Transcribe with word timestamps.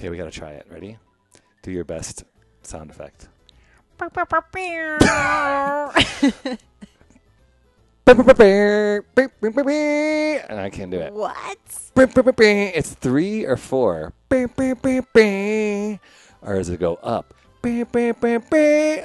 Okay, 0.00 0.08
we 0.08 0.16
gotta 0.16 0.30
try 0.30 0.52
it. 0.52 0.66
Ready? 0.70 0.96
Do 1.60 1.70
your 1.70 1.84
best 1.84 2.24
sound 2.62 2.88
effect. 2.88 3.28
And 10.48 10.58
I 10.58 10.70
can't 10.70 10.90
do 10.90 11.00
it. 11.00 11.12
what? 11.12 11.36
It's 12.74 12.94
three 12.94 13.44
or 13.44 13.58
four. 13.58 14.14
Or 16.40 16.54
does 16.54 16.70
it 16.70 16.80
go 16.80 16.94
up? 17.02 17.34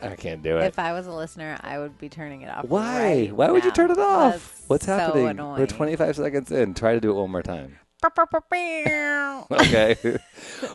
I 0.01 0.15
can't 0.15 0.41
do 0.41 0.59
it. 0.59 0.63
If 0.63 0.79
I 0.79 0.93
was 0.93 1.07
a 1.07 1.11
listener, 1.11 1.57
I 1.61 1.77
would 1.77 1.97
be 1.97 2.07
turning 2.07 2.43
it 2.43 2.49
off. 2.49 2.63
Why? 2.69 3.01
right 3.01 3.35
Why 3.35 3.51
would 3.51 3.65
you 3.65 3.71
turn 3.71 3.91
it 3.91 3.99
off? 3.99 4.31
That's 4.31 4.63
What's 4.69 4.85
happening? 4.85 5.27
annoying. 5.27 5.59
We're 5.59 5.67
25 5.67 6.15
seconds 6.15 6.51
in. 6.51 6.73
Try 6.73 6.93
to 6.93 7.01
do 7.01 7.11
it 7.11 7.15
one 7.15 7.31
more 7.31 7.43
time. 7.43 7.79
Okay. 9.51 10.17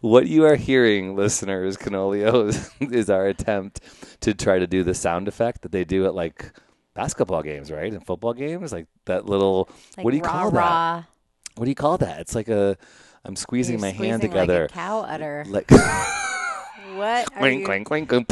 what 0.01 0.27
you 0.27 0.45
are 0.45 0.57
hearing, 0.57 1.17
listeners, 1.17 1.77
Canolio, 1.77 2.49
is, 2.49 2.71
is 2.93 3.11
our 3.11 3.27
attempt 3.27 3.81
to 4.21 4.35
try 4.35 4.59
to 4.59 4.67
do 4.67 4.83
the 4.85 4.95
sound 4.95 5.29
effect 5.29 5.63
that 5.63 5.73
they 5.73 5.85
do 5.85 6.07
at 6.07 6.15
like 6.15 6.53
basketball 6.95 7.43
games, 7.43 7.71
right? 7.71 7.93
And 7.93 8.05
football 8.05 8.35
games, 8.35 8.73
like 8.73 8.87
that 9.07 9.27
little. 9.27 9.69
Like 9.97 10.05
what 10.05 10.11
do 10.13 10.17
you 10.19 10.23
rah, 10.23 10.31
call 10.31 10.51
that? 10.51 11.05
What 11.57 11.65
do 11.65 11.71
you 11.71 11.75
call 11.75 11.99
that? 11.99 12.21
It's 12.21 12.35
like 12.35 12.49
a. 12.49 12.77
I'm 13.25 13.37
squeezing 13.37 13.75
You're 13.75 13.83
my 13.83 13.91
hand 13.91 14.23
together. 14.23 14.63
Like 14.63 14.71
a 14.71 14.75
cow 14.75 15.01
udder. 15.01 15.45
Like 15.47 15.71
what? 15.71 15.81
Are 17.35 17.39
clink, 17.39 17.61
you- 17.61 17.67
clink, 17.67 17.87
clink, 17.87 18.09
clink. 18.09 18.29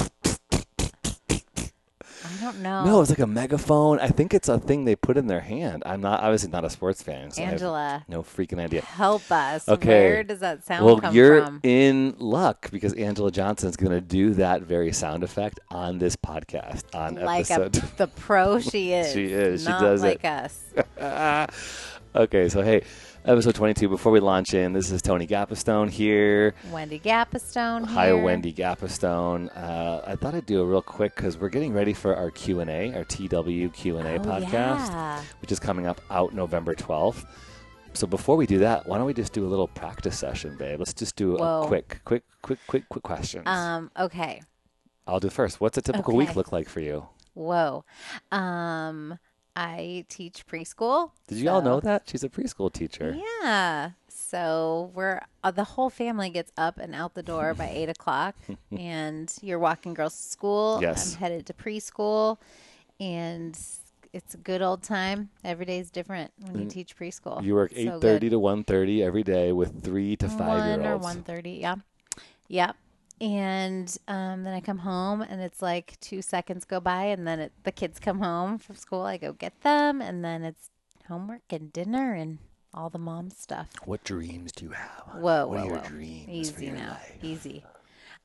I 2.38 2.44
don't 2.44 2.60
know. 2.62 2.84
No, 2.84 3.00
it's 3.00 3.10
like 3.10 3.18
a 3.18 3.26
megaphone. 3.26 3.98
I 3.98 4.08
think 4.08 4.32
it's 4.32 4.48
a 4.48 4.58
thing 4.58 4.84
they 4.84 4.94
put 4.94 5.16
in 5.16 5.26
their 5.26 5.40
hand. 5.40 5.82
I'm 5.84 6.00
not 6.00 6.20
obviously 6.22 6.50
not 6.50 6.64
a 6.64 6.70
sports 6.70 7.02
fan, 7.02 7.30
so 7.32 7.42
Angela, 7.42 8.04
no 8.08 8.22
freaking 8.22 8.60
idea. 8.60 8.82
help 8.82 9.30
us. 9.32 9.68
Okay. 9.68 9.88
Where 9.88 10.22
does 10.24 10.40
that 10.40 10.64
sound 10.64 10.84
Well, 10.84 11.12
you're 11.12 11.44
from? 11.44 11.60
in 11.62 12.14
luck 12.18 12.70
because 12.70 12.92
Angela 12.94 13.30
Johnson's 13.32 13.76
going 13.76 13.92
to 13.92 14.00
do 14.00 14.34
that 14.34 14.62
very 14.62 14.92
sound 14.92 15.24
effect 15.24 15.58
on 15.70 15.98
this 15.98 16.14
podcast 16.16 16.84
on 16.94 17.16
like 17.16 17.50
episode. 17.50 17.76
a, 17.82 17.96
the 17.96 18.06
pro 18.06 18.60
she 18.60 18.92
is. 18.92 19.12
She 19.12 19.24
is. 19.26 19.62
She 19.62 19.68
does 19.68 20.02
like 20.02 20.24
it. 20.24 20.26
us. 20.26 21.48
okay, 22.14 22.48
so 22.48 22.62
hey, 22.62 22.82
episode 23.28 23.54
22. 23.54 23.88
Before 23.88 24.10
we 24.10 24.20
launch 24.20 24.54
in, 24.54 24.72
this 24.72 24.90
is 24.90 25.02
Tony 25.02 25.26
Gapastone 25.26 25.90
here. 25.90 26.54
Wendy 26.70 26.98
Gapastone. 26.98 27.84
Hi, 27.86 28.06
here. 28.06 28.16
Wendy 28.22 28.52
Gapastone. 28.52 29.54
Uh, 29.56 30.00
I 30.06 30.16
thought 30.16 30.34
I'd 30.34 30.46
do 30.46 30.60
a 30.60 30.64
real 30.64 30.82
quick 30.82 31.14
because 31.14 31.36
we're 31.38 31.48
getting 31.50 31.72
ready 31.72 31.92
for 31.92 32.16
our 32.16 32.30
Q 32.30 32.60
and 32.60 32.70
A, 32.70 32.94
our 32.94 33.04
TW 33.04 33.72
Q 33.72 33.98
and 33.98 34.08
A 34.08 34.14
Oh, 34.16 34.18
podcast, 34.20 34.88
yeah. 34.88 35.22
which 35.40 35.52
is 35.52 35.60
coming 35.60 35.86
up 35.86 36.00
out 36.10 36.32
November 36.34 36.74
12th. 36.74 37.26
So 37.92 38.06
before 38.06 38.36
we 38.36 38.46
do 38.46 38.58
that, 38.58 38.86
why 38.86 38.96
don't 38.98 39.06
we 39.06 39.14
just 39.14 39.32
do 39.32 39.44
a 39.46 39.48
little 39.48 39.68
practice 39.68 40.18
session, 40.18 40.56
babe? 40.56 40.78
Let's 40.78 40.94
just 40.94 41.16
do 41.16 41.36
a 41.36 41.66
quick, 41.66 42.00
quick, 42.04 42.22
quick, 42.42 42.58
quick, 42.66 42.88
quick 42.88 43.02
questions. 43.04 43.44
Um. 43.46 43.90
Okay. 43.98 44.40
I'll 45.06 45.20
do 45.20 45.30
first. 45.30 45.60
What's 45.60 45.76
a 45.78 45.82
typical 45.82 46.14
Okay. 46.14 46.26
week 46.26 46.36
look 46.36 46.52
like 46.52 46.68
for 46.68 46.80
you? 46.80 47.08
Whoa. 47.34 47.84
Um. 48.32 49.18
I 49.58 50.04
teach 50.08 50.46
preschool. 50.46 51.10
Did 51.26 51.38
you 51.38 51.50
all 51.50 51.60
know 51.60 51.80
that 51.80 52.04
she's 52.06 52.22
a 52.22 52.28
preschool 52.28 52.72
teacher? 52.72 53.18
Yeah. 53.42 53.90
So 54.08 54.92
we're 54.94 55.20
uh, 55.42 55.50
the 55.50 55.64
whole 55.64 55.90
family 55.90 56.30
gets 56.30 56.52
up 56.56 56.78
and 56.78 56.94
out 56.94 57.14
the 57.14 57.24
door 57.24 57.54
by 57.54 57.68
eight 57.68 57.88
o'clock, 57.88 58.36
and 58.78 59.34
you're 59.42 59.58
walking 59.58 59.94
girls 59.94 60.16
to 60.16 60.22
school. 60.22 60.78
Yes. 60.80 61.14
I'm 61.14 61.18
headed 61.20 61.46
to 61.46 61.54
preschool, 61.54 62.38
and 63.00 63.58
it's 64.12 64.34
a 64.34 64.36
good 64.36 64.62
old 64.62 64.84
time. 64.84 65.30
Every 65.44 65.64
day 65.64 65.80
is 65.80 65.90
different 65.90 66.30
when 66.40 66.62
you 66.62 66.68
teach 66.68 66.96
preschool. 66.96 67.38
Mm. 67.40 67.44
You 67.44 67.54
work 67.56 67.72
So 67.72 67.78
eight 67.80 68.00
thirty 68.00 68.30
to 68.30 68.38
one 68.38 68.62
thirty 68.62 69.02
every 69.02 69.24
day 69.24 69.50
with 69.50 69.82
three 69.82 70.14
to 70.18 70.28
five 70.28 70.70
one 70.70 70.80
year 70.80 70.90
or 70.90 70.92
olds. 70.92 71.04
one 71.04 71.22
thirty. 71.24 71.58
Yeah, 71.60 71.76
yep. 72.46 72.76
And 73.20 73.96
um, 74.06 74.44
then 74.44 74.54
I 74.54 74.60
come 74.60 74.78
home, 74.78 75.22
and 75.22 75.40
it's 75.40 75.60
like 75.60 75.98
two 76.00 76.22
seconds 76.22 76.64
go 76.64 76.80
by, 76.80 77.04
and 77.04 77.26
then 77.26 77.40
it, 77.40 77.52
the 77.64 77.72
kids 77.72 77.98
come 77.98 78.20
home 78.20 78.58
from 78.58 78.76
school. 78.76 79.02
I 79.02 79.16
go 79.16 79.32
get 79.32 79.60
them, 79.62 80.00
and 80.00 80.24
then 80.24 80.44
it's 80.44 80.70
homework 81.08 81.42
and 81.50 81.72
dinner 81.72 82.14
and 82.14 82.38
all 82.72 82.90
the 82.90 82.98
mom 82.98 83.30
stuff. 83.30 83.68
What 83.84 84.04
dreams 84.04 84.52
do 84.52 84.66
you 84.66 84.70
have? 84.72 85.04
Whoa, 85.12 85.46
what 85.46 85.58
whoa, 85.58 85.58
are 85.58 85.66
your 85.66 85.78
whoa. 85.78 85.88
dreams 85.88 86.50
for 86.50 86.62
Easy 86.62 86.66
your 86.66 86.76
now, 86.76 86.90
life? 86.90 87.18
easy. 87.22 87.64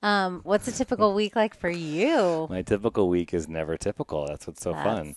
Um, 0.04 0.42
what's 0.44 0.68
a 0.68 0.72
typical 0.72 1.14
week 1.16 1.36
like 1.36 1.56
for 1.56 1.70
you? 1.70 2.48
My 2.50 2.62
typical 2.62 3.10
week 3.10 3.34
is 3.34 3.48
never 3.48 3.78
typical. 3.78 4.28
That's 4.28 4.48
what's 4.48 4.62
so 4.62 4.76
fun. 4.76 5.16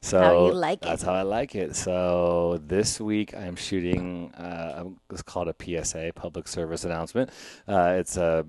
So 0.00 0.18
how 0.20 0.32
you 0.32 0.52
like 0.54 0.82
that's 0.82 1.02
it. 1.02 1.06
how 1.06 1.12
I 1.14 1.22
like 1.22 1.54
it. 1.54 1.74
So 1.76 2.60
this 2.64 3.00
week 3.00 3.34
I'm 3.34 3.56
shooting. 3.56 4.32
Uh, 4.34 4.84
it's 5.10 5.22
called 5.22 5.48
a 5.48 5.54
PSA, 5.84 6.12
public 6.14 6.46
service 6.48 6.84
announcement. 6.84 7.30
Uh, 7.66 7.96
it's 7.98 8.16
a 8.16 8.46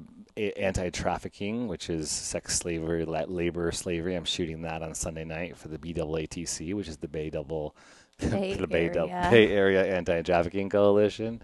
anti-trafficking, 0.58 1.68
which 1.68 1.90
is 1.90 2.10
sex 2.10 2.58
slavery, 2.58 3.06
labor 3.06 3.72
slavery. 3.72 4.16
I'm 4.16 4.26
shooting 4.26 4.62
that 4.64 4.82
on 4.82 4.94
Sunday 4.94 5.26
night 5.26 5.58
for 5.58 5.68
the 5.68 5.78
BAATC, 5.78 6.74
which 6.74 6.88
is 6.88 6.98
the 6.98 7.08
Bay 7.08 7.30
Double, 7.30 7.76
Bay 8.20 8.54
the 8.54 8.68
Bay, 8.68 8.90
Dou- 8.90 9.08
Area. 9.10 9.28
Bay 9.32 9.52
Area 9.52 9.96
Anti-Trafficking 9.96 10.70
Coalition. 10.70 11.42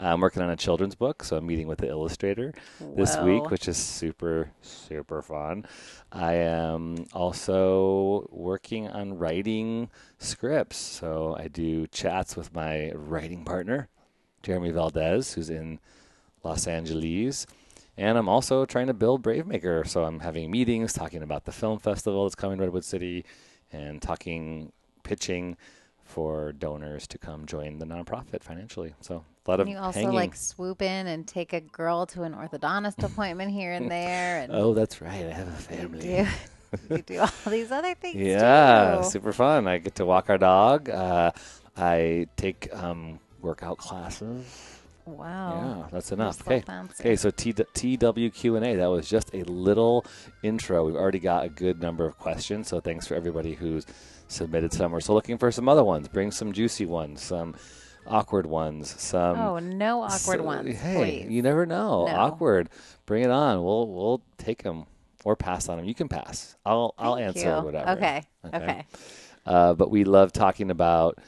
I'm 0.00 0.20
working 0.20 0.42
on 0.42 0.50
a 0.50 0.56
children's 0.56 0.94
book, 0.94 1.24
so 1.24 1.36
I'm 1.36 1.46
meeting 1.46 1.66
with 1.66 1.78
the 1.78 1.88
illustrator 1.88 2.54
this 2.94 3.16
week, 3.18 3.50
which 3.50 3.66
is 3.66 3.76
super, 3.76 4.52
super 4.62 5.22
fun. 5.22 5.66
I 6.12 6.34
am 6.34 7.06
also 7.12 8.28
working 8.30 8.86
on 8.88 9.18
writing 9.18 9.90
scripts. 10.18 10.76
So 10.76 11.36
I 11.36 11.48
do 11.48 11.88
chats 11.88 12.36
with 12.36 12.54
my 12.54 12.92
writing 12.94 13.44
partner, 13.44 13.88
Jeremy 14.44 14.70
Valdez, 14.70 15.32
who's 15.34 15.50
in 15.50 15.80
Los 16.44 16.68
Angeles. 16.68 17.44
And 17.98 18.16
I'm 18.16 18.28
also 18.28 18.64
trying 18.64 18.86
to 18.86 18.94
build 18.94 19.22
Bravemaker. 19.22 19.86
So 19.86 20.04
I'm 20.04 20.20
having 20.20 20.50
meetings 20.50 20.92
talking 20.92 21.22
about 21.22 21.44
the 21.44 21.52
film 21.52 21.78
festival 21.78 22.24
that's 22.24 22.34
coming 22.36 22.58
to 22.58 22.64
Redwood 22.64 22.84
City 22.84 23.24
and 23.72 24.00
talking, 24.00 24.72
pitching 25.02 25.56
for 26.04 26.52
donors 26.52 27.06
to 27.08 27.18
come 27.18 27.44
join 27.44 27.78
the 27.80 27.84
nonprofit 27.84 28.42
financially. 28.42 28.94
So 29.02 29.24
a 29.46 29.50
lot 29.50 29.60
of 29.60 29.66
And 29.66 29.70
you 29.76 29.78
also 29.82 29.98
hanging. 30.00 30.14
like 30.14 30.34
swoop 30.36 30.80
in 30.80 31.06
and 31.06 31.26
take 31.26 31.52
a 31.52 31.60
girl 31.60 32.06
to 32.06 32.22
an 32.22 32.34
orthodontist 32.34 33.02
appointment 33.04 33.50
here 33.50 33.72
and 33.72 33.90
there, 33.90 34.40
and 34.40 34.52
oh, 34.54 34.72
that's 34.72 35.02
right. 35.02 35.26
I 35.26 35.32
have 35.32 35.48
a 35.48 35.50
you 35.50 35.56
family. 35.78 36.00
do 36.00 36.26
you 36.96 37.02
do 37.02 37.18
all 37.20 37.28
these 37.50 37.70
other 37.70 37.94
things 37.94 38.16
Yeah, 38.16 38.98
too. 39.02 39.04
super 39.10 39.32
fun. 39.34 39.66
I 39.68 39.78
get 39.78 39.96
to 39.96 40.06
walk 40.06 40.30
our 40.30 40.38
dog. 40.38 40.88
Uh, 40.88 41.32
I 41.76 42.26
take 42.36 42.68
um, 42.74 43.18
workout 43.42 43.76
classes. 43.78 44.77
Wow. 45.16 45.80
Yeah, 45.82 45.88
that's 45.90 46.12
enough. 46.12 46.40
Okay. 46.46 46.62
Okay, 47.00 47.16
so 47.16 47.30
T- 47.30 47.52
TWQ 47.52 48.56
and 48.56 48.64
A. 48.66 48.76
That 48.76 48.86
was 48.86 49.08
just 49.08 49.34
a 49.34 49.42
little 49.44 50.04
intro. 50.42 50.84
We've 50.86 50.96
already 50.96 51.18
got 51.18 51.44
a 51.44 51.48
good 51.48 51.80
number 51.80 52.06
of 52.06 52.18
questions. 52.18 52.68
So 52.68 52.80
thanks 52.80 53.06
for 53.06 53.14
everybody 53.14 53.54
who's 53.54 53.86
submitted 54.28 54.72
some. 54.72 54.92
We're 54.92 55.00
still 55.00 55.14
looking 55.14 55.38
for 55.38 55.50
some 55.50 55.68
other 55.68 55.84
ones. 55.84 56.08
Bring 56.08 56.30
some 56.30 56.52
juicy 56.52 56.86
ones, 56.86 57.22
some 57.22 57.54
awkward 58.06 58.46
ones, 58.46 58.94
some. 59.00 59.38
Oh, 59.38 59.58
no 59.58 60.02
awkward 60.02 60.38
so- 60.38 60.42
ones, 60.42 60.76
Hey, 60.78 61.22
please. 61.22 61.30
you 61.32 61.42
never 61.42 61.66
know. 61.66 62.06
No. 62.06 62.12
Awkward. 62.14 62.68
Bring 63.06 63.24
it 63.24 63.30
on. 63.30 63.62
We'll 63.62 63.88
we'll 63.88 64.22
take 64.36 64.62
them 64.62 64.84
or 65.24 65.34
pass 65.36 65.68
on 65.68 65.78
them. 65.78 65.86
You 65.86 65.94
can 65.94 66.08
pass. 66.08 66.56
I'll 66.64 66.94
I'll 66.98 67.16
answer 67.16 67.40
you. 67.58 67.64
whatever. 67.64 67.90
Okay. 67.92 68.22
Okay. 68.44 68.86
Uh, 69.46 69.72
but 69.74 69.90
we 69.90 70.04
love 70.04 70.30
talking 70.32 70.70
about 70.70 71.18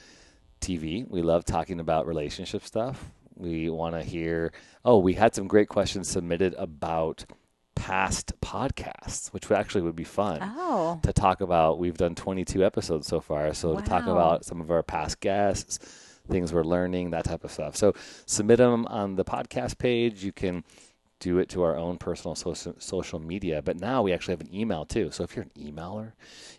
TV. 0.60 1.08
We 1.08 1.22
love 1.22 1.44
talking 1.46 1.80
about 1.80 2.06
relationship 2.06 2.64
stuff. 2.64 3.02
We 3.40 3.70
want 3.70 3.94
to 3.94 4.02
hear. 4.02 4.52
Oh, 4.84 4.98
we 4.98 5.14
had 5.14 5.34
some 5.34 5.48
great 5.48 5.68
questions 5.68 6.08
submitted 6.08 6.54
about 6.58 7.24
past 7.74 8.38
podcasts, 8.40 9.32
which 9.32 9.48
would 9.48 9.58
actually 9.58 9.80
would 9.82 9.96
be 9.96 10.04
fun 10.04 10.38
Oh. 10.42 11.00
to 11.02 11.12
talk 11.12 11.40
about. 11.40 11.78
We've 11.78 11.96
done 11.96 12.14
22 12.14 12.64
episodes 12.64 13.06
so 13.06 13.20
far, 13.20 13.52
so 13.54 13.76
to 13.76 13.82
talk 13.82 14.04
about 14.06 14.44
some 14.44 14.60
of 14.60 14.70
our 14.70 14.82
past 14.82 15.20
guests, 15.20 15.78
things 16.28 16.52
we're 16.52 16.62
learning, 16.62 17.10
that 17.10 17.24
type 17.24 17.42
of 17.42 17.50
stuff. 17.50 17.76
So 17.76 17.94
submit 18.26 18.58
them 18.58 18.86
on 18.86 19.16
the 19.16 19.24
podcast 19.24 19.78
page. 19.78 20.22
You 20.22 20.32
can 20.32 20.62
do 21.20 21.38
it 21.38 21.48
to 21.50 21.62
our 21.62 21.76
own 21.76 21.96
personal 21.98 22.34
social, 22.34 22.75
social 22.78 23.19
media. 23.19 23.62
But 23.62 23.81
now 23.81 24.02
we 24.02 24.12
actually 24.12 24.32
have 24.32 24.40
an 24.43 24.54
email 24.54 24.84
too. 24.84 25.10
So 25.10 25.25
if 25.25 25.34
you're 25.34 25.46
an 25.46 25.50
emailer, 25.72 26.12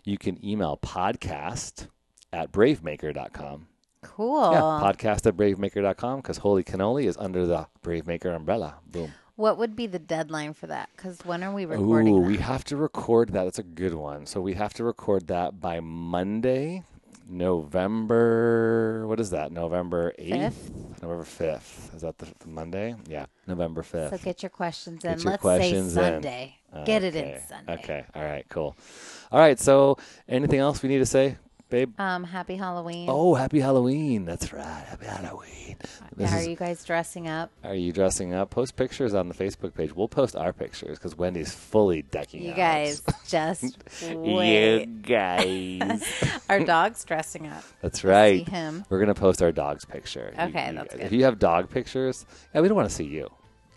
you 0.04 0.18
can 0.18 0.44
email 0.44 0.76
podcast 0.76 1.86
at 2.32 2.50
bravemaker.com. 2.52 3.68
Cool. 4.16 4.52
Yeah, 4.52 4.60
podcast 4.60 5.26
at 5.26 5.36
bravemaker.com 5.36 6.20
because 6.20 6.36
Holy 6.38 6.62
Cannoli 6.62 7.04
is 7.04 7.16
under 7.16 7.46
the 7.46 7.66
Bravemaker 7.82 8.34
umbrella. 8.36 8.74
Boom. 8.86 9.12
what 9.36 9.56
would 9.56 9.74
be 9.74 9.86
the 9.86 9.98
deadline 9.98 10.52
for 10.52 10.66
that? 10.66 10.90
Because 10.94 11.18
when 11.24 11.42
are 11.42 11.52
we 11.52 11.64
recording? 11.64 12.14
Ooh, 12.14 12.20
that? 12.20 12.28
we 12.28 12.36
have 12.36 12.62
to 12.64 12.76
record 12.76 13.30
that. 13.30 13.44
That's 13.44 13.58
a 13.58 13.62
good 13.62 13.94
one. 13.94 14.26
So 14.26 14.40
we 14.42 14.52
have 14.54 14.74
to 14.74 14.84
record 14.84 15.28
that 15.28 15.60
by 15.60 15.80
Monday, 15.80 16.82
November. 17.26 19.06
What 19.06 19.18
is 19.18 19.30
that? 19.30 19.50
November 19.50 20.12
eighth, 20.18 20.70
November 21.00 21.24
fifth. 21.24 21.90
Is 21.94 22.02
that 22.02 22.18
the, 22.18 22.26
the 22.40 22.48
Monday? 22.48 22.94
Yeah, 23.08 23.24
November 23.46 23.82
fifth. 23.82 24.10
So 24.10 24.18
get 24.18 24.42
your 24.42 24.50
questions 24.50 25.04
in. 25.04 25.18
Your 25.20 25.30
Let's 25.32 25.40
questions 25.40 25.94
say 25.94 26.06
in. 26.06 26.22
Sunday. 26.22 26.58
Get 26.84 27.02
it 27.02 27.14
in 27.16 27.40
Sunday. 27.48 27.72
Okay. 27.74 28.04
All 28.14 28.22
right. 28.22 28.44
Cool. 28.50 28.76
All 29.30 29.40
right. 29.40 29.58
So 29.58 29.96
anything 30.28 30.58
else 30.58 30.82
we 30.82 30.88
need 30.90 30.98
to 30.98 31.06
say? 31.06 31.36
Babe? 31.72 31.98
Um, 31.98 32.22
happy 32.22 32.54
Halloween. 32.54 33.08
Oh, 33.10 33.34
happy 33.34 33.58
Halloween. 33.58 34.24
That's 34.24 34.52
right. 34.52 34.62
Happy 34.88 35.06
Halloween. 35.06 35.76
This 36.16 36.32
Are 36.32 36.38
is- 36.38 36.46
you 36.46 36.54
guys 36.54 36.84
dressing 36.84 37.26
up? 37.26 37.50
are 37.64 37.74
you 37.74 37.92
dressing 37.92 38.32
up? 38.34 38.50
Post 38.50 38.76
pictures 38.76 39.14
on 39.14 39.28
the 39.28 39.34
Facebook 39.34 39.74
page. 39.74 39.92
We'll 39.96 40.06
post 40.08 40.36
our 40.36 40.52
pictures 40.52 40.98
because 40.98 41.16
Wendy's 41.16 41.52
fully 41.52 42.02
decking 42.02 42.42
You 42.42 42.50
out. 42.52 42.56
guys 42.56 43.02
just 43.26 43.76
You 44.08 44.18
wait. 44.18 45.02
guys. 45.02 46.04
Our 46.48 46.60
dog's 46.60 47.02
dressing 47.04 47.46
up. 47.48 47.64
That's 47.80 48.02
See 48.02 48.08
right. 48.08 48.48
him. 48.48 48.84
We're 48.90 49.00
gonna 49.00 49.14
post 49.14 49.42
our 49.42 49.50
dog's 49.52 49.84
picture. 49.84 50.32
You- 50.36 50.44
Okay, 50.44 50.68
you 50.68 50.74
that's 50.74 50.88
guys- 50.90 50.98
good. 50.98 51.06
If 51.06 51.12
you 51.12 51.24
have 51.24 51.38
dog 51.38 51.70
pictures, 51.70 52.26
yeah, 52.54 52.60
we 52.60 52.68
don't 52.68 52.76
want 52.76 52.88
to 52.88 52.94
see 52.94 53.04
you 53.04 53.28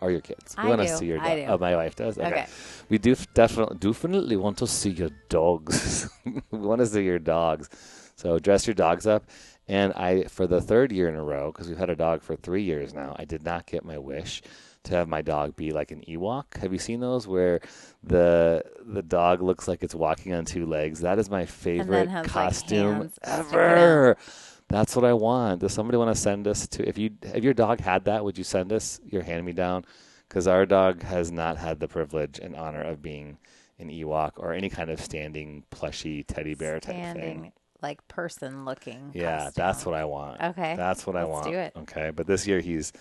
or 0.01 0.11
your 0.11 0.21
kids. 0.21 0.55
We 0.57 0.63
I 0.63 0.67
want 0.67 0.81
to 0.81 0.87
do. 0.87 0.95
see 0.95 1.05
your 1.07 1.17
dog. 1.17 1.27
I 1.27 1.35
do. 1.35 1.45
Oh, 1.47 1.57
my 1.57 1.75
wife 1.75 1.95
does. 1.95 2.17
Okay. 2.17 2.27
Okay. 2.27 2.45
We 2.89 2.97
do 2.97 3.15
definitely 3.33 3.77
definitely 3.77 4.37
want 4.37 4.57
to 4.59 4.67
see 4.67 4.91
your 4.91 5.09
dogs. 5.29 6.09
we 6.25 6.57
want 6.57 6.79
to 6.79 6.85
see 6.85 7.03
your 7.03 7.19
dogs. 7.19 7.69
So 8.15 8.39
dress 8.39 8.67
your 8.67 8.75
dogs 8.75 9.07
up. 9.07 9.25
And 9.67 9.93
I, 9.93 10.25
for 10.25 10.45
the 10.45 10.61
third 10.61 10.91
year 10.91 11.09
in 11.09 11.15
a 11.15 11.23
row, 11.23 11.51
because 11.51 11.67
we've 11.67 11.77
had 11.77 11.89
a 11.89 11.95
dog 11.95 12.21
for 12.21 12.35
three 12.35 12.61
years 12.61 12.93
now, 12.93 13.15
I 13.17 13.25
did 13.25 13.43
not 13.43 13.65
get 13.65 13.83
my 13.83 13.97
wish 13.97 14.43
to 14.83 14.93
have 14.93 15.07
my 15.07 15.21
dog 15.21 15.55
be 15.55 15.71
like 15.71 15.91
an 15.91 16.03
Ewok. 16.07 16.57
Have 16.57 16.71
you 16.71 16.77
seen 16.79 16.99
those 16.99 17.27
where 17.27 17.59
the 18.03 18.63
the 18.85 19.01
dog 19.01 19.41
looks 19.41 19.67
like 19.67 19.83
it's 19.83 19.95
walking 19.95 20.33
on 20.33 20.45
two 20.45 20.65
legs? 20.65 21.01
That 21.01 21.19
is 21.19 21.29
my 21.29 21.45
favorite 21.45 22.09
like, 22.09 22.27
costume 22.27 23.09
sticking 23.09 23.39
ever. 23.39 24.17
That's 24.67 24.95
what 24.95 25.05
I 25.05 25.13
want. 25.13 25.61
Does 25.61 25.73
somebody 25.73 25.97
want 25.97 26.13
to 26.15 26.19
send 26.19 26.47
us 26.47 26.67
to? 26.69 26.87
If 26.87 26.97
you 26.97 27.11
if 27.21 27.43
your 27.43 27.53
dog 27.53 27.79
had 27.79 28.05
that, 28.05 28.23
would 28.23 28.37
you 28.37 28.43
send 28.43 28.73
us 28.73 28.99
your 29.05 29.21
hand 29.21 29.45
me 29.45 29.53
down? 29.53 29.85
Because 30.27 30.47
our 30.47 30.65
dog 30.65 31.03
has 31.03 31.31
not 31.31 31.57
had 31.57 31.79
the 31.79 31.87
privilege 31.87 32.39
and 32.39 32.55
honor 32.55 32.81
of 32.81 33.01
being 33.01 33.37
an 33.79 33.89
Ewok 33.89 34.31
or 34.37 34.53
any 34.53 34.69
kind 34.69 34.89
of 34.89 34.99
standing 34.99 35.63
plushy 35.69 36.23
teddy 36.23 36.55
bear 36.55 36.79
type 36.79 36.95
Standing 36.95 37.41
thing. 37.41 37.51
like 37.81 38.05
person 38.07 38.65
looking. 38.65 39.11
Yeah, 39.13 39.51
that's 39.53 39.85
what 39.85 39.93
I 39.95 40.05
want. 40.05 40.41
Okay, 40.41 40.75
that's 40.75 41.05
what 41.05 41.15
I 41.15 41.23
let's 41.25 41.31
want. 41.31 41.45
do 41.47 41.53
it. 41.53 41.73
Okay, 41.77 42.11
but 42.15 42.25
this 42.25 42.47
year 42.47 42.59
he's 42.59 42.91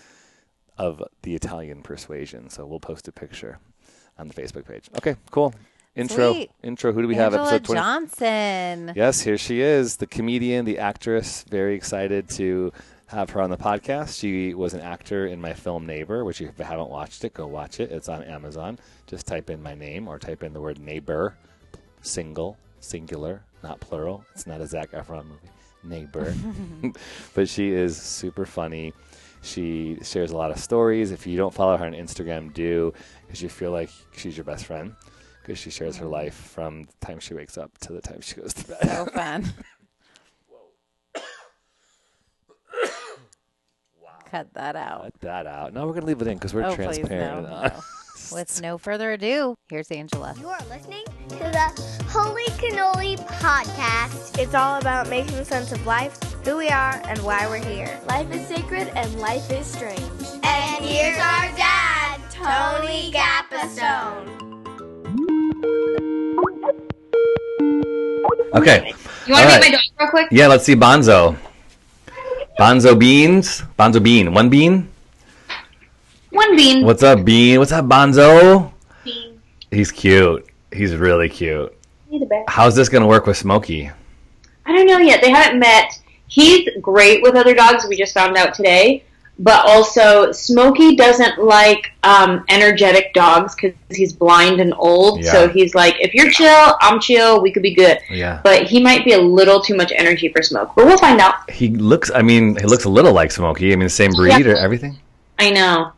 of 0.77 1.01
the 1.23 1.33
Italian 1.33 1.81
persuasion, 1.81 2.49
so 2.49 2.65
we'll 2.65 2.79
post 2.79 3.07
a 3.07 3.11
picture 3.11 3.57
on 4.19 4.27
the 4.27 4.33
Facebook 4.33 4.67
page. 4.67 4.89
Okay, 4.97 5.15
cool. 5.31 5.53
Intro, 5.95 6.33
Sweet. 6.33 6.51
intro. 6.61 6.91
Who 6.91 7.01
do 7.03 7.07
we 7.07 7.15
have? 7.15 7.33
Angela 7.33 7.55
Episode 7.55 7.63
twenty. 7.65 7.79
Johnson. 7.81 8.93
Yes, 8.95 9.21
here 9.21 9.37
she 9.37 9.61
is, 9.61 9.95
the 9.95 10.07
comedian, 10.07 10.65
the 10.65 10.79
actress. 10.79 11.45
Very 11.49 11.73
excited 11.75 12.29
to 12.31 12.73
have 13.07 13.29
her 13.29 13.41
on 13.41 13.49
the 13.49 13.57
podcast. 13.57 14.19
She 14.19 14.53
was 14.53 14.73
an 14.73 14.81
actor 14.81 15.25
in 15.25 15.39
my 15.39 15.53
film 15.53 15.85
Neighbor, 15.85 16.25
which 16.25 16.41
if 16.41 16.59
you 16.59 16.65
haven't 16.65 16.89
watched 16.89 17.23
it, 17.23 17.33
go 17.33 17.47
watch 17.47 17.79
it. 17.79 17.91
It's 17.91 18.09
on 18.09 18.23
Amazon. 18.23 18.77
Just 19.07 19.25
type 19.25 19.49
in 19.49 19.63
my 19.63 19.73
name 19.73 20.09
or 20.09 20.19
type 20.19 20.43
in 20.43 20.51
the 20.51 20.59
word 20.59 20.79
neighbor, 20.79 21.37
single, 22.01 22.57
singular, 22.81 23.43
not 23.63 23.79
plural. 23.79 24.25
It's 24.33 24.45
not 24.45 24.59
a 24.59 24.67
Zac 24.67 24.91
Efron 24.91 25.25
movie. 25.27 25.49
Neighbor. 25.81 26.35
but 27.33 27.47
she 27.47 27.69
is 27.69 27.95
super 27.95 28.45
funny. 28.45 28.91
She 29.43 29.97
shares 30.01 30.31
a 30.31 30.35
lot 30.37 30.51
of 30.51 30.57
stories. 30.57 31.11
If 31.11 31.25
you 31.25 31.37
don't 31.37 31.53
follow 31.53 31.77
her 31.77 31.85
on 31.85 31.93
Instagram, 31.93 32.51
do 32.53 32.93
because 33.25 33.41
you 33.41 33.47
feel 33.47 33.71
like 33.71 33.91
she's 34.11 34.35
your 34.35 34.43
best 34.43 34.65
friend 34.65 34.93
because 35.45 35.59
she 35.59 35.69
shares 35.69 35.97
her 35.97 36.05
life 36.07 36.33
from 36.33 36.83
the 36.83 37.05
time 37.05 37.19
she 37.19 37.33
wakes 37.35 37.55
up 37.57 37.77
to 37.79 37.93
the 37.93 38.01
time 38.01 38.19
she 38.21 38.35
goes 38.35 38.53
to 38.53 38.67
bed. 38.67 38.81
So 38.81 39.05
fun. 39.13 39.53
Cut 44.31 44.53
that 44.55 44.75
out. 44.75 45.03
Cut 45.03 45.21
that 45.21 45.47
out. 45.47 45.73
No, 45.73 45.85
we're 45.85 45.93
gonna 45.93 46.07
leave 46.07 46.21
it 46.21 46.27
in 46.27 46.33
because 46.37 46.53
we're 46.53 46.63
Oh, 46.63 46.75
please, 46.75 46.97
transparent. 46.97 47.43
no, 47.47 47.67
no. 47.67 47.71
With 48.31 48.59
no 48.61 48.77
further 48.79 49.11
ado, 49.13 49.55
here's 49.69 49.91
Angela. 49.91 50.33
You 50.39 50.47
are 50.49 50.59
listening 50.67 51.05
to 51.29 51.37
the 51.37 52.03
Holy 52.09 52.45
Cannoli 52.57 53.17
podcast. 53.27 54.39
It's 54.39 54.55
all 54.55 54.79
about 54.79 55.09
making 55.09 55.43
sense 55.45 55.71
of 55.71 55.85
life, 55.85 56.17
who 56.43 56.57
we 56.57 56.69
are, 56.69 56.99
and 57.05 57.19
why 57.19 57.45
we're 57.47 57.63
here. 57.63 57.99
Life 58.07 58.31
is 58.31 58.45
sacred 58.47 58.87
and 58.95 59.19
life 59.19 59.49
is 59.51 59.67
strange. 59.67 60.01
And 60.43 60.83
here's 60.83 61.17
our 61.19 61.55
dad, 61.55 62.19
Tony 62.31 63.11
Gapastone. 63.11 64.64
Okay. 68.55 68.93
You 69.27 69.33
want 69.33 69.43
to 69.43 69.49
right. 69.49 69.61
meet 69.61 69.71
my 69.71 69.71
dog 69.71 69.81
real 69.99 70.09
quick? 70.09 70.27
Yeah, 70.31 70.47
let's 70.47 70.63
see 70.63 70.75
Bonzo. 70.75 71.37
Bonzo 72.57 72.97
Beans. 72.97 73.63
Bonzo 73.77 74.01
Bean. 74.01 74.33
One 74.33 74.49
bean. 74.49 74.89
One 76.35 76.55
bean. 76.55 76.85
What's 76.85 77.01
up, 77.01 77.23
Bean? 77.23 77.59
What's 77.59 77.71
up, 77.71 77.85
Bonzo? 77.85 78.71
bean? 79.05 79.41
He's 79.71 79.89
cute. 79.89 80.45
He's 80.73 80.93
really 80.95 81.29
cute. 81.29 81.73
He's. 82.09 82.23
How's 82.47 82.75
this 82.75 82.89
gonna 82.89 83.07
work 83.07 83.25
with 83.25 83.37
Smokey? 83.37 83.89
I 84.65 84.71
don't 84.75 84.85
know 84.85 84.97
yet. 84.97 85.21
They 85.21 85.29
haven't 85.29 85.59
met. 85.59 85.97
He's 86.27 86.67
great 86.81 87.21
with 87.21 87.35
other 87.35 87.53
dogs. 87.53 87.85
We 87.87 87.95
just 87.95 88.13
found 88.13 88.35
out 88.35 88.53
today. 88.53 89.05
But 89.37 89.65
also, 89.65 90.31
Smokey 90.31 90.95
doesn't 90.95 91.39
like 91.43 91.91
um, 92.03 92.45
energetic 92.47 93.13
dogs 93.13 93.53
because 93.53 93.73
he's 93.91 94.13
blind 94.13 94.61
and 94.61 94.73
old. 94.77 95.23
Yeah. 95.25 95.31
So 95.33 95.49
he's 95.49 95.75
like, 95.75 95.95
if 95.99 96.13
you're 96.13 96.31
chill, 96.31 96.75
I'm 96.79 97.01
chill. 97.01 97.41
We 97.41 97.51
could 97.51 97.61
be 97.63 97.73
good. 97.75 97.99
Yeah. 98.09 98.39
But 98.45 98.63
he 98.63 98.81
might 98.81 99.03
be 99.03 99.11
a 99.11 99.19
little 99.19 99.59
too 99.59 99.75
much 99.75 99.91
energy 99.93 100.29
for 100.29 100.41
Smoke. 100.41 100.71
But 100.75 100.85
we'll 100.85 100.97
find 100.97 101.19
out. 101.19 101.49
He 101.51 101.67
looks. 101.69 102.09
I 102.11 102.21
mean, 102.21 102.55
he 102.55 102.65
looks 102.65 102.85
a 102.85 102.89
little 102.89 103.11
like 103.11 103.29
Smokey. 103.31 103.73
I 103.73 103.75
mean, 103.75 103.85
the 103.85 103.89
same 103.89 104.11
breed 104.11 104.39
Yeah. 104.45 104.53
or 104.53 104.55
everything. 104.55 104.97
I 105.37 105.49
know. 105.51 105.91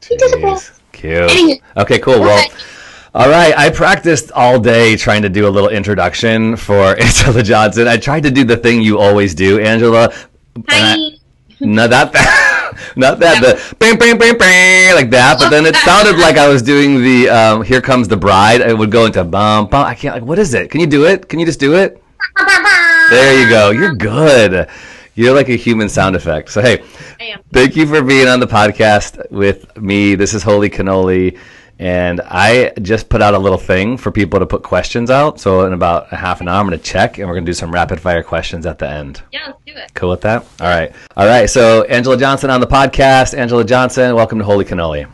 Jeez. 0.00 0.16
does 0.40 0.80
Cute. 0.92 1.30
Anywho. 1.30 1.60
Okay, 1.76 1.98
cool. 1.98 2.18
Well, 2.20 2.46
all 3.14 3.28
right. 3.28 3.52
I 3.58 3.68
practiced 3.68 4.32
all 4.32 4.58
day 4.58 4.96
trying 4.96 5.20
to 5.20 5.28
do 5.28 5.46
a 5.46 5.50
little 5.50 5.68
introduction 5.68 6.56
for 6.56 6.98
Angela 7.00 7.42
Johnson. 7.42 7.86
I 7.88 7.98
tried 7.98 8.22
to 8.22 8.30
do 8.30 8.42
the 8.44 8.56
thing 8.56 8.80
you 8.80 8.98
always 8.98 9.34
do, 9.34 9.60
Angela. 9.60 10.10
and 10.56 10.64
I- 10.68 10.96
Hi. 10.96 11.16
not 11.60 11.90
that 11.90 12.12
bad. 12.14 12.39
Not 12.96 13.18
that 13.20 13.40
the 13.40 13.76
bang 13.78 13.98
bang 13.98 14.18
bang 14.18 14.36
bang 14.36 14.94
like 14.94 15.10
that. 15.10 15.38
But 15.38 15.50
then 15.50 15.66
it 15.66 15.76
sounded 15.88 16.18
like 16.18 16.36
I 16.36 16.48
was 16.48 16.62
doing 16.62 17.02
the 17.02 17.28
um, 17.28 17.62
"Here 17.62 17.80
Comes 17.80 18.08
the 18.08 18.16
Bride." 18.16 18.60
It 18.60 18.76
would 18.76 18.90
go 18.90 19.06
into 19.06 19.22
bum 19.24 19.68
bum. 19.68 19.86
I 19.86 19.94
can't. 19.94 20.14
Like, 20.14 20.24
what 20.24 20.38
is 20.38 20.54
it? 20.54 20.70
Can 20.70 20.80
you 20.80 20.86
do 20.86 21.06
it? 21.06 21.28
Can 21.28 21.38
you 21.38 21.46
just 21.46 21.60
do 21.60 21.74
it? 21.74 22.02
There 23.10 23.42
you 23.42 23.48
go. 23.48 23.70
You're 23.70 23.94
good. 23.94 24.68
You're 25.14 25.34
like 25.34 25.48
a 25.48 25.56
human 25.56 25.88
sound 25.88 26.16
effect. 26.16 26.50
So 26.50 26.62
hey, 26.62 26.82
thank 27.52 27.76
you 27.76 27.86
for 27.86 28.02
being 28.02 28.28
on 28.28 28.40
the 28.40 28.46
podcast 28.46 29.30
with 29.30 29.76
me. 29.76 30.14
This 30.14 30.32
is 30.32 30.42
Holy 30.42 30.70
Cannoli. 30.70 31.38
And 31.80 32.20
I 32.26 32.74
just 32.82 33.08
put 33.08 33.22
out 33.22 33.32
a 33.32 33.38
little 33.38 33.56
thing 33.56 33.96
for 33.96 34.12
people 34.12 34.38
to 34.38 34.44
put 34.44 34.62
questions 34.62 35.10
out. 35.10 35.40
So 35.40 35.64
in 35.64 35.72
about 35.72 36.12
a 36.12 36.16
half 36.16 36.42
an 36.42 36.48
hour, 36.48 36.60
I'm 36.60 36.66
going 36.66 36.78
to 36.78 36.84
check 36.84 37.16
and 37.16 37.26
we're 37.26 37.32
going 37.32 37.46
to 37.46 37.48
do 37.48 37.54
some 37.54 37.72
rapid 37.72 37.98
fire 37.98 38.22
questions 38.22 38.66
at 38.66 38.78
the 38.78 38.86
end. 38.86 39.22
Yeah, 39.32 39.46
let's 39.46 39.58
do 39.64 39.72
it. 39.72 39.94
Cool 39.94 40.10
with 40.10 40.20
that? 40.20 40.42
All 40.60 40.66
right. 40.66 40.92
All 41.16 41.26
right. 41.26 41.48
So 41.48 41.84
Angela 41.84 42.18
Johnson 42.18 42.50
on 42.50 42.60
the 42.60 42.66
podcast. 42.66 43.32
Angela 43.32 43.64
Johnson, 43.64 44.14
welcome 44.14 44.38
to 44.38 44.44
Holy 44.44 44.66
Cannoli. 44.66 45.10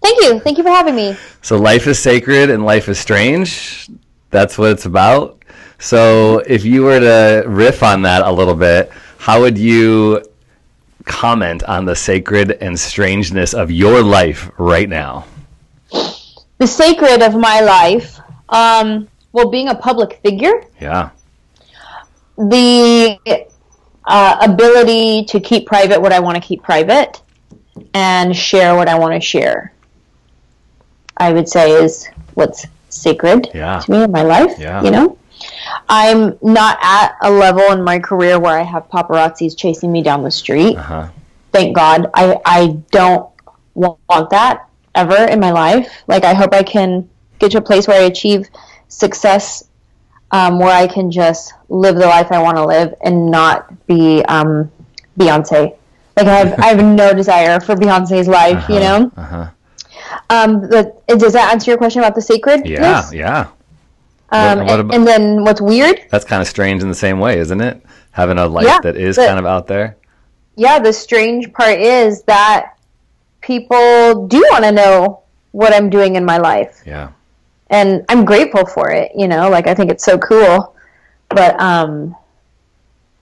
Thank 0.00 0.22
you. 0.22 0.38
Thank 0.38 0.56
you 0.56 0.62
for 0.62 0.70
having 0.70 0.94
me. 0.94 1.16
So 1.42 1.56
life 1.56 1.88
is 1.88 1.98
sacred 1.98 2.48
and 2.48 2.64
life 2.64 2.88
is 2.88 3.00
strange. 3.00 3.90
That's 4.30 4.56
what 4.56 4.70
it's 4.70 4.86
about. 4.86 5.42
So 5.80 6.44
if 6.46 6.64
you 6.64 6.84
were 6.84 7.00
to 7.00 7.42
riff 7.48 7.82
on 7.82 8.02
that 8.02 8.22
a 8.22 8.30
little 8.30 8.54
bit, 8.54 8.92
how 9.18 9.40
would 9.40 9.58
you 9.58 10.22
comment 11.06 11.64
on 11.64 11.86
the 11.86 11.96
sacred 11.96 12.52
and 12.52 12.78
strangeness 12.78 13.52
of 13.52 13.72
your 13.72 14.00
life 14.00 14.48
right 14.58 14.88
now? 14.88 15.24
The 16.58 16.66
sacred 16.66 17.22
of 17.22 17.34
my 17.36 17.60
life, 17.60 18.18
um, 18.48 19.08
well, 19.32 19.48
being 19.50 19.68
a 19.68 19.74
public 19.74 20.20
figure, 20.24 20.64
Yeah. 20.80 21.10
the 22.36 23.18
uh, 24.04 24.36
ability 24.40 25.24
to 25.24 25.40
keep 25.40 25.66
private 25.66 26.00
what 26.00 26.12
I 26.12 26.20
want 26.20 26.36
to 26.36 26.40
keep 26.40 26.62
private 26.62 27.20
and 27.94 28.34
share 28.34 28.74
what 28.74 28.88
I 28.88 28.98
want 28.98 29.14
to 29.14 29.20
share, 29.20 29.72
I 31.16 31.32
would 31.32 31.48
say 31.48 31.72
is 31.72 32.08
what's 32.34 32.66
sacred 32.88 33.50
Yeah. 33.54 33.80
to 33.80 33.90
me 33.90 34.02
in 34.04 34.10
my 34.10 34.22
life. 34.22 34.58
Yeah. 34.58 34.82
You 34.82 34.90
know, 34.90 35.18
I'm 35.88 36.38
not 36.42 36.78
at 36.82 37.16
a 37.22 37.30
level 37.30 37.70
in 37.72 37.82
my 37.84 37.98
career 37.98 38.38
where 38.40 38.58
I 38.58 38.62
have 38.62 38.88
paparazzis 38.88 39.56
chasing 39.56 39.92
me 39.92 40.02
down 40.02 40.22
the 40.22 40.30
street. 40.30 40.76
Uh-huh. 40.76 41.08
thank 41.52 41.74
God. 41.74 42.08
I, 42.14 42.38
I 42.44 42.66
don't 42.90 43.28
want 43.74 44.30
that 44.30 44.67
ever 44.98 45.16
in 45.32 45.38
my 45.40 45.50
life. 45.52 46.02
Like, 46.06 46.24
I 46.24 46.34
hope 46.34 46.52
I 46.52 46.62
can 46.62 47.08
get 47.38 47.52
to 47.52 47.58
a 47.58 47.62
place 47.62 47.86
where 47.88 48.00
I 48.00 48.04
achieve 48.06 48.48
success 48.88 49.64
um, 50.30 50.58
where 50.58 50.74
I 50.84 50.86
can 50.86 51.10
just 51.10 51.52
live 51.68 51.94
the 51.96 52.06
life 52.06 52.30
I 52.32 52.42
want 52.42 52.56
to 52.58 52.64
live 52.66 52.94
and 53.02 53.30
not 53.30 53.86
be 53.86 54.22
um, 54.26 54.70
Beyonce. 55.18 55.76
Like, 56.16 56.26
I 56.26 56.34
have, 56.34 56.58
I 56.58 56.66
have 56.66 56.84
no 56.84 57.14
desire 57.14 57.60
for 57.60 57.74
Beyonce's 57.76 58.28
life, 58.28 58.68
you 58.68 58.80
know? 58.80 59.10
Uh-huh. 59.16 59.50
Um, 60.30 60.68
but 60.68 61.06
does 61.06 61.32
that 61.32 61.52
answer 61.52 61.70
your 61.70 61.78
question 61.78 62.00
about 62.02 62.14
the 62.14 62.20
sacred? 62.22 62.66
Yeah. 62.66 63.08
Yeah. 63.12 63.48
Um, 64.30 64.58
What- 64.58 64.66
what 64.66 64.70
and, 64.70 64.80
about- 64.80 64.94
and 64.96 65.06
then 65.06 65.44
what's 65.44 65.60
weird? 65.60 66.02
That's 66.10 66.24
kind 66.24 66.42
of 66.42 66.48
strange 66.48 66.82
in 66.82 66.88
the 66.88 66.94
same 66.94 67.18
way, 67.20 67.38
isn't 67.38 67.60
it? 67.60 67.82
Having 68.10 68.38
a 68.38 68.46
life 68.46 68.66
Yeah, 68.66 68.80
that 68.82 68.96
is 68.96 69.16
but- 69.16 69.26
kind 69.28 69.38
of 69.38 69.46
out 69.46 69.66
there. 69.68 69.96
yeah, 70.56 70.78
the 70.80 70.92
strange 70.92 71.52
part 71.52 71.78
is 71.78 72.22
that 72.24 72.72
people 73.48 74.26
do 74.28 74.46
want 74.52 74.62
to 74.62 74.70
know 74.70 75.22
what 75.52 75.72
I'm 75.72 75.88
doing 75.88 76.16
in 76.16 76.24
my 76.24 76.36
life. 76.36 76.82
Yeah. 76.86 77.12
And 77.70 78.04
I'm 78.10 78.26
grateful 78.26 78.66
for 78.66 78.90
it, 78.90 79.12
you 79.16 79.26
know, 79.26 79.48
like 79.48 79.66
I 79.66 79.74
think 79.74 79.90
it's 79.90 80.04
so 80.04 80.18
cool. 80.18 80.76
But 81.30 81.58
um 81.58 82.14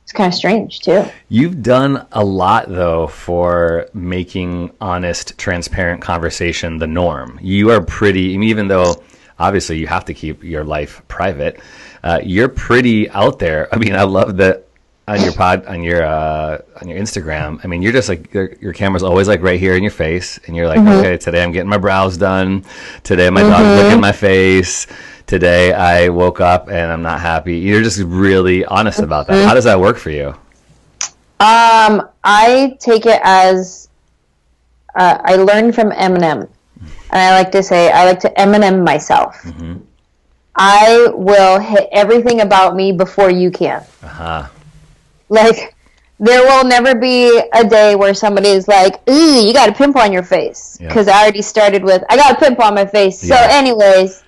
it's 0.02 0.12
kind 0.12 0.28
of 0.28 0.34
strange 0.34 0.80
too. 0.80 1.04
You've 1.28 1.62
done 1.62 2.06
a 2.12 2.24
lot 2.24 2.68
though 2.68 3.06
for 3.06 3.88
making 3.94 4.72
honest, 4.80 5.38
transparent 5.38 6.02
conversation 6.02 6.78
the 6.78 6.86
norm. 6.86 7.38
You 7.40 7.70
are 7.70 7.82
pretty, 7.82 8.34
I 8.34 8.36
mean, 8.36 8.48
even 8.48 8.68
though 8.68 9.02
obviously 9.38 9.78
you 9.78 9.86
have 9.86 10.04
to 10.06 10.14
keep 10.14 10.42
your 10.42 10.64
life 10.64 11.02
private. 11.08 11.60
Uh, 12.02 12.20
you're 12.22 12.48
pretty 12.48 13.08
out 13.10 13.38
there. 13.38 13.72
I 13.72 13.78
mean, 13.78 13.94
I 13.94 14.02
love 14.02 14.36
that 14.38 14.65
on 15.08 15.22
your 15.22 15.32
pod 15.32 15.64
on 15.66 15.82
your 15.82 16.04
uh, 16.04 16.58
on 16.80 16.88
your 16.88 16.98
Instagram. 16.98 17.60
I 17.62 17.68
mean, 17.68 17.82
you're 17.82 17.92
just 17.92 18.08
like 18.08 18.32
your, 18.34 18.52
your 18.60 18.72
camera's 18.72 19.02
always 19.02 19.28
like 19.28 19.40
right 19.40 19.58
here 19.58 19.76
in 19.76 19.82
your 19.82 19.92
face, 19.92 20.38
and 20.46 20.56
you're 20.56 20.66
like, 20.66 20.78
okay, 20.78 21.16
today 21.16 21.42
I'm 21.42 21.52
getting 21.52 21.68
my 21.68 21.78
brows 21.78 22.16
done. 22.16 22.64
Today 23.02 23.30
my 23.30 23.42
dog's 23.42 23.82
looking 23.82 23.92
at 23.92 24.00
my 24.00 24.12
face. 24.12 24.86
Today 25.26 25.72
I 25.72 26.08
woke 26.08 26.40
up 26.40 26.68
and 26.68 26.92
I'm 26.92 27.02
not 27.02 27.20
happy. 27.20 27.58
You're 27.58 27.82
just 27.82 28.00
really 28.00 28.64
honest 28.64 29.00
about 29.00 29.26
that. 29.26 29.44
How 29.44 29.54
does 29.54 29.64
that 29.64 29.78
work 29.78 29.96
for 29.96 30.10
you? 30.10 30.28
Um, 31.38 32.08
I 32.24 32.76
take 32.80 33.06
it 33.06 33.20
as 33.22 33.88
uh, 34.94 35.18
I 35.22 35.36
learned 35.36 35.74
from 35.74 35.90
Eminem, 35.90 36.48
and 36.80 36.90
I 37.10 37.30
like 37.38 37.52
to 37.52 37.62
say 37.62 37.90
I 37.92 38.04
like 38.06 38.20
to 38.20 38.30
Eminem 38.38 38.84
myself. 38.84 39.44
I 40.56 41.08
will 41.12 41.60
hit 41.60 41.88
everything 41.92 42.40
about 42.40 42.74
me 42.74 42.90
before 42.90 43.30
you 43.30 43.50
can. 43.50 43.84
Uh-huh. 44.02 44.48
Like, 45.28 45.74
there 46.18 46.42
will 46.42 46.64
never 46.64 46.94
be 46.94 47.42
a 47.52 47.64
day 47.68 47.94
where 47.94 48.14
somebody's 48.14 48.66
like, 48.68 49.00
"Ooh, 49.08 49.46
you 49.46 49.52
got 49.52 49.68
a 49.68 49.72
pimple 49.72 50.00
on 50.00 50.12
your 50.12 50.22
face," 50.22 50.78
Yeah. 50.80 50.88
because 50.88 51.08
I 51.08 51.22
already 51.22 51.42
started 51.42 51.82
with, 51.84 52.02
"I 52.08 52.16
got 52.16 52.32
a 52.32 52.38
pimple 52.38 52.64
on 52.64 52.74
my 52.74 52.86
face." 52.86 53.20
So, 53.20 53.34
anyways, 53.36 54.22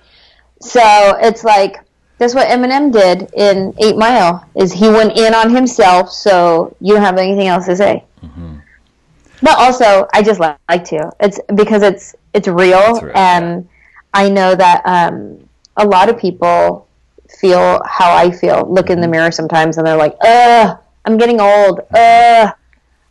so 0.61 0.81
it's 1.21 1.43
like 1.43 1.79
that's 2.19 2.35
what 2.35 2.47
Eminem 2.49 2.91
did 2.91 3.29
in 3.33 3.73
Eight 3.79 3.95
Mile. 3.97 4.45
Is 4.55 4.73
he 4.73 4.89
went 4.89 5.17
in 5.17 5.33
on 5.33 5.49
himself, 5.55 6.11
so 6.11 6.75
you 6.81 6.93
don't 6.93 7.03
have 7.03 7.17
anything 7.17 7.47
else 7.47 7.65
to 7.65 7.75
say. 7.75 8.03
Mm-hmm. 8.23 8.55
But 9.41 9.57
also, 9.57 10.05
I 10.13 10.21
just 10.21 10.39
li- 10.39 10.53
like 10.69 10.83
to. 10.85 11.11
It's 11.21 11.39
because 11.55 11.81
it's 11.81 12.13
it's 12.33 12.47
real, 12.47 12.77
It's 12.97 13.03
real, 13.03 13.17
and 13.17 13.67
I 14.13 14.29
know 14.29 14.53
that 14.53 14.81
um, 14.85 15.39
a 15.77 15.87
lot 15.87 16.09
of 16.09 16.17
people 16.19 16.87
feel 17.39 17.81
how 17.87 18.13
I 18.13 18.31
feel. 18.31 18.67
Look 18.69 18.89
in 18.89 18.99
the 19.01 19.07
mirror 19.07 19.31
sometimes, 19.31 19.77
and 19.77 19.87
they're 19.87 19.95
like, 19.97 20.15
"Ugh, 20.21 20.77
I'm 21.09 21.17
getting 21.17 21.41
old. 21.41 21.79
Ugh, 21.79 22.53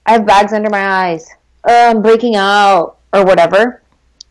I 0.07 0.13
have 0.13 0.27
bags 0.27 0.53
under 0.53 0.71
my 0.71 0.87
eyes. 0.87 1.29
Ugh, 1.65 1.97
I'm 1.97 2.03
breaking 2.03 2.37
out, 2.37 2.99
or 3.13 3.25
whatever." 3.25 3.83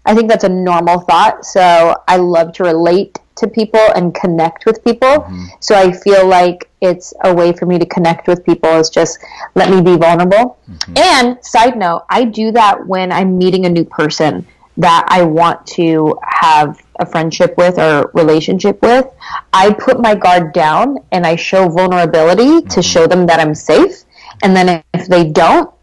I 0.06 0.16
think 0.16 0.30
that's 0.30 0.46
a 0.46 0.50
normal 0.50 1.02
thought. 1.02 1.44
So 1.44 1.96
I 2.08 2.16
love 2.16 2.54
to 2.54 2.64
relate 2.64 3.20
to 3.36 3.48
people 3.48 3.86
and 3.96 4.16
connect 4.16 4.66
with 4.66 4.84
people. 4.84 5.08
Mm-hmm. 5.08 5.46
So 5.60 5.76
I 5.76 5.92
feel 5.92 6.26
like 6.26 6.70
it's 6.82 7.14
a 7.24 7.34
way 7.34 7.52
for 7.52 7.66
me 7.66 7.78
to 7.78 7.86
connect 7.86 8.28
with 8.28 8.46
people 8.46 8.70
is 8.80 8.90
just 8.90 9.20
let 9.56 9.70
me 9.70 9.82
be 9.82 9.98
vulnerable. 9.98 10.58
Mm-hmm. 10.70 10.98
And 10.98 11.46
side 11.46 11.78
note, 11.78 12.06
I 12.10 12.24
do 12.24 12.52
that 12.54 12.88
when 12.88 13.12
I'm 13.12 13.38
meeting 13.38 13.66
a 13.66 13.70
new 13.70 13.84
person 13.84 14.48
that 14.78 15.06
I 15.08 15.24
want 15.24 15.66
to 15.68 16.18
have 16.24 16.82
a 17.00 17.06
friendship 17.06 17.58
with 17.58 17.80
or 17.80 18.12
relationship 18.14 18.82
with. 18.82 19.08
I 19.52 19.74
put 19.74 20.00
my 20.00 20.16
guard 20.16 20.54
down 20.54 20.98
and 21.12 21.26
I 21.26 21.36
show 21.36 21.68
vulnerability 21.68 22.62
to 22.62 22.68
mm-hmm. 22.68 22.82
show 22.82 23.08
them 23.08 23.26
that 23.26 23.40
I'm 23.40 23.56
safe. 23.56 24.04
And 24.44 24.56
then 24.56 24.84
if 24.94 25.08
they 25.08 25.30
don't, 25.30 25.74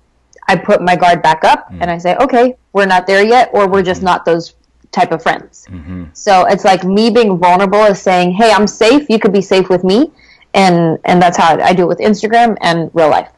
I 0.47 0.57
put 0.57 0.81
my 0.81 0.95
guard 0.95 1.23
back 1.23 1.45
up 1.45 1.67
mm-hmm. 1.67 1.83
and 1.83 1.91
I 1.91 1.99
say, 1.99 2.17
okay, 2.17 2.57
we're 2.73 2.87
not 2.87 3.07
there 3.07 3.25
yet, 3.25 3.51
or 3.53 3.69
we're 3.69 3.83
just 3.83 3.99
mm-hmm. 3.99 4.07
not 4.07 4.25
those 4.25 4.55
type 4.93 5.11
of 5.11 5.23
friends. 5.23 5.67
So 6.13 6.47
it's 6.47 6.65
like 6.65 6.85
me 6.85 7.11
being 7.11 7.37
vulnerable 7.37 7.83
is 7.85 8.01
saying, 8.01 8.33
hey, 8.33 8.53
I'm 8.53 8.67
safe. 8.67 9.09
You 9.11 9.19
could 9.19 9.33
be 9.33 9.43
safe 9.43 9.69
with 9.69 9.83
me. 9.83 10.13
And, 10.55 11.01
and 11.05 11.21
that's 11.21 11.37
how 11.37 11.59
I 11.59 11.73
do 11.75 11.83
it 11.83 11.89
with 11.89 11.99
Instagram 11.99 12.57
and 12.61 12.91
real 12.95 13.11
life. 13.11 13.29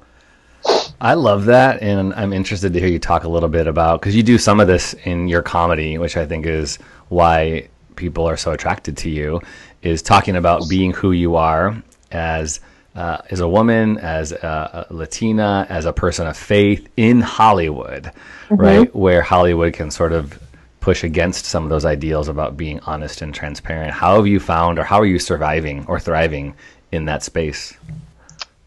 I 1.00 1.14
love 1.14 1.46
that, 1.46 1.82
and 1.82 2.14
I'm 2.14 2.32
interested 2.32 2.72
to 2.72 2.80
hear 2.80 2.88
you 2.88 2.98
talk 2.98 3.24
a 3.24 3.28
little 3.28 3.48
bit 3.48 3.66
about 3.66 4.00
because 4.00 4.16
you 4.16 4.22
do 4.22 4.38
some 4.38 4.60
of 4.60 4.66
this 4.66 4.94
in 5.04 5.28
your 5.28 5.42
comedy, 5.42 5.98
which 5.98 6.16
I 6.16 6.26
think 6.26 6.46
is 6.46 6.78
why 7.08 7.68
people 7.96 8.26
are 8.26 8.36
so 8.36 8.52
attracted 8.52 8.96
to 8.98 9.10
you. 9.10 9.40
Is 9.82 10.02
talking 10.02 10.36
about 10.36 10.68
being 10.68 10.92
who 10.92 11.12
you 11.12 11.36
are 11.36 11.80
as 12.10 12.60
uh, 12.94 13.18
as 13.30 13.40
a 13.40 13.48
woman, 13.48 13.98
as 13.98 14.32
a, 14.32 14.86
a 14.90 14.94
Latina, 14.94 15.66
as 15.68 15.84
a 15.84 15.92
person 15.92 16.26
of 16.26 16.36
faith 16.36 16.88
in 16.96 17.20
Hollywood, 17.20 18.10
right? 18.50 18.94
Where 18.94 19.22
Hollywood 19.22 19.74
can 19.74 19.90
sort 19.90 20.12
of 20.12 20.40
push 20.80 21.04
against 21.04 21.44
some 21.44 21.62
of 21.64 21.68
those 21.68 21.84
ideals 21.84 22.28
about 22.28 22.56
being 22.56 22.80
honest 22.80 23.20
and 23.20 23.34
transparent. 23.34 23.92
How 23.92 24.16
have 24.16 24.26
you 24.26 24.40
found, 24.40 24.78
or 24.78 24.84
how 24.84 24.98
are 24.98 25.06
you 25.06 25.18
surviving 25.18 25.84
or 25.86 26.00
thriving 26.00 26.54
in 26.90 27.04
that 27.04 27.22
space? 27.22 27.74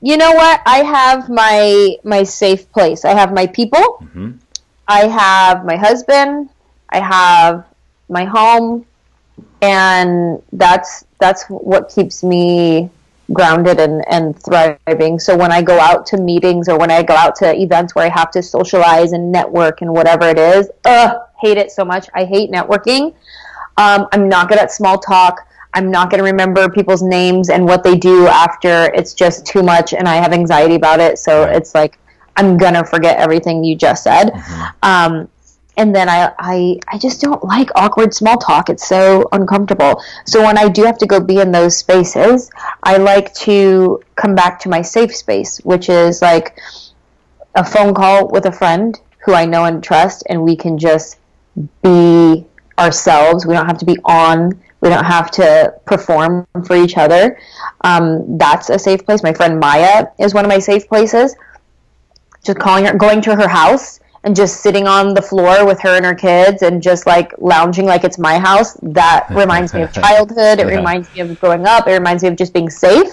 You 0.01 0.17
know 0.17 0.31
what? 0.31 0.61
I 0.65 0.83
have 0.83 1.29
my 1.29 1.95
my 2.03 2.23
safe 2.23 2.71
place. 2.71 3.05
I 3.05 3.13
have 3.13 3.33
my 3.33 3.47
people. 3.47 4.05
I 4.87 5.07
have 5.07 5.65
my 5.65 5.75
husband. 5.75 6.49
I 6.89 6.99
have 6.99 7.65
my 8.07 8.25
home. 8.25 8.85
And 9.61 10.41
that's 10.53 11.05
that's 11.19 11.43
what 11.45 11.89
keeps 11.89 12.23
me 12.23 12.89
grounded 13.31 13.79
and, 13.79 14.03
and 14.09 14.41
thriving. 14.41 15.19
So 15.19 15.37
when 15.37 15.51
i 15.51 15.61
go 15.61 15.79
out 15.79 16.07
to 16.07 16.17
meetings 16.17 16.67
or 16.67 16.79
when 16.79 16.89
i 16.89 17.03
go 17.03 17.13
out 17.13 17.35
to 17.35 17.53
events 17.53 17.93
where 17.93 18.03
i 18.03 18.09
have 18.09 18.31
to 18.31 18.41
socialize 18.41 19.11
and 19.11 19.31
network 19.31 19.81
and 19.83 19.93
whatever 19.93 20.27
it 20.27 20.39
is 20.39 20.67
ugh 20.85 21.15
hate 21.39 21.57
it 21.57 21.71
so 21.71 21.85
much. 21.85 22.07
I 22.13 22.25
hate 22.25 22.51
networking. 22.51 23.13
Um, 23.77 24.07
I'm 24.11 24.27
not 24.29 24.49
good 24.49 24.59
at 24.59 24.71
small 24.71 24.97
talk. 24.97 25.47
I'm 25.73 25.91
not 25.91 26.09
going 26.09 26.19
to 26.19 26.23
remember 26.23 26.67
people's 26.69 27.03
names 27.03 27.49
and 27.49 27.65
what 27.65 27.83
they 27.83 27.95
do 27.95 28.27
after. 28.27 28.91
It's 28.93 29.13
just 29.13 29.45
too 29.45 29.61
much, 29.63 29.93
and 29.93 30.07
I 30.07 30.15
have 30.15 30.33
anxiety 30.33 30.75
about 30.75 30.99
it. 30.99 31.19
So 31.19 31.43
Right. 31.43 31.55
it's 31.55 31.75
like 31.75 31.99
I'm 32.35 32.57
gonna 32.57 32.85
forget 32.85 33.17
everything 33.17 33.63
you 33.63 33.75
just 33.75 34.03
said. 34.03 34.31
Um, 34.81 35.27
and 35.77 35.93
then 35.95 36.09
I, 36.09 36.31
I, 36.39 36.79
I 36.88 36.97
just 36.97 37.21
don't 37.21 37.43
like 37.43 37.69
awkward 37.75 38.13
small 38.13 38.38
talk. 38.38 38.69
It's 38.69 38.88
so 38.88 39.27
uncomfortable. 39.31 40.01
So 40.25 40.41
when 40.43 40.57
I 40.57 40.69
do 40.69 40.83
have 40.83 40.97
to 40.99 41.05
go 41.05 41.19
be 41.19 41.39
in 41.39 41.51
those 41.51 41.77
spaces, 41.77 42.49
I 42.83 42.97
like 42.97 43.33
to 43.35 44.01
come 44.15 44.35
back 44.35 44.59
to 44.61 44.69
my 44.69 44.81
safe 44.81 45.15
space, 45.15 45.59
which 45.59 45.89
is 45.89 46.21
like 46.21 46.57
a 47.55 47.63
phone 47.63 47.93
call 47.93 48.27
with 48.29 48.45
a 48.45 48.51
friend 48.51 48.99
who 49.25 49.33
I 49.33 49.45
know 49.45 49.65
and 49.65 49.83
trust, 49.83 50.23
and 50.29 50.43
we 50.43 50.55
can 50.55 50.77
just 50.77 51.17
be 51.83 52.45
ourselves. 52.77 53.45
We 53.45 53.53
don't 53.53 53.65
have 53.67 53.77
to 53.79 53.85
be 53.85 53.97
on. 54.05 54.59
We 54.81 54.89
don't 54.89 55.03
have 55.05 55.29
to 55.31 55.74
perform 55.86 56.48
for 56.65 56.75
each 56.75 56.98
other. 56.98 57.38
Um, 57.81 58.38
that's 58.38 58.69
a 58.69 58.79
safe 58.79 59.05
place. 59.05 59.24
My 59.24 59.33
friend 59.33 59.59
Maya 59.59 60.07
is 60.19 60.33
one 60.33 60.45
of 60.45 60.50
my 60.50 60.59
safe 60.59 60.88
places. 60.88 61.36
Just 62.43 62.59
calling 62.59 62.86
her, 62.86 62.93
going 62.98 63.21
to 63.24 63.36
her 63.36 63.48
house 63.50 64.00
and 64.24 64.36
just 64.36 64.62
sitting 64.62 64.88
on 64.88 65.13
the 65.13 65.21
floor 65.21 65.65
with 65.65 65.79
her 65.81 65.95
and 65.95 66.05
her 66.05 66.15
kids 66.15 66.62
and 66.62 66.81
just 66.81 67.05
like 67.05 67.33
lounging 67.39 67.86
like 67.86 68.03
it's 68.03 68.17
my 68.17 68.38
house. 68.39 68.74
That 68.81 69.27
reminds 69.36 69.74
me 69.74 69.81
of 69.81 69.91
childhood. 69.93 70.59
It 70.59 70.67
Yeah. 70.67 70.77
reminds 70.77 71.13
me 71.13 71.21
of 71.21 71.39
growing 71.39 71.65
up. 71.67 71.88
It 71.88 71.93
reminds 71.93 72.24
me 72.24 72.29
of 72.29 72.36
just 72.38 72.53
being 72.53 72.69
safe. 72.69 73.09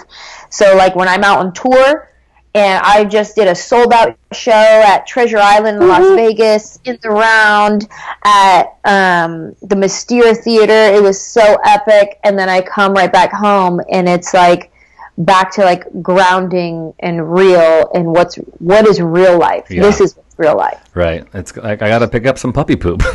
So 0.51 0.77
like 0.77 0.95
when 0.95 1.09
I'm 1.09 1.25
out 1.25 1.41
on 1.41 1.53
tour 1.53 2.11
and 2.57 2.83
I 2.83 3.05
just 3.05 3.37
did 3.37 3.49
a 3.49 3.55
sold 3.55 3.93
out 3.93 4.17
show 4.33 4.51
at 4.51 5.07
Treasure 5.07 5.37
Island 5.37 5.83
in 5.83 5.89
Las 5.89 6.17
Vegas 6.17 6.79
in 6.87 6.99
the 7.03 7.11
round 7.11 7.87
at 8.25 8.79
um, 8.85 9.55
the 9.61 9.77
Mystere 9.77 10.35
Theater. 10.35 10.73
It 10.73 11.03
was 11.03 11.21
so 11.21 11.59
epic. 11.67 12.19
And 12.25 12.39
then 12.39 12.49
I 12.49 12.63
come 12.63 12.95
right 12.95 13.13
back 13.13 13.31
home 13.31 13.83
and 13.91 14.09
it's 14.09 14.33
like 14.33 14.73
back 15.19 15.51
to 15.53 15.65
like 15.65 15.85
grounding 16.03 16.93
and 17.01 17.33
real 17.33 17.91
and 17.95 18.07
what's 18.07 18.37
what 18.59 18.87
is 18.87 19.01
real 19.01 19.39
life. 19.39 19.71
Yeah. 19.71 19.83
This 19.83 20.01
is 20.01 20.19
real 20.37 20.57
life. 20.57 20.83
Right. 20.95 21.27
It's 21.33 21.57
like 21.57 21.83
I 21.83 21.89
got 21.89 22.01
to 22.01 22.09
pick 22.09 22.27
up 22.27 22.39
some 22.39 22.53
puppy 22.53 22.77
poop. 22.77 23.03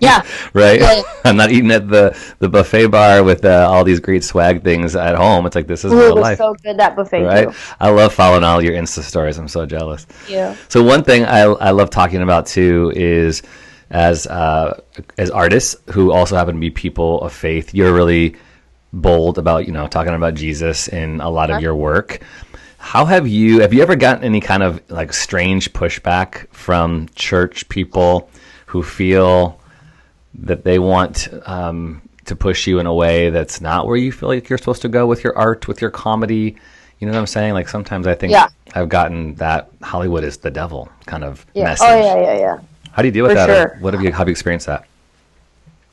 Yeah. 0.00 0.22
right. 0.52 0.80
Yeah. 0.80 1.02
I'm 1.24 1.36
not 1.36 1.50
eating 1.50 1.70
at 1.70 1.88
the 1.88 2.16
the 2.40 2.48
buffet 2.48 2.88
bar 2.88 3.22
with 3.22 3.44
uh, 3.44 3.68
all 3.70 3.84
these 3.84 4.00
great 4.00 4.24
swag 4.24 4.62
things 4.62 4.96
at 4.96 5.14
home. 5.14 5.46
It's 5.46 5.54
like 5.54 5.66
this 5.66 5.84
is 5.84 5.92
Ooh, 5.92 6.00
it 6.00 6.04
real 6.06 6.14
was 6.16 6.22
life. 6.22 6.38
so 6.38 6.54
good 6.54 6.78
that 6.78 6.96
buffet 6.96 7.22
right. 7.22 7.48
too. 7.48 7.56
I 7.80 7.90
love 7.90 8.12
following 8.12 8.44
all 8.44 8.62
your 8.62 8.74
Insta 8.74 9.02
stories. 9.02 9.38
I'm 9.38 9.48
so 9.48 9.64
jealous. 9.64 10.06
Yeah. 10.28 10.56
So 10.68 10.82
one 10.82 11.04
thing 11.04 11.24
I 11.24 11.42
I 11.42 11.70
love 11.70 11.90
talking 11.90 12.22
about 12.22 12.46
too 12.46 12.92
is 12.94 13.42
as 13.90 14.26
uh, 14.26 14.80
as 15.18 15.30
artists 15.30 15.76
who 15.92 16.12
also 16.12 16.36
happen 16.36 16.56
to 16.56 16.60
be 16.60 16.70
people 16.70 17.20
of 17.22 17.32
faith. 17.32 17.72
You're 17.72 17.94
really 17.94 18.36
bold 19.00 19.38
about 19.38 19.66
you 19.66 19.72
know 19.72 19.86
talking 19.86 20.14
about 20.14 20.34
Jesus 20.34 20.88
in 20.88 21.20
a 21.20 21.30
lot 21.30 21.50
of 21.50 21.60
your 21.60 21.74
work. 21.74 22.20
How 22.78 23.04
have 23.04 23.26
you 23.28 23.60
have 23.60 23.72
you 23.72 23.82
ever 23.82 23.96
gotten 23.96 24.24
any 24.24 24.40
kind 24.40 24.62
of 24.62 24.80
like 24.90 25.12
strange 25.12 25.72
pushback 25.72 26.48
from 26.52 27.08
church 27.14 27.68
people 27.68 28.30
who 28.66 28.82
feel 28.82 29.60
that 30.34 30.64
they 30.64 30.78
want 30.78 31.28
um, 31.46 32.02
to 32.26 32.36
push 32.36 32.66
you 32.66 32.78
in 32.78 32.86
a 32.86 32.94
way 32.94 33.30
that's 33.30 33.60
not 33.60 33.86
where 33.86 33.96
you 33.96 34.12
feel 34.12 34.28
like 34.28 34.48
you're 34.48 34.58
supposed 34.58 34.82
to 34.82 34.88
go 34.88 35.06
with 35.06 35.24
your 35.24 35.36
art, 35.36 35.66
with 35.68 35.80
your 35.80 35.90
comedy? 35.90 36.56
You 36.98 37.06
know 37.06 37.12
what 37.12 37.18
I'm 37.20 37.26
saying? 37.26 37.54
Like 37.54 37.68
sometimes 37.68 38.06
I 38.06 38.14
think 38.14 38.32
Yeah. 38.32 38.48
I've 38.74 38.88
gotten 38.88 39.34
that 39.36 39.68
Hollywood 39.82 40.24
is 40.24 40.38
the 40.38 40.50
devil 40.50 40.88
kind 41.06 41.24
of 41.24 41.44
Yeah. 41.54 41.64
message. 41.64 41.86
Oh 41.90 41.96
yeah, 41.96 42.22
yeah, 42.22 42.38
yeah. 42.38 42.58
How 42.92 43.02
do 43.02 43.08
you 43.08 43.12
deal 43.12 43.24
with 43.24 43.32
For 43.32 43.46
that? 43.46 43.50
or 43.50 43.54
sure. 43.54 43.76
What 43.80 43.94
have 43.94 44.02
you 44.02 44.12
how 44.12 44.18
have 44.18 44.28
you 44.28 44.32
experienced 44.32 44.66
that? 44.66 44.84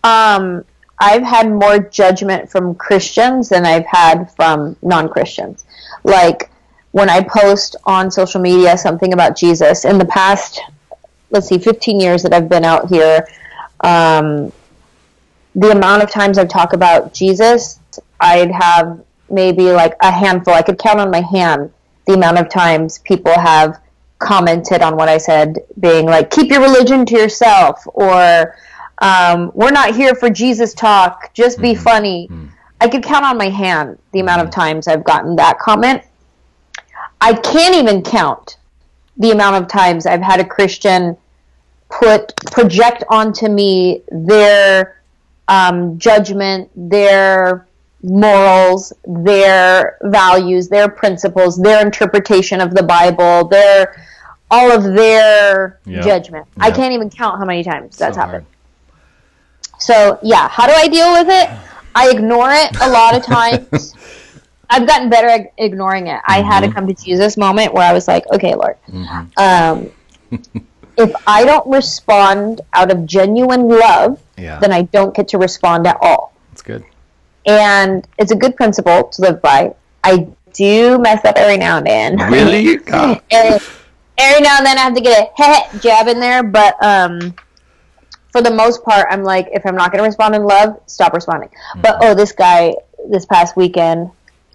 Um, 0.03 0.63
I've 1.03 1.23
had 1.23 1.51
more 1.51 1.79
judgment 1.79 2.49
from 2.49 2.75
Christians 2.75 3.49
than 3.49 3.65
I've 3.65 3.85
had 3.85 4.31
from 4.37 4.77
non 4.81 5.09
Christians. 5.09 5.65
Like, 6.05 6.49
when 6.91 7.09
I 7.09 7.21
post 7.21 7.75
on 7.83 8.09
social 8.09 8.39
media 8.39 8.77
something 8.77 9.11
about 9.11 9.35
Jesus 9.35 9.83
in 9.83 9.97
the 9.97 10.05
past, 10.05 10.61
let's 11.29 11.49
see, 11.49 11.57
15 11.57 11.99
years 11.99 12.23
that 12.23 12.33
I've 12.33 12.47
been 12.47 12.63
out 12.63 12.87
here, 12.87 13.27
um, 13.81 14.53
the 15.55 15.71
amount 15.71 16.03
of 16.03 16.09
times 16.09 16.37
I've 16.37 16.47
talked 16.47 16.73
about 16.73 17.13
Jesus, 17.13 17.81
I'd 18.21 18.51
have 18.51 19.03
maybe 19.29 19.73
like 19.73 19.95
a 19.99 20.09
handful. 20.09 20.53
I 20.53 20.61
could 20.61 20.79
count 20.79 21.01
on 21.01 21.11
my 21.11 21.21
hand 21.21 21.73
the 22.05 22.13
amount 22.13 22.37
of 22.37 22.47
times 22.47 22.99
people 22.99 23.33
have 23.33 23.77
commented 24.19 24.81
on 24.81 24.95
what 24.95 25.09
I 25.09 25.17
said, 25.17 25.59
being 25.81 26.05
like, 26.05 26.31
keep 26.31 26.49
your 26.49 26.61
religion 26.61 27.05
to 27.07 27.15
yourself, 27.17 27.85
or 27.87 28.55
um, 28.99 29.51
we're 29.53 29.71
not 29.71 29.95
here 29.95 30.15
for 30.15 30.29
Jesus 30.29 30.73
talk, 30.73 31.33
just 31.33 31.59
be 31.61 31.73
funny. 31.75 32.29
I 32.79 32.87
could 32.87 33.03
count 33.03 33.25
on 33.25 33.37
my 33.37 33.49
hand 33.49 33.97
the 34.11 34.19
amount 34.19 34.41
of 34.41 34.49
times 34.51 34.87
I've 34.87 35.03
gotten 35.03 35.35
that 35.37 35.59
comment. 35.59 36.03
I 37.21 37.33
can't 37.33 37.75
even 37.75 38.01
count 38.01 38.57
the 39.17 39.31
amount 39.31 39.55
of 39.63 39.69
times 39.69 40.05
I've 40.05 40.21
had 40.21 40.39
a 40.39 40.45
Christian 40.45 41.17
put 41.89 42.35
project 42.51 43.03
onto 43.09 43.47
me 43.47 44.03
their 44.11 45.01
um, 45.47 45.97
judgment, 45.97 46.69
their 46.75 47.67
morals, 48.01 48.91
their 49.05 49.97
values, 50.03 50.67
their 50.67 50.89
principles, 50.89 51.57
their 51.57 51.85
interpretation 51.85 52.59
of 52.59 52.73
the 52.73 52.83
Bible, 52.83 53.47
their 53.47 54.05
all 54.51 54.71
of 54.71 54.83
their 54.93 55.79
Yep. 55.85 56.03
judgment. 56.03 56.47
I 56.59 56.71
can't 56.71 56.93
even 56.93 57.09
count 57.09 57.39
how 57.39 57.45
many 57.45 57.63
times 57.63 57.97
that's 57.97 58.15
So 58.15 58.21
happened. 58.21 58.45
So 59.79 60.19
yeah, 60.23 60.47
how 60.49 60.65
do 60.67 60.73
I 60.73 60.87
deal 60.87 61.11
with 61.13 61.27
it? 61.29 61.49
I 61.95 62.09
ignore 62.09 62.51
it 62.51 62.71
a 62.81 62.89
lot 62.89 63.15
of 63.15 63.23
times. 63.25 63.95
I've 64.69 64.87
gotten 64.87 65.09
better 65.09 65.27
at 65.27 65.53
ignoring 65.57 66.07
it. 66.07 66.19
I 66.25 66.41
had 66.41 66.63
a 66.63 66.67
Mm-hmm. 66.67 66.75
come 66.75 66.87
to 66.87 66.93
Jesus 66.95 67.37
moment 67.37 67.73
where 67.73 67.83
I 67.87 67.93
was 67.93 68.07
like, 68.07 68.23
okay, 68.33 68.55
Lord, 68.55 68.77
um, 69.37 69.91
if 70.97 71.11
I 71.27 71.43
don't 71.45 71.67
respond 71.67 72.61
out 72.73 72.91
of 72.91 73.05
genuine 73.05 73.67
love, 73.67 74.19
Yeah. 74.37 74.59
then 74.59 74.71
I 74.71 74.83
don't 74.83 75.13
get 75.15 75.27
to 75.29 75.37
respond 75.37 75.85
at 75.85 75.97
all. 76.01 76.33
That's 76.49 76.61
good. 76.61 76.83
And 77.45 78.07
it's 78.17 78.31
a 78.31 78.35
good 78.35 78.55
principle 78.55 79.09
to 79.09 79.21
live 79.21 79.41
by. 79.41 79.75
I 80.03 80.27
do 80.53 80.97
mess 80.99 81.23
up 81.25 81.35
every 81.35 81.57
now 81.57 81.77
and 81.77 81.85
then. 81.85 82.17
Really? 82.31 82.79
Every 84.15 84.41
now 84.41 84.57
and 84.57 84.65
then 84.65 84.77
I 84.77 84.81
have 84.81 84.93
to 84.95 85.01
get 85.01 85.27
a 85.37 85.41
heh 85.43 85.77
jab 85.79 86.07
in 86.07 86.19
there, 86.19 86.43
but 86.43 86.75
um, 86.83 87.33
for 88.33 88.41
the 88.41 88.51
most 88.51 88.83
part, 88.83 89.07
I'm 89.09 89.23
like, 89.23 89.47
if 89.53 89.65
I'm 89.65 89.75
not 89.75 89.91
going 89.91 90.03
to 90.03 90.07
respond 90.07 90.35
in 90.35 90.43
love, 90.43 90.81
stop 90.87 91.13
responding. 91.13 91.49
But 91.77 91.95
Mm-hmm. 91.95 92.03
oh, 92.03 92.13
this 92.15 92.31
guy 92.33 92.73
this 93.09 93.25
past 93.25 93.55
weekend, 93.55 94.09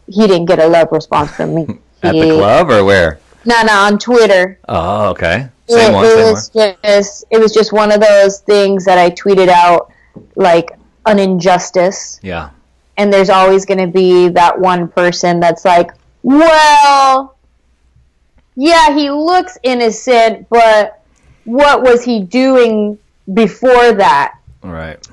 he 0.06 0.26
didn't 0.26 0.46
get 0.46 0.58
a 0.58 0.66
love 0.66 0.88
response 0.92 1.30
from 1.34 1.54
me. 1.54 1.62
At 2.02 2.12
the 2.12 2.36
club 2.36 2.70
or 2.70 2.84
where? 2.84 3.18
No, 3.44 3.62
no, 3.62 3.72
on 3.72 3.98
Twitter. 3.98 4.58
Oh, 4.68 5.08
okay. 5.10 5.48
Same 5.68 5.92
it, 5.92 5.94
one, 5.94 6.04
it 6.04 6.08
same 6.10 6.18
one. 6.24 6.32
was 6.32 6.48
just 6.50 7.24
it 7.30 7.38
was 7.40 7.52
just 7.52 7.72
one 7.72 7.90
of 7.92 8.00
those 8.00 8.40
things 8.40 8.84
that 8.84 8.98
I 8.98 9.10
tweeted 9.10 9.48
out 9.48 9.92
like 10.36 10.70
an 11.06 11.18
injustice, 11.18 12.18
Yeah. 12.22 12.50
and 12.96 13.12
there's 13.12 13.30
always 13.30 13.64
going 13.64 13.78
to 13.78 13.86
be 13.86 14.28
that 14.28 14.58
one 14.58 14.88
person 14.88 15.40
that's 15.40 15.64
like, 15.64 15.90
well, 16.22 17.36
yeah, 18.56 18.94
he 18.94 19.10
looks 19.10 19.56
innocent, 19.62 20.48
but 20.50 21.02
what 21.44 21.82
was 21.82 22.02
he 22.04 22.20
doing 22.20 22.98
before 23.34 23.92
that? 23.92 24.34
All 24.62 24.70
right. 24.72 25.06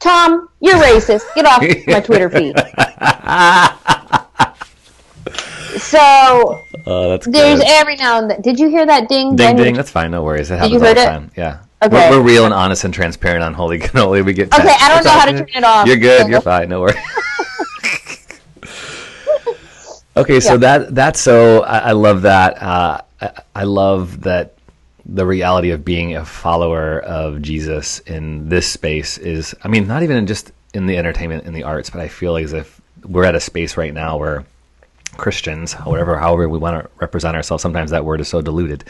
Tom, 0.00 0.48
you're 0.60 0.76
racist. 0.76 1.22
Get 1.34 1.46
off 1.46 1.62
my 1.86 2.00
Twitter 2.00 2.30
feed. 2.30 2.56
So 5.76 6.60
Oh, 6.86 7.10
that's 7.10 7.26
there's 7.26 7.58
good. 7.58 7.66
every 7.68 7.96
now 7.96 8.18
and 8.20 8.30
then. 8.30 8.40
Did 8.42 8.60
you 8.60 8.68
hear 8.68 8.86
that 8.86 9.08
ding? 9.08 9.34
Ding 9.36 9.56
When- 9.56 9.64
ding. 9.64 9.74
That's 9.74 9.90
fine. 9.90 10.10
No 10.12 10.22
worries. 10.22 10.48
It 10.50 10.54
happens 10.58 10.72
you 10.72 10.78
all 10.78 10.84
heard 10.86 10.96
the 10.96 11.02
it? 11.02 11.06
time. 11.06 11.30
Yeah. 11.36 11.60
Okay. 11.82 12.10
We're, 12.10 12.18
we're 12.18 12.22
real 12.24 12.44
and 12.44 12.54
honest 12.54 12.84
and 12.84 12.94
transparent 12.94 13.42
on 13.42 13.54
Holy 13.54 13.78
Cannoli. 13.80 14.24
We 14.24 14.32
get. 14.34 14.54
Okay. 14.54 14.62
I 14.80 14.88
don't 14.88 14.98
It's 14.98 15.06
know 15.06 15.12
how 15.12 15.24
to 15.26 15.32
turn 15.32 15.48
it 15.54 15.64
off. 15.64 15.86
You're 15.88 15.96
good. 15.96 16.22
so- 16.22 16.28
You're 16.28 16.40
fine. 16.40 16.68
No 16.68 16.80
worries. 16.82 16.96
okay, 20.16 20.38
so 20.40 20.52
Yeah. 20.52 20.56
that 20.58 20.94
that's 20.94 21.20
so 21.20 21.62
I, 21.62 21.78
I 21.78 21.92
love 21.92 22.22
that. 22.22 22.62
Uh, 22.62 23.00
I, 23.20 23.30
I 23.56 23.64
love 23.64 24.20
that 24.22 24.53
the 25.06 25.26
reality 25.26 25.70
of 25.70 25.84
being 25.84 26.16
a 26.16 26.24
follower 26.24 27.00
of 27.00 27.42
Jesus 27.42 28.00
in 28.00 28.48
this 28.48 28.66
space 28.66 29.18
is. 29.18 29.54
I 29.62 29.68
mean, 29.68 29.86
not 29.86 30.02
even 30.02 30.26
just 30.26 30.52
in 30.72 30.86
the 30.86 30.96
entertainment 30.96 31.44
in 31.44 31.52
the 31.52 31.62
arts, 31.62 31.90
but 31.90 32.00
I 32.00 32.08
feel 32.08 32.36
as 32.36 32.52
if 32.52 32.80
we're 33.04 33.24
at 33.24 33.34
a 33.34 33.40
space 33.40 33.76
right 33.76 33.92
now 33.94 34.16
where 34.16 34.44
Christians, 35.16 35.74
whatever, 35.74 36.18
however 36.18 36.48
we 36.48 36.58
want 36.58 36.82
to 36.82 36.90
represent 37.00 37.36
ourselves, 37.36 37.62
sometimes 37.62 37.90
that 37.92 38.04
word 38.04 38.20
is 38.20 38.28
so 38.28 38.40
diluted, 38.40 38.84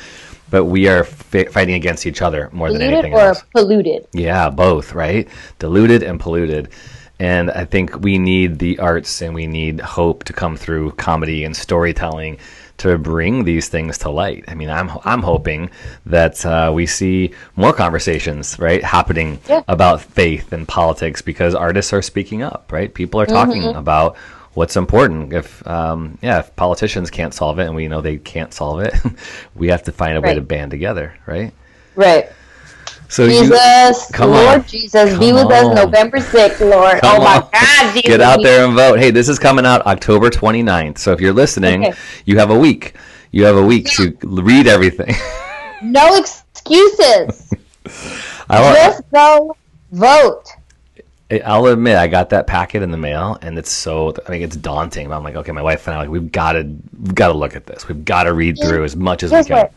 but 0.51 0.65
we 0.65 0.89
are 0.89 1.05
fi- 1.05 1.45
fighting 1.47 1.75
against 1.75 2.07
each 2.07 2.23
other 2.23 2.49
more 2.53 2.73
than 2.73 2.81
anything 2.81 3.13
else 3.13 3.13
Diluted 3.13 3.15
anything 3.15 3.15
or 3.15 3.21
else. 3.29 3.43
polluted? 3.53 4.07
Yeah, 4.15 4.51
both, 4.51 4.95
right? 4.95 5.29
Diluted 5.59 6.03
and 6.03 6.19
polluted. 6.19 6.71
And 7.21 7.51
I 7.51 7.65
think 7.65 8.01
we 8.01 8.19
need 8.19 8.59
the 8.59 8.79
arts 8.79 9.21
and 9.23 9.35
we 9.35 9.47
need 9.47 9.81
hope 9.81 10.25
to 10.25 10.33
come 10.33 10.57
through 10.57 10.93
comedy 10.93 11.45
and 11.45 11.55
storytelling 11.57 12.39
to 12.79 12.99
bring 12.99 13.45
these 13.45 13.69
things 13.69 13.99
to 13.99 14.11
light. 14.11 14.45
I 14.49 14.55
mean, 14.55 14.69
I'm 14.71 14.91
I'm 15.05 15.23
hoping 15.23 15.71
that 16.07 16.45
uh, 16.45 16.71
we 16.75 16.87
see 16.87 17.33
more 17.57 17.73
conversations, 17.73 18.59
right, 18.59 18.83
happening 18.83 19.39
Yeah. 19.49 19.63
about 19.69 20.01
faith 20.03 20.53
and 20.53 20.67
politics 20.67 21.23
because 21.23 21.55
artists 21.55 21.93
are 21.93 22.03
speaking 22.03 22.43
up, 22.43 22.71
right? 22.73 22.93
People 22.93 23.21
are 23.21 23.27
talking 23.27 23.63
Mm-hmm. 23.63 23.79
about 23.79 24.17
what's 24.55 24.77
important. 24.77 25.33
If 25.33 25.67
um, 25.67 26.19
yeah, 26.23 26.41
if 26.41 26.55
politicians 26.57 27.11
can't 27.11 27.33
solve 27.35 27.59
it, 27.59 27.67
and 27.67 27.75
we 27.77 27.89
know 27.89 28.01
they 28.01 28.19
can't 28.19 28.53
solve 28.53 28.81
it, 28.81 28.95
we 29.55 29.69
have 29.69 29.83
to 29.85 29.93
find 29.93 30.17
a 30.17 30.21
way 30.21 30.35
to 30.35 30.41
band 30.41 30.71
together, 30.71 31.15
right? 31.27 31.53
Right. 31.95 32.29
So 33.15 33.27
you- 33.27 33.43
Jesus, 33.43 34.11
come 34.13 34.33
Lord 34.33 34.59
on. 34.59 34.67
Jesus, 34.67 35.17
be 35.21 35.31
Come 35.31 35.47
with 35.47 35.53
us. 35.53 35.77
November 35.77 36.19
6th, 36.19 36.59
Lord. 36.69 37.01
Come 37.01 37.21
oh 37.21 37.23
my 37.23 37.37
on. 37.37 37.49
God, 37.53 37.93
Jesus. 37.93 38.03
Get 38.03 38.21
out 38.21 38.43
there 38.43 38.65
and 38.65 38.75
vote. 38.75 38.99
Hey, 38.99 39.13
this 39.13 39.29
is 39.29 39.39
coming 39.39 39.65
out 39.65 39.87
October 39.87 40.31
29th. 40.31 40.99
So 40.99 41.13
if 41.13 41.21
you're 41.21 41.33
listening, 41.33 41.85
Okay. 41.87 41.99
you 42.25 42.39
have 42.41 42.51
a 42.51 42.59
week. 42.59 42.95
You 43.31 43.45
have 43.45 43.55
a 43.57 43.63
week 43.65 43.87
to 43.93 44.17
read 44.23 44.67
everything. 44.67 45.15
No 45.83 46.17
excuses. 46.17 47.53
I, 48.49 48.61
wa- 48.61 48.75
Just 48.75 49.03
go 49.13 49.55
vote. 49.93 50.45
I'll 51.45 51.67
admit, 51.67 51.97
I 51.97 52.07
got 52.09 52.31
that 52.31 52.47
packet 52.49 52.83
in 52.83 52.91
the 52.91 52.97
mail, 52.97 53.39
and 53.43 53.59
it's 53.59 53.71
so. 53.71 54.15
I 54.27 54.31
mean, 54.31 54.43
it's 54.43 54.57
daunting. 54.57 55.09
But 55.09 55.17
I'm 55.19 55.23
like, 55.23 55.37
okay, 55.37 55.53
my 55.53 55.61
wife 55.63 55.87
and 55.87 55.95
I, 55.95 55.99
like, 56.01 56.09
we've 56.09 56.33
got 56.33 56.53
to, 56.53 56.63
we've 56.63 57.15
got 57.15 57.29
to 57.29 57.35
look 57.35 57.55
at 57.55 57.67
this. 57.67 57.87
We've 57.87 58.05
got 58.05 58.25
to 58.25 58.33
read 58.33 58.57
through 58.59 58.83
as 58.85 58.97
much 58.97 59.23
as 59.23 59.31
we 59.31 59.45
can. 59.45 59.57
what? 59.57 59.73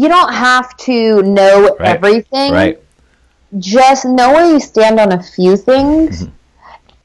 You 0.00 0.08
don't 0.08 0.32
have 0.32 0.76
to 0.88 1.22
know 1.22 1.76
Right. 1.80 1.88
everything. 1.96 2.52
Right. 2.52 2.78
Just 3.58 4.04
know 4.04 4.28
where 4.34 4.46
you 4.52 4.60
stand 4.60 4.98
on 5.00 5.12
a 5.12 5.22
few 5.22 5.56
things. 5.56 6.22
Mm-hmm. 6.24 6.32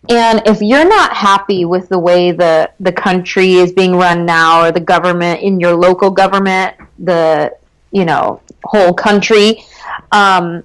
And 0.10 0.42
if 0.48 0.62
you're 0.62 0.88
not 0.88 1.14
happy 1.16 1.64
with 1.74 1.88
the 1.90 2.00
way 2.00 2.32
the, 2.32 2.70
the 2.80 2.92
country 2.92 3.54
is 3.54 3.72
being 3.72 3.96
run 3.96 4.26
now, 4.26 4.64
or 4.64 4.72
the 4.72 4.80
government 4.96 5.42
in 5.42 5.60
your 5.60 5.74
local 5.88 6.10
government, 6.10 6.76
the 7.00 7.54
you 7.92 8.04
know 8.06 8.42
whole 8.64 8.94
country, 8.94 9.64
um, 10.12 10.64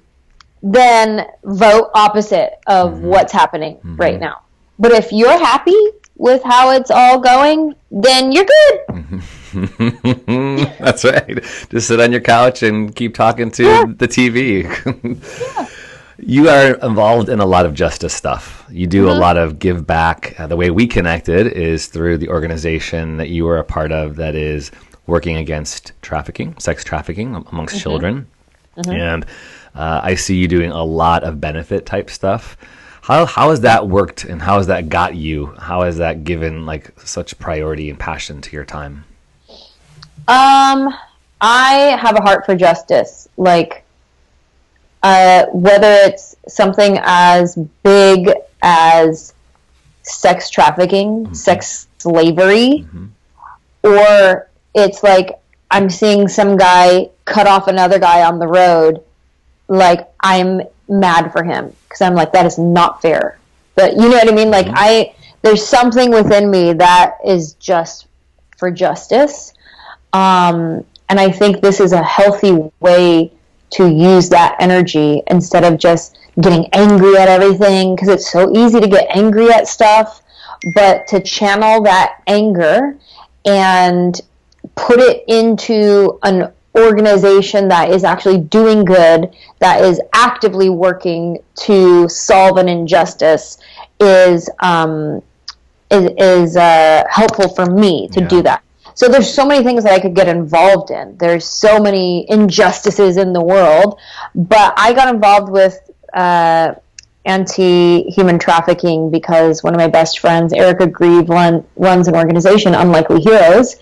then 0.63 1.27
vote 1.45 1.91
opposite 1.93 2.51
of 2.67 2.93
Mm-hmm. 2.93 3.05
what's 3.07 3.31
happening 3.31 3.77
right 3.83 4.19
now. 4.19 4.41
But 4.79 4.91
if 4.91 5.11
you're 5.11 5.37
happy 5.51 5.79
with 6.17 6.41
how 6.43 6.71
it's 6.71 6.91
all 6.91 7.19
going, 7.19 7.73
then 7.91 8.31
you're 8.33 8.45
good. 8.57 9.21
That's 10.79 11.03
right. 11.05 11.43
Just 11.69 11.87
sit 11.87 11.99
on 11.99 12.11
your 12.11 12.21
couch 12.21 12.63
and 12.63 12.95
keep 12.95 13.15
talking 13.15 13.51
to 13.51 13.63
Yeah. 13.63 13.85
the 13.87 14.07
TV. 14.07 14.63
yeah. 15.57 15.67
You 16.19 16.49
are 16.49 16.73
involved 16.75 17.29
in 17.29 17.39
a 17.39 17.45
lot 17.45 17.65
of 17.67 17.73
justice 17.75 18.13
stuff. 18.13 18.65
You 18.71 18.87
do 18.87 19.07
a 19.07 19.13
lot 19.13 19.37
of 19.37 19.59
give 19.59 19.85
back. 19.85 20.33
Uh, 20.39 20.47
the 20.47 20.55
way 20.55 20.71
we 20.71 20.87
connected 20.87 21.45
is 21.47 21.85
through 21.87 22.17
the 22.17 22.29
organization 22.29 23.17
that 23.17 23.29
you 23.29 23.45
were 23.45 23.59
a 23.59 23.63
part 23.63 23.91
of 23.91 24.15
that 24.15 24.33
is 24.33 24.71
working 25.05 25.37
against 25.37 25.91
trafficking, 26.01 26.57
sex 26.57 26.83
trafficking 26.83 27.35
am- 27.35 27.45
amongst 27.51 27.79
children. 27.79 28.25
And 28.87 29.25
uh, 29.75 30.01
I 30.03 30.15
see 30.15 30.37
you 30.37 30.47
doing 30.47 30.71
a 30.71 30.83
lot 30.83 31.23
of 31.23 31.39
benefit 31.39 31.85
type 31.85 32.09
stuff. 32.09 32.57
How, 33.01 33.25
how 33.25 33.51
has 33.51 33.61
that 33.61 33.87
worked 33.87 34.23
and 34.25 34.41
how 34.41 34.57
has 34.57 34.67
that 34.67 34.89
got 34.89 35.15
you? 35.15 35.53
How 35.59 35.83
has 35.83 35.97
that 35.97 36.23
given 36.23 36.65
like 36.65 36.99
such 36.99 37.37
priority 37.39 37.89
and 37.91 37.97
passion 37.99 38.41
to 38.41 38.51
your 38.55 38.65
time? 38.65 39.05
Um, 40.27 40.93
I 41.39 41.97
have 41.99 42.17
a 42.17 42.21
heart 42.21 42.45
for 42.45 42.55
justice. 42.55 43.27
Like, 43.37 43.83
uh, 45.03 45.45
whether 45.53 45.91
it's 45.91 46.35
something 46.47 46.99
as 47.01 47.55
big 47.83 48.29
as 48.61 49.33
sex 50.03 50.49
trafficking, 50.49 51.33
sex 51.33 51.87
slavery, 51.99 52.87
or 53.83 54.49
it's 54.73 55.03
like 55.03 55.39
I'm 55.69 55.89
seeing 55.89 56.27
some 56.27 56.57
guy 56.57 57.09
cut 57.25 57.47
off 57.47 57.67
another 57.67 57.99
guy 57.99 58.23
on 58.23 58.39
the 58.39 58.47
road, 58.47 59.03
like 59.67 60.09
I'm 60.19 60.61
mad 60.89 61.31
for 61.31 61.43
him 61.43 61.73
because 61.83 62.01
I'm 62.01 62.15
like 62.15 62.31
that 62.33 62.45
is 62.45 62.57
not 62.57 63.01
fair. 63.01 63.37
But 63.75 63.93
you 63.93 64.09
know 64.09 64.17
what 64.17 64.29
I 64.29 64.33
mean? 64.33 64.49
Like 64.49 64.67
I 64.69 65.13
there's 65.41 65.65
something 65.65 66.11
within 66.11 66.49
me 66.49 66.73
that 66.73 67.17
is 67.25 67.53
just 67.53 68.07
for 68.57 68.71
justice. 68.71 69.53
Um, 70.13 70.85
and 71.09 71.19
I 71.19 71.31
think 71.31 71.61
this 71.61 71.79
is 71.79 71.93
a 71.93 72.03
healthy 72.03 72.71
way 72.79 73.31
to 73.71 73.89
use 73.89 74.29
that 74.29 74.55
energy 74.59 75.21
instead 75.27 75.63
of 75.63 75.77
just 75.77 76.17
getting 76.41 76.67
angry 76.73 77.17
at 77.17 77.27
everything 77.27 77.95
because 77.95 78.09
it's 78.09 78.31
so 78.31 78.55
easy 78.55 78.79
to 78.79 78.87
get 78.87 79.07
angry 79.15 79.51
at 79.51 79.67
stuff, 79.67 80.21
but 80.73 81.07
to 81.07 81.19
channel 81.21 81.81
that 81.83 82.21
anger 82.27 82.97
and 83.45 84.21
put 84.75 84.99
it 84.99 85.23
into 85.27 86.19
an 86.23 86.51
organization 86.77 87.67
that 87.69 87.89
is 87.89 88.03
actually 88.03 88.37
doing 88.39 88.85
good, 88.85 89.33
that 89.59 89.81
is 89.83 89.99
actively 90.13 90.69
working 90.69 91.39
to 91.55 92.07
solve 92.07 92.57
an 92.57 92.69
injustice, 92.69 93.57
is 93.99 94.49
um, 94.59 95.21
is, 95.89 96.11
is 96.17 96.57
uh, 96.57 97.03
helpful 97.09 97.47
for 97.55 97.65
me 97.65 98.07
to 98.09 98.21
Yeah. 98.21 98.27
do 98.27 98.41
that. 98.43 98.61
So 98.97 99.07
there's 99.07 99.31
so 99.31 99.45
many 99.45 99.63
things 99.63 99.83
that 99.83 99.93
I 99.93 99.99
could 99.99 100.15
get 100.15 100.27
involved 100.27 100.89
in. 100.89 101.17
There's 101.17 101.45
so 101.45 101.79
many 101.79 102.25
injustices 102.31 103.17
in 103.17 103.31
the 103.31 103.41
world, 103.41 103.99
but 104.33 104.73
I 104.75 104.91
got 104.91 105.13
involved 105.13 105.51
with 105.51 105.77
uh, 106.13 106.73
anti-human 107.23 108.39
trafficking 108.39 109.11
because 109.11 109.63
one 109.63 109.75
of 109.75 109.77
my 109.77 109.87
best 109.87 110.17
friends, 110.17 110.51
Erica 110.51 110.87
Greve, 110.87 111.29
run, 111.29 111.63
runs 111.75 112.07
an 112.07 112.15
organization, 112.15 112.73
Unlikely 112.73 113.21
Heroes, 113.21 113.75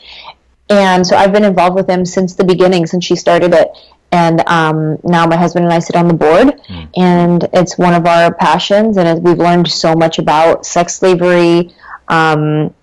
and 0.70 1.08
so 1.08 1.16
I've 1.16 1.32
been 1.32 1.46
involved 1.46 1.78
with 1.78 1.88
them 1.88 2.06
since 2.06 2.36
the 2.36 2.44
beginning, 2.44 2.86
since 2.86 3.06
she 3.06 3.16
started 3.16 3.54
it. 3.54 3.70
And 4.12 4.46
um, 4.50 4.98
now 5.06 5.26
my 5.26 5.38
husband 5.38 5.64
and 5.64 5.74
I 5.74 5.80
sit 5.80 5.96
on 5.96 6.10
the 6.10 6.14
board, 6.14 6.60
and 6.98 7.48
it's 7.54 7.78
one 7.78 7.94
of 7.94 8.06
our 8.06 8.34
passions. 8.34 8.98
And 8.98 9.24
we've 9.24 9.38
learned 9.38 9.72
so 9.72 9.96
much 9.96 10.20
about 10.20 10.66
sex 10.66 10.96
slavery, 10.96 11.74
um, 12.10 12.74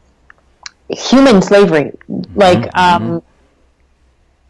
human 0.92 1.42
slavery, 1.42 1.92
like 2.35 2.74
um, 2.76 3.22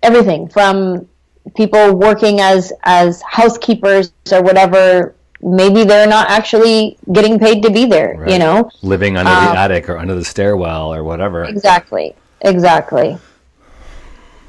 everything 0.02 0.48
from 0.48 1.08
people 1.56 1.94
working 1.94 2.40
as 2.40 2.72
as 2.84 3.22
housekeepers 3.22 4.12
or 4.30 4.42
whatever. 4.42 5.14
Maybe 5.44 5.82
they're 5.82 6.06
not 6.06 6.30
actually 6.30 6.96
getting 7.12 7.36
paid 7.40 7.64
to 7.64 7.70
be 7.70 7.84
there. 7.84 8.28
You 8.28 8.38
know, 8.38 8.70
Living 8.82 9.16
under 9.16 9.32
Um, 9.32 9.46
the 9.46 9.58
attic 9.58 9.88
or 9.88 9.98
under 9.98 10.14
the 10.14 10.24
stairwell 10.24 10.94
or 10.94 11.02
whatever. 11.02 11.42
exactly, 11.44 12.14
exactly. 12.42 13.18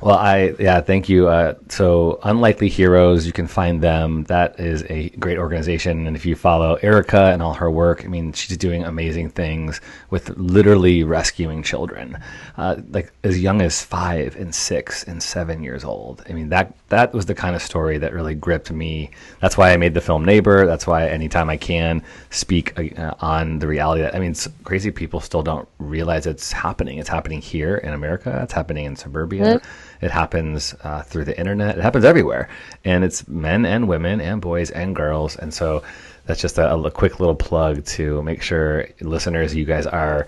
Well, 0.03 0.17
I 0.17 0.53
yeah, 0.59 0.81
thank 0.81 1.07
you. 1.07 1.29
Uh, 1.29 1.53
so, 1.69 2.19
Unlikely 2.23 2.67
Heroes, 2.67 3.25
you 3.25 3.31
can 3.31 3.47
find 3.47 3.81
them. 3.81 4.25
That 4.25 4.59
is 4.59 4.83
a 4.89 5.07
great 5.11 5.37
organization, 5.37 6.07
and 6.07 6.17
if 6.17 6.25
you 6.25 6.35
follow 6.35 6.75
Erica 6.81 7.27
and 7.27 7.41
all 7.41 7.53
her 7.53 7.71
work, 7.71 8.03
I 8.03 8.09
mean, 8.09 8.33
she's 8.33 8.57
doing 8.57 8.83
amazing 8.83 9.29
things 9.29 9.79
with 10.09 10.27
literally 10.37 11.05
rescuing 11.05 11.63
children, 11.63 12.17
uh, 12.57 12.81
like 12.89 13.13
as 13.23 13.39
young 13.39 13.61
as 13.61 13.81
five 13.81 14.35
and 14.35 14.53
six 14.53 15.05
and 15.05 15.23
seven 15.23 15.63
years 15.63 15.85
old. 15.85 16.21
I 16.29 16.33
mean, 16.33 16.49
that 16.49 16.75
that 16.89 17.13
was 17.13 17.25
the 17.25 17.33
kind 17.33 17.55
of 17.55 17.61
story 17.61 17.97
that 17.99 18.11
really 18.11 18.35
gripped 18.35 18.71
me. 18.71 19.09
That's 19.39 19.57
why 19.57 19.71
I 19.71 19.77
made 19.77 19.93
the 19.93 20.01
film 20.01 20.25
Neighbor. 20.25 20.65
That's 20.65 20.85
why 20.85 21.07
anytime 21.07 21.49
I 21.49 21.55
can 21.55 22.03
speak 22.29 22.77
uh, 22.77 23.13
on 23.21 23.59
the 23.59 23.67
reality 23.67 24.01
that 24.01 24.13
I 24.13 24.19
mean, 24.19 24.35
crazy 24.65 24.91
people 24.91 25.21
still 25.21 25.43
don't 25.43 25.69
realize 25.79 26.27
it's 26.27 26.51
happening. 26.51 26.97
It's 26.97 27.07
happening 27.07 27.39
here 27.39 27.77
in 27.77 27.93
America. 27.93 28.41
It's 28.43 28.51
happening 28.51 28.83
in 28.83 28.97
suburbia. 28.97 29.61
It 30.03 30.11
happens 30.11 30.75
uh, 30.83 31.01
through 31.01 31.25
the 31.25 31.37
internet. 31.39 31.77
It 31.77 31.81
happens 31.81 32.03
everywhere, 32.03 32.49
and 32.83 33.03
it's 33.03 33.25
men 33.27 33.65
and 33.65 33.87
women 33.87 34.19
and 34.19 34.41
boys 34.41 34.69
and 34.69 34.93
girls. 34.93 35.37
And 35.37 35.53
so 35.53 35.81
that's 36.25 36.41
just 36.41 36.57
a, 36.57 36.73
a 36.73 36.91
quick 36.91 37.19
little 37.19 37.35
plug 37.35 37.85
to 37.85 38.21
make 38.23 38.41
sure 38.41 38.87
listeners, 38.99 39.55
you 39.55 39.65
guys 39.65 39.85
are 39.87 40.27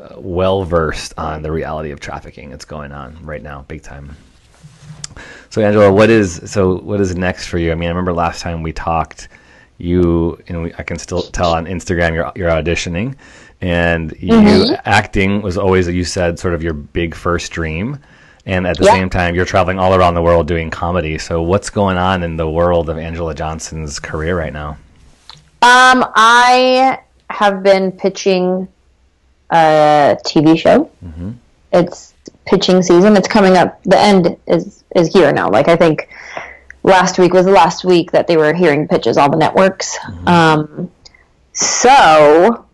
uh, 0.00 0.16
well 0.18 0.64
versed 0.64 1.14
on 1.16 1.40
the 1.40 1.50
reality 1.50 1.90
of 1.90 2.00
trafficking 2.00 2.50
that's 2.50 2.66
going 2.66 2.92
on 2.92 3.24
right 3.24 3.42
now, 3.42 3.64
big 3.68 3.82
time. 3.82 4.14
So 5.48 5.62
Angela, 5.62 5.90
what 5.90 6.10
is 6.10 6.50
so 6.50 6.76
what 6.80 7.00
is 7.00 7.16
next 7.16 7.46
for 7.46 7.56
you? 7.56 7.72
I 7.72 7.74
mean, 7.74 7.86
I 7.86 7.90
remember 7.90 8.12
last 8.12 8.42
time 8.42 8.62
we 8.62 8.72
talked, 8.72 9.28
you 9.78 10.38
and 10.48 10.64
we, 10.64 10.74
I 10.74 10.82
can 10.82 10.98
still 10.98 11.22
tell 11.22 11.52
on 11.52 11.64
Instagram 11.64 12.12
you're 12.12 12.30
you're 12.36 12.50
auditioning, 12.50 13.16
and 13.62 14.14
you 14.18 14.76
acting 14.84 15.40
was 15.40 15.56
always 15.56 15.88
you 15.88 16.04
said 16.04 16.38
sort 16.38 16.52
of 16.52 16.62
your 16.62 16.74
big 16.74 17.14
first 17.14 17.52
dream, 17.52 17.98
and 18.46 18.66
at 18.66 18.78
the 18.78 18.84
Yeah. 18.84 18.92
same 18.92 19.10
time 19.10 19.34
you're 19.34 19.44
traveling 19.44 19.78
all 19.78 19.94
around 19.94 20.14
the 20.14 20.22
world 20.22 20.46
doing 20.46 20.70
comedy. 20.70 21.18
So 21.18 21.42
what's 21.42 21.68
going 21.68 21.98
on 21.98 22.22
in 22.22 22.36
the 22.36 22.48
world 22.48 22.88
of 22.88 22.96
Angela 22.96 23.34
Johnson's 23.34 23.98
career 23.98 24.38
right 24.38 24.52
now? 24.52 24.78
Um, 25.62 26.04
I 26.14 27.00
have 27.28 27.62
been 27.62 27.90
pitching 27.92 28.68
a 29.50 30.16
TV 30.24 30.56
show. 30.58 30.90
It's 31.72 32.14
pitching 32.46 32.82
season. 32.82 33.16
It's 33.16 33.28
coming 33.28 33.56
up. 33.56 33.82
The 33.84 33.98
end 33.98 34.36
is 34.46 34.84
is 34.94 35.12
here 35.12 35.32
now. 35.32 35.50
Like 35.50 35.68
I 35.68 35.76
think 35.76 36.08
last 36.84 37.18
week 37.18 37.32
was 37.34 37.44
the 37.46 37.52
last 37.52 37.84
week 37.84 38.12
that 38.12 38.28
they 38.28 38.36
were 38.36 38.54
hearing 38.54 38.86
pitches, 38.86 39.16
all 39.18 39.28
the 39.30 39.36
networks. 39.36 39.98
Um, 40.26 40.90
so 41.52 42.64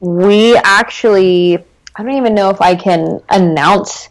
we 0.00 0.56
actually. 0.56 1.64
I 1.98 2.02
don't 2.02 2.12
even 2.12 2.34
know 2.34 2.50
if 2.50 2.60
I 2.60 2.74
can 2.74 3.22
announce 3.30 4.06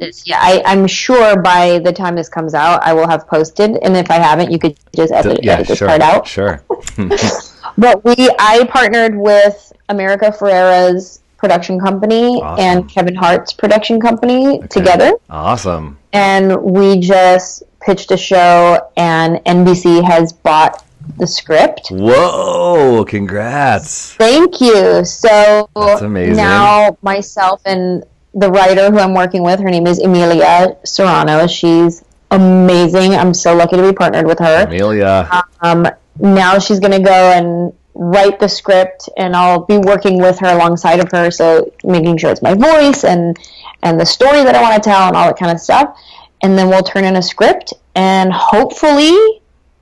this 0.00 0.26
yet. 0.26 0.38
I, 0.40 0.62
I'm 0.66 0.86
sure 0.88 1.40
by 1.40 1.78
the 1.78 1.92
time 1.92 2.16
this 2.16 2.28
comes 2.28 2.54
out, 2.54 2.82
I 2.82 2.92
will 2.92 3.06
have 3.08 3.28
posted. 3.28 3.76
And 3.82 3.96
if 3.96 4.10
I 4.10 4.14
haven't, 4.14 4.50
you 4.50 4.58
could 4.58 4.76
just 4.96 5.12
edit, 5.12 5.38
yeah, 5.44 5.52
edit 5.54 5.68
this 5.68 5.78
sure, 5.78 5.88
part 5.88 6.00
out. 6.02 6.26
sure. 6.26 6.62
But 7.78 8.04
we, 8.04 8.28
I 8.38 8.64
partnered 8.68 9.16
with 9.16 9.72
America 9.88 10.32
Ferrera's 10.36 11.20
production 11.38 11.78
company 11.80 12.42
Awesome. 12.42 12.64
and 12.64 12.88
Kevin 12.90 13.14
Hart's 13.14 13.52
production 13.52 14.00
company 14.00 14.60
together, 14.68 15.12
Awesome. 15.30 15.96
and 16.12 16.60
we 16.62 16.98
just 16.98 17.62
pitched 17.80 18.10
a 18.10 18.16
show, 18.16 18.90
and 18.96 19.36
NBC 19.46 20.04
has 20.04 20.32
bought 20.32 20.84
the 21.18 21.26
script. 21.26 21.88
Whoa! 21.90 23.04
Congrats. 23.06 24.14
Thank 24.14 24.60
you. 24.60 25.04
So 25.04 25.68
That's 25.74 26.02
amazing. 26.02 26.36
now 26.36 26.96
myself 27.02 27.62
and 27.64 28.04
the 28.34 28.50
writer 28.50 28.90
who 28.90 28.98
I'm 28.98 29.14
working 29.14 29.42
with, 29.42 29.60
her 29.60 29.70
name 29.70 29.86
is 29.86 29.98
Emilia 29.98 30.76
Serrano. 30.84 31.46
She's 31.46 32.04
amazing. 32.30 33.14
I'm 33.14 33.34
so 33.34 33.54
lucky 33.54 33.76
to 33.76 33.82
be 33.82 33.92
partnered 33.92 34.26
with 34.26 34.38
her. 34.38 34.64
Amelia. 34.66 35.28
um, 35.62 35.86
now 36.18 36.58
she's 36.58 36.78
going 36.80 36.92
to 36.92 37.00
go 37.02 37.12
and 37.32 37.72
write 37.94 38.38
the 38.38 38.48
script 38.48 39.08
and 39.16 39.34
i'll 39.34 39.64
be 39.66 39.76
working 39.76 40.18
with 40.22 40.38
her 40.38 40.46
alongside 40.54 41.00
of 41.00 41.10
her 41.10 41.28
so 41.30 41.70
making 41.82 42.16
sure 42.16 42.30
it's 42.30 42.40
my 42.40 42.54
voice 42.54 43.04
and 43.04 43.36
and 43.82 44.00
the 44.00 44.06
story 44.06 44.44
that 44.44 44.54
i 44.54 44.62
want 44.62 44.80
to 44.80 44.88
tell 44.88 45.08
and 45.08 45.16
all 45.16 45.26
that 45.26 45.36
kind 45.36 45.50
of 45.50 45.60
stuff 45.60 45.98
and 46.42 46.56
then 46.56 46.68
we'll 46.68 46.82
turn 46.82 47.04
in 47.04 47.16
a 47.16 47.22
script 47.22 47.74
and 47.96 48.32
hopefully 48.32 49.39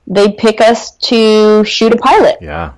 they 0.09 0.31
pick 0.31 0.59
us 0.59 0.97
to 0.97 1.63
shoot 1.63 1.93
a 1.93 1.97
pilot 1.97 2.37
yeah. 2.41 2.73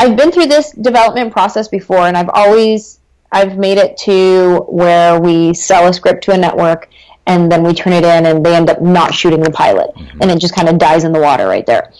I've 0.00 0.16
been 0.16 0.32
through 0.32 0.46
this 0.46 0.72
development 0.72 1.30
process 1.30 1.68
before, 1.68 2.06
and 2.06 2.16
I've 2.16 2.30
always 2.30 3.00
I've 3.32 3.58
made 3.58 3.76
it 3.76 3.98
to 3.98 4.64
where 4.68 5.20
we 5.20 5.52
sell 5.52 5.86
a 5.86 5.92
script 5.92 6.24
to 6.24 6.32
a 6.32 6.38
network, 6.38 6.88
and 7.26 7.52
then 7.52 7.62
we 7.62 7.74
turn 7.74 7.92
it 7.92 8.02
in, 8.02 8.24
and 8.24 8.44
they 8.44 8.56
end 8.56 8.70
up 8.70 8.80
not 8.80 9.12
shooting 9.12 9.42
the 9.42 9.50
pilot, 9.50 9.90
and 10.22 10.30
it 10.30 10.38
just 10.38 10.54
kind 10.54 10.70
of 10.70 10.78
dies 10.78 11.04
in 11.04 11.12
the 11.12 11.20
water 11.20 11.46
right 11.46 11.66
there. 11.66 11.92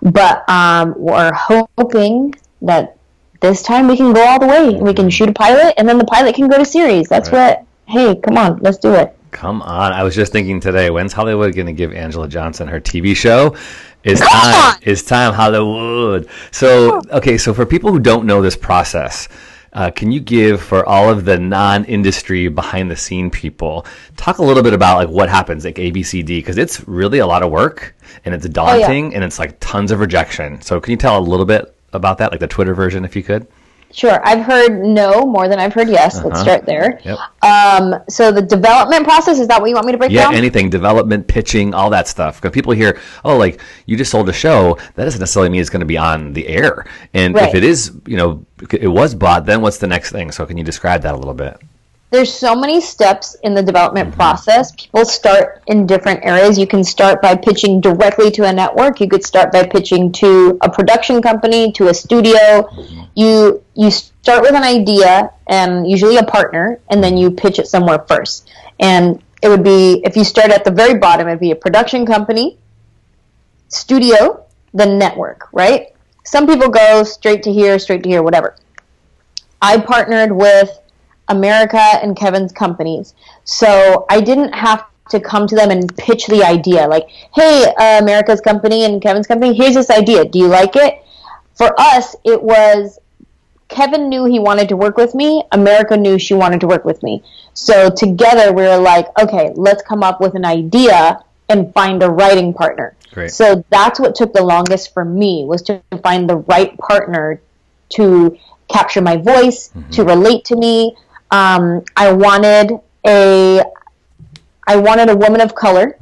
But 0.00 0.48
um, 0.48 0.94
we're 0.96 1.34
hoping 1.34 2.34
that 2.62 2.96
this 3.40 3.62
time 3.62 3.86
we 3.86 3.98
can 3.98 4.14
go 4.14 4.26
all 4.26 4.40
the 4.40 4.46
way, 4.46 4.68
and 4.68 4.82
we 4.82 4.94
can 4.94 5.10
shoot 5.10 5.28
a 5.28 5.34
pilot, 5.34 5.74
and 5.76 5.86
then 5.86 5.98
the 5.98 6.06
pilot 6.06 6.34
can 6.34 6.48
go 6.48 6.56
to 6.56 6.64
series. 6.64 7.06
That's 7.06 7.30
what. 7.30 7.66
Hey, 7.86 8.16
come 8.16 8.38
on, 8.38 8.60
let's 8.60 8.78
do 8.78 8.94
it. 8.94 9.14
Come 9.32 9.62
on. 9.62 9.92
I 9.92 10.04
was 10.04 10.14
just 10.14 10.30
thinking 10.30 10.60
today, 10.60 10.90
when's 10.90 11.12
Hollywood 11.12 11.56
going 11.56 11.66
to 11.66 11.72
give 11.72 11.92
Angela 11.92 12.28
Johnson 12.28 12.68
her 12.68 12.80
TV 12.80 13.16
show? 13.16 13.56
It's 14.04 14.20
time. 14.20 14.74
on! 14.74 14.78
It's 14.82 15.02
time, 15.02 15.32
Hollywood. 15.32 16.28
So, 16.50 17.00
okay, 17.10 17.38
so 17.38 17.52
for 17.54 17.66
people 17.66 17.90
who 17.90 17.98
don't 17.98 18.26
know 18.26 18.42
this 18.42 18.56
process, 18.56 19.28
uh, 19.72 19.90
can 19.90 20.12
you 20.12 20.20
give 20.20 20.60
for 20.60 20.86
all 20.86 21.08
of 21.08 21.24
the 21.24 21.38
non-industry 21.38 22.48
behind 22.48 22.90
the 22.90 22.96
scene 22.96 23.30
people 23.30 23.86
talk 24.18 24.36
a 24.36 24.42
little 24.42 24.62
bit 24.62 24.74
about 24.74 24.98
like 24.98 25.08
what 25.08 25.30
happens 25.30 25.64
like 25.64 25.76
ABCD 25.76 26.26
because 26.26 26.58
it's 26.58 26.86
really 26.86 27.20
a 27.20 27.26
lot 27.26 27.42
of 27.42 27.50
work 27.50 27.96
and 28.26 28.34
it's 28.34 28.46
daunting 28.48 29.14
and 29.14 29.24
it's 29.24 29.38
like 29.38 29.56
tons 29.60 29.90
of 29.90 30.00
rejection. 30.00 30.60
So 30.60 30.78
can 30.78 30.90
you 30.90 30.98
tell 30.98 31.18
a 31.18 31.20
little 31.20 31.46
bit 31.46 31.74
about 31.94 32.18
that, 32.18 32.32
like 32.32 32.40
the 32.40 32.46
Twitter 32.46 32.74
version, 32.74 33.04
if 33.04 33.16
you 33.16 33.22
could? 33.22 33.46
Sure, 33.92 34.20
I've 34.26 34.44
heard 34.44 34.82
no 34.82 35.26
more 35.26 35.48
than 35.48 35.58
I've 35.58 35.74
heard 35.74 35.88
yes. 35.88 36.24
Let's 36.24 36.40
start 36.40 36.64
there. 36.64 37.00
Yep. 37.04 37.18
Um, 37.42 37.94
so 38.08 38.32
the 38.32 38.40
development 38.40 39.04
process 39.04 39.38
is 39.38 39.48
that 39.48 39.60
what 39.60 39.68
you 39.68 39.74
want 39.74 39.86
me 39.86 39.92
to 39.92 39.98
break 39.98 40.10
Yeah, 40.10 40.24
down? 40.24 40.32
Yeah, 40.32 40.38
anything, 40.38 40.70
development, 40.70 41.26
pitching, 41.26 41.74
all 41.74 41.90
that 41.90 42.08
stuff. 42.08 42.40
Because 42.40 42.54
people 42.54 42.72
hear, 42.72 42.98
oh, 43.24 43.36
like 43.36 43.60
you 43.86 43.96
just 43.96 44.10
sold 44.10 44.28
a 44.28 44.32
show, 44.32 44.78
that 44.94 45.04
doesn't 45.04 45.20
necessarily 45.20 45.50
mean 45.50 45.60
it's 45.60 45.70
going 45.70 45.80
to 45.80 45.86
be 45.86 45.98
on 45.98 46.32
the 46.32 46.48
air. 46.48 46.86
And 47.12 47.36
if 47.36 47.54
it 47.54 47.64
is, 47.64 47.92
you 48.06 48.16
know, 48.16 48.46
it 48.70 48.88
was 48.88 49.14
bought, 49.14 49.44
then 49.46 49.60
what's 49.60 49.78
the 49.78 49.86
next 49.86 50.10
thing? 50.10 50.30
So 50.30 50.46
can 50.46 50.56
you 50.56 50.64
describe 50.64 51.02
that 51.02 51.14
a 51.14 51.18
little 51.18 51.34
bit? 51.34 51.60
There's 52.12 52.32
so 52.32 52.54
many 52.54 52.78
steps 52.78 53.34
in 53.42 53.54
the 53.54 53.62
development 53.62 54.14
process. 54.14 54.70
People 54.72 55.06
start 55.06 55.62
in 55.66 55.86
different 55.86 56.22
areas. 56.22 56.58
You 56.58 56.66
can 56.66 56.84
start 56.84 57.22
by 57.22 57.34
pitching 57.34 57.80
directly 57.80 58.30
to 58.32 58.44
a 58.44 58.52
network. 58.52 59.00
You 59.00 59.08
could 59.08 59.24
start 59.24 59.50
by 59.50 59.64
pitching 59.64 60.12
to 60.12 60.58
a 60.60 60.70
production 60.70 61.22
company, 61.22 61.72
to 61.72 61.88
a 61.88 61.94
studio. 61.94 62.68
You 63.14 63.64
you 63.74 63.90
start 63.90 64.42
with 64.42 64.54
an 64.54 64.62
idea 64.62 65.30
and 65.46 65.90
usually 65.90 66.18
a 66.18 66.22
partner, 66.22 66.78
and 66.90 67.02
then 67.02 67.16
you 67.16 67.30
pitch 67.30 67.58
it 67.58 67.66
somewhere 67.66 68.04
first. 68.06 68.52
And 68.78 69.22
it 69.42 69.48
would 69.48 69.64
be 69.64 70.02
if 70.04 70.14
you 70.14 70.24
start 70.24 70.50
at 70.50 70.64
the 70.64 70.70
very 70.70 70.98
bottom, 70.98 71.28
it'd 71.28 71.40
be 71.40 71.52
a 71.52 71.56
production 71.56 72.04
company, 72.04 72.58
studio, 73.68 74.44
then 74.74 74.98
network, 74.98 75.48
right? 75.52 75.86
Some 76.24 76.46
people 76.46 76.68
go 76.68 77.04
straight 77.04 77.42
to 77.44 77.52
here, 77.52 77.78
straight 77.78 78.02
to 78.02 78.08
here, 78.10 78.22
whatever. 78.22 78.54
I 79.62 79.78
partnered 79.78 80.32
with 80.32 80.78
America 81.32 81.80
and 81.80 82.16
Kevin's 82.16 82.52
companies, 82.52 83.14
so 83.44 84.06
I 84.08 84.20
didn't 84.20 84.52
have 84.52 84.84
to 85.10 85.20
come 85.20 85.46
to 85.46 85.56
them 85.56 85.70
and 85.70 85.94
pitch 85.96 86.26
the 86.26 86.44
idea 86.44 86.86
like, 86.86 87.08
"Hey, 87.34 87.66
uh, 87.66 88.00
America's 88.00 88.40
company 88.40 88.84
and 88.84 89.02
Kevin's 89.02 89.26
company, 89.26 89.54
here's 89.54 89.74
this 89.74 89.90
idea. 89.90 90.24
Do 90.24 90.38
you 90.38 90.48
like 90.48 90.76
it?" 90.76 91.02
For 91.54 91.74
us, 91.78 92.16
it 92.24 92.42
was 92.42 92.98
Kevin 93.72 94.08
knew 94.08 94.24
he 94.26 94.38
wanted 94.38 94.68
to 94.68 94.76
work 94.76 94.96
with 94.96 95.14
me. 95.14 95.42
America 95.50 95.96
knew 95.96 96.18
she 96.18 96.34
wanted 96.34 96.60
to 96.60 96.66
work 96.66 96.84
with 96.84 97.02
me. 97.02 97.22
So 97.54 97.90
together 97.90 98.52
we 98.52 98.62
were 98.62 98.78
like, 98.78 99.06
okay, 99.18 99.50
let's 99.54 99.82
come 99.82 100.02
up 100.02 100.20
with 100.20 100.34
an 100.34 100.44
idea 100.44 101.24
and 101.48 101.72
find 101.72 102.02
a 102.02 102.08
writing 102.08 102.52
partner. 102.52 102.94
Great. 103.12 103.30
So 103.30 103.64
that's 103.70 103.98
what 103.98 104.14
took 104.14 104.32
the 104.32 104.42
longest 104.42 104.94
for 104.94 105.04
me 105.04 105.44
was 105.46 105.62
to 105.62 105.82
find 106.02 106.28
the 106.28 106.36
right 106.36 106.76
partner 106.78 107.40
to 107.90 108.38
capture 108.68 109.02
my 109.02 109.16
voice, 109.16 109.70
to 109.92 110.04
relate 110.04 110.44
to 110.46 110.56
me. 110.56 110.96
Um, 111.32 111.82
I 111.96 112.12
wanted 112.12 112.78
a 113.06 113.62
I 114.68 114.76
wanted 114.76 115.08
a 115.10 115.16
woman 115.16 115.40
of 115.40 115.54
color. 115.54 115.98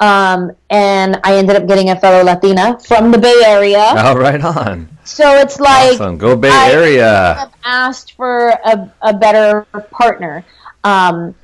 Um, 0.00 0.52
and 0.70 1.20
I 1.24 1.36
ended 1.36 1.56
up 1.56 1.66
getting 1.68 1.90
a 1.90 2.00
fellow 2.00 2.24
Latina 2.24 2.78
from 2.80 3.10
the 3.10 3.18
Bay 3.18 3.42
Area. 3.44 3.84
Oh, 3.98 4.16
right 4.16 4.42
on. 4.42 4.88
So 5.04 5.36
it's 5.36 5.60
like 5.60 6.00
Awesome. 6.00 6.16
Go 6.16 6.36
Bay 6.36 6.48
I- 6.50 6.70
Area. 6.72 7.50
asked 7.64 8.12
for 8.14 8.48
a, 8.64 8.90
a 9.02 9.12
better 9.12 9.66
partner. 9.90 10.42
Um, 10.84 11.34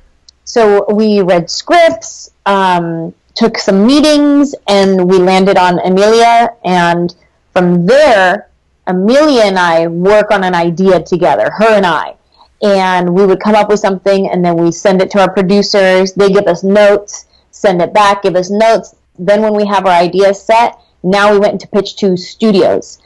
so 0.43 0.91
we 0.91 1.21
read 1.21 1.51
scripts, 1.51 2.31
um, 2.47 3.13
took 3.35 3.59
some 3.59 3.85
meetings, 3.85 4.55
and 4.67 5.07
we 5.07 5.19
landed 5.19 5.57
on 5.57 5.77
Amelia. 5.85 6.49
And 6.65 7.13
from 7.53 7.85
there, 7.85 8.49
Amelia 8.87 9.43
and 9.43 9.59
I 9.59 9.85
work 9.85 10.31
on 10.31 10.43
an 10.43 10.55
idea 10.55 11.03
together, 11.03 11.51
her 11.59 11.75
and 11.75 11.85
I. 11.85 12.15
And 12.61 13.13
we 13.13 13.25
would 13.25 13.39
come 13.39 13.55
up 13.55 13.69
with 13.69 13.79
something, 13.79 14.29
and 14.29 14.43
then 14.43 14.57
we 14.57 14.71
send 14.71 15.01
it 15.01 15.11
to 15.11 15.19
our 15.21 15.31
producers. 15.31 16.13
They 16.13 16.29
give 16.29 16.47
us 16.47 16.63
notes, 16.63 17.25
send 17.51 17.81
it 17.81 17.93
back, 17.93 18.23
give 18.23 18.35
us 18.35 18.49
notes. 18.49 18.95
Then, 19.19 19.41
when 19.41 19.53
we 19.53 19.65
have 19.65 19.85
our 19.85 19.93
ideas 19.93 20.41
set, 20.41 20.79
now 21.03 21.31
we 21.31 21.39
went 21.39 21.61
to 21.61 21.67
pitch 21.67 21.95
to 21.97 22.17
studios. 22.17 22.99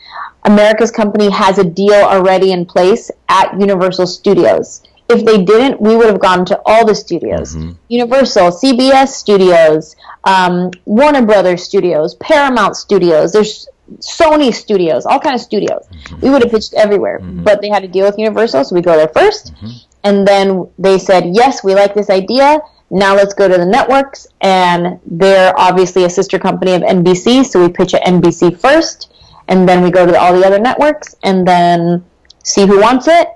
America's 0.44 0.92
company 0.92 1.30
has 1.30 1.58
a 1.58 1.64
deal 1.64 1.94
already 1.94 2.52
in 2.52 2.66
place 2.66 3.12
at 3.30 3.60
Universal 3.60 4.08
Studios. 4.08 4.82
If 5.10 5.26
they 5.26 5.44
didn't, 5.44 5.82
we 5.82 5.96
would 5.96 6.08
have 6.08 6.22
gone 6.22 6.46
to 6.46 6.62
all 6.66 6.86
the 6.86 6.96
studios 6.96 7.56
Universal, 7.90 8.52
CBS 8.52 9.10
Studios, 9.10 9.96
um, 10.24 10.72
Warner 10.86 11.26
Brothers 11.26 11.64
Studios, 11.64 12.16
Paramount 12.16 12.78
Studios. 12.78 13.34
There's 13.34 13.68
Sony 13.99 14.54
Studios, 14.54 15.06
all 15.06 15.19
kind 15.19 15.36
of 15.36 15.41
studios. 15.41 15.88
We 16.21 16.30
would 16.30 16.41
have 16.41 16.51
mm-hmm. 16.51 16.58
pitched 16.58 16.73
everywhere, 16.73 17.19
mm-hmm. 17.19 17.43
but 17.43 17.62
they 17.62 17.69
had 17.69 17.82
to 17.82 17.88
deal 17.88 18.06
with 18.06 18.17
Universal, 18.17 18.65
so 18.65 18.75
we 18.75 18.82
go 18.82 18.95
there 18.95 19.08
1st 19.08 19.51
mm-hmm. 19.51 19.67
And 20.04 20.27
then 20.27 20.67
they 20.80 20.97
said, 20.97 21.36
yes, 21.36 21.63
we 21.63 21.75
like 21.75 21.93
this 21.93 22.10
idea. 22.10 22.60
Now 22.89 23.15
let's 23.15 23.34
go 23.34 23.47
to 23.47 23.58
the 23.58 23.65
networks. 23.65 24.27
And 24.41 24.99
they're 25.06 25.54
obviously 25.58 26.06
a 26.06 26.10
sister 26.10 26.39
company 26.39 26.73
of 26.73 26.82
NBC, 26.82 27.45
so 27.45 27.62
we 27.62 27.71
pitch 27.71 27.93
at 27.93 28.04
NBC 28.04 28.60
first. 28.60 29.13
And 29.47 29.67
then 29.67 29.84
we 29.84 29.91
go 29.91 30.06
to 30.06 30.19
all 30.19 30.34
the 30.34 30.45
other 30.45 30.60
networks 30.60 31.15
and 31.23 31.47
then 31.47 32.04
see 32.43 32.65
who 32.65 32.80
wants 32.80 33.08
it. 33.08 33.27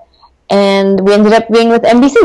And 0.50 1.00
we 1.00 1.12
ended 1.12 1.32
up 1.32 1.48
being 1.50 1.68
with 1.68 1.82
NBC. 1.82 2.16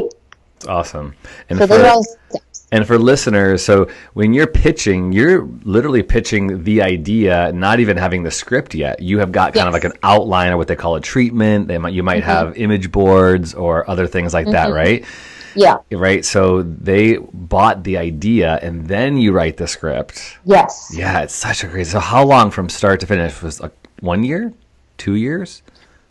It's 0.56 0.68
awesome. 0.68 1.16
And 1.50 1.60
So 1.60 1.66
those 1.66 1.82
for, 1.82 1.88
all 1.88 2.04
steps. 2.04 2.51
And 2.72 2.88
for 2.88 2.98
listeners, 2.98 3.64
so 3.64 3.90
when 4.14 4.34
you're 4.34 4.48
pitching, 4.48 5.12
you're 5.12 5.46
literally 5.64 6.04
pitching 6.04 6.64
the 6.64 6.82
idea, 6.82 7.52
not 7.52 7.82
even 7.82 7.98
having 7.98 8.24
the 8.24 8.32
script 8.32 8.74
yet. 8.74 9.02
You 9.02 9.20
have 9.20 9.34
got 9.34 9.54
kind 9.54 9.68
of 9.68 9.74
like 9.74 9.84
an 9.84 9.94
outline 10.04 10.54
or 10.54 10.58
what 10.58 10.70
they 10.70 10.78
call 10.78 10.96
a 10.96 11.02
treatment. 11.02 11.68
They 11.68 11.78
might 11.78 11.94
you 11.94 12.02
might 12.02 12.24
mm-hmm. 12.24 12.32
have 12.32 12.58
image 12.58 12.90
boards 12.92 13.54
or 13.54 13.90
other 13.90 14.08
things 14.08 14.34
like 14.34 14.46
that, 14.48 14.68
mm-hmm. 14.68 14.76
right? 14.76 15.06
Yeah. 15.54 15.78
Right. 15.92 16.24
So 16.24 16.64
they 16.64 17.18
bought 17.18 17.84
the 17.84 17.98
idea 17.98 18.58
and 18.62 18.88
then 18.88 19.18
you 19.18 19.34
write 19.34 19.58
the 19.58 19.68
script. 19.68 20.38
Yes. 20.46 20.94
Yeah, 20.96 21.22
it's 21.22 21.36
such 21.36 21.66
a 21.66 21.68
great. 21.68 21.88
So 21.88 22.00
how 22.00 22.24
long 22.24 22.52
from 22.52 22.70
start 22.70 23.02
to 23.02 23.06
finish 23.06 23.42
was 23.42 23.60
like 23.60 23.74
one 24.00 24.24
year, 24.24 24.54
two 24.98 25.16
years? 25.16 25.62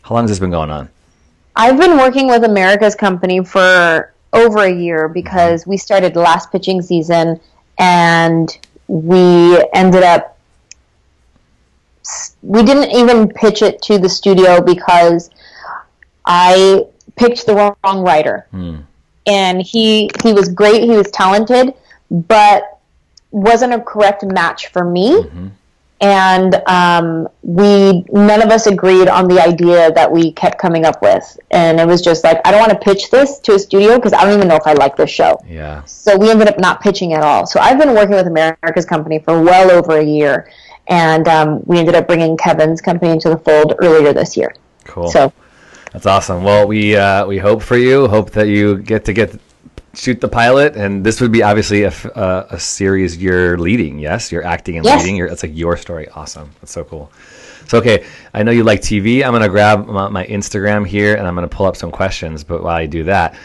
How 0.03 0.13
long 0.13 0.25
has 0.25 0.31
this 0.31 0.39
been 0.39 0.51
going 0.51 0.69
on? 0.69 0.89
I've 1.55 1.77
been 1.77 1.97
working 1.97 2.27
with 2.27 2.43
America's 2.43 2.95
company 2.95 3.43
for 3.43 4.10
over 4.33 4.59
a 4.59 4.73
year 4.73 5.07
because 5.09 5.67
we 5.67 5.77
started 5.77 6.15
last 6.15 6.51
pitching 6.51 6.81
season 6.81 7.39
and 7.77 8.57
we 8.87 9.63
ended 9.73 10.03
up 10.03 10.37
we 12.41 12.63
didn't 12.63 12.91
even 12.91 13.29
pitch 13.29 13.61
it 13.61 13.81
to 13.83 13.97
the 13.97 14.09
studio 14.09 14.61
because 14.61 15.29
I 16.25 16.85
picked 17.15 17.45
the 17.45 17.55
wrong 17.55 18.01
writer. 18.03 18.47
Hmm. 18.51 18.77
And 19.27 19.61
he 19.61 20.09
he 20.23 20.33
was 20.33 20.49
great, 20.49 20.81
he 20.81 20.89
was 20.89 21.11
talented, 21.11 21.73
but 22.09 22.79
wasn't 23.29 23.73
a 23.73 23.79
correct 23.79 24.23
match 24.23 24.67
for 24.67 24.83
me 24.83 25.11
mm-hmm. 25.11 25.47
And 26.01 26.55
um, 26.67 27.27
we 27.43 28.03
none 28.11 28.41
of 28.41 28.49
us 28.49 28.65
agreed 28.67 29.07
on 29.07 29.27
the 29.27 29.39
idea 29.39 29.91
that 29.93 30.11
we 30.11 30.31
kept 30.31 30.57
coming 30.59 30.83
up 30.85 31.01
with 31.01 31.39
and 31.51 31.79
it 31.79 31.87
was 31.87 32.01
just 32.01 32.23
like 32.23 32.39
i 32.45 32.51
don't 32.51 32.59
want 32.59 32.71
to 32.71 32.77
pitch 32.79 33.09
this 33.11 33.39
to 33.39 33.53
a 33.53 33.59
studio 33.59 33.95
because 33.97 34.13
i 34.13 34.23
don't 34.23 34.33
even 34.35 34.47
know 34.47 34.55
if 34.55 34.65
i 34.65 34.73
like 34.73 34.95
this 34.95 35.09
show 35.09 35.39
Yeah. 35.47 35.83
so 35.85 36.17
we 36.17 36.29
ended 36.31 36.47
up 36.47 36.59
not 36.59 36.81
pitching 36.81 37.13
at 37.13 37.21
all 37.23 37.45
so 37.45 37.59
i've 37.59 37.77
been 37.77 37.93
working 37.93 38.15
with 38.15 38.27
america's 38.27 38.85
company 38.85 39.19
for 39.19 39.41
well 39.41 39.69
over 39.71 39.97
a 39.99 40.03
year 40.03 40.49
and 40.87 41.27
um, 41.27 41.61
we 41.65 41.77
ended 41.77 41.95
up 41.95 42.07
bringing 42.07 42.35
kevin's 42.35 42.81
company 42.81 43.11
into 43.11 43.29
the 43.29 43.37
fold 43.37 43.75
earlier 43.79 44.11
this 44.13 44.35
year 44.35 44.55
Cool. 44.85 45.09
so 45.09 45.31
That's 45.93 46.05
awesome. 46.05 46.43
Well, 46.43 46.67
we 46.67 46.95
uh, 46.95 47.25
we 47.27 47.37
hope 47.37 47.61
for 47.61 47.75
you. 47.77 48.07
Hope 48.07 48.31
that 48.31 48.47
you 48.47 48.77
get 48.77 49.03
to 49.05 49.13
get 49.13 49.29
shoot 49.93 50.21
the 50.21 50.27
pilot, 50.27 50.75
and 50.75 51.03
this 51.03 51.19
would 51.21 51.31
be 51.31 51.43
obviously 51.43 51.83
a, 51.83 51.89
uh, 52.15 52.47
a 52.51 52.59
series 52.59 53.17
you're 53.17 53.57
leading. 53.57 53.99
Yes, 53.99 54.31
you're 54.31 54.45
acting 54.45 54.77
and 54.77 54.85
Yes. 54.85 55.01
leading. 55.01 55.15
You're, 55.17 55.27
it's 55.27 55.43
like 55.43 55.55
your 55.55 55.77
story. 55.77 56.07
Awesome. 56.15 56.51
That's 56.61 56.71
so 56.71 56.83
cool. 56.83 57.11
So 57.67 57.77
okay, 57.77 58.05
I 58.33 58.43
know 58.43 58.51
you 58.51 58.63
like 58.63 58.81
TV. 58.81 59.23
I'm 59.23 59.31
gonna 59.31 59.47
grab 59.49 59.87
my, 59.87 60.09
my 60.09 60.25
Instagram 60.27 60.85
here, 60.85 61.15
and 61.15 61.27
I'm 61.27 61.35
gonna 61.35 61.47
pull 61.47 61.65
up 61.65 61.75
some 61.75 61.91
questions. 61.91 62.43
But 62.43 62.63
while 62.63 62.75
I 62.75 62.85
do 62.85 63.03
that, 63.05 63.35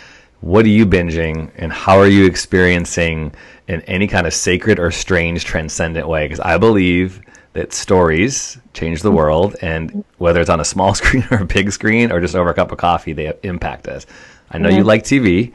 what 0.41 0.65
are 0.65 0.69
you 0.69 0.87
binging, 0.87 1.51
and 1.57 1.73
how 1.73 1.99
are 1.99 2.07
you 2.09 2.27
experiencing 2.27 3.33
in 3.69 3.81
any 3.83 4.07
kind 4.07 4.27
of 4.27 4.35
sacred 4.35 4.79
or 4.79 4.91
strange, 4.91 5.45
transcendent 5.45 6.09
way? 6.09 6.25
Because 6.27 6.41
I 6.41 6.59
believe 6.59 7.21
that 7.53 7.73
stories 7.73 8.59
change 8.75 9.03
the 9.03 9.11
world, 9.11 9.57
and 9.63 10.05
whether 10.19 10.41
it's 10.41 10.51
on 10.51 10.61
a 10.61 10.65
small 10.65 10.95
screen 11.01 11.25
or 11.31 11.39
a 11.39 11.45
big 11.45 11.73
screen 11.73 12.13
or 12.13 12.21
just 12.21 12.35
over 12.35 12.51
a 12.51 12.55
cup 12.55 12.71
of 12.73 12.79
coffee, 12.79 13.13
they 13.13 13.33
impact 13.43 13.89
us. 13.89 14.07
I 14.51 14.59
know 14.59 14.69
you 14.69 14.85
like 14.85 15.03
TV, 15.03 15.53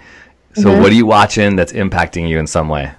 so 0.54 0.64
mm-hmm. 0.64 0.82
what 0.82 0.92
are 0.92 0.96
you 0.96 1.06
watching 1.06 1.56
that's 1.56 1.74
impacting 1.74 2.28
you 2.28 2.40
in 2.40 2.48
some 2.48 2.70
way? 2.70 2.92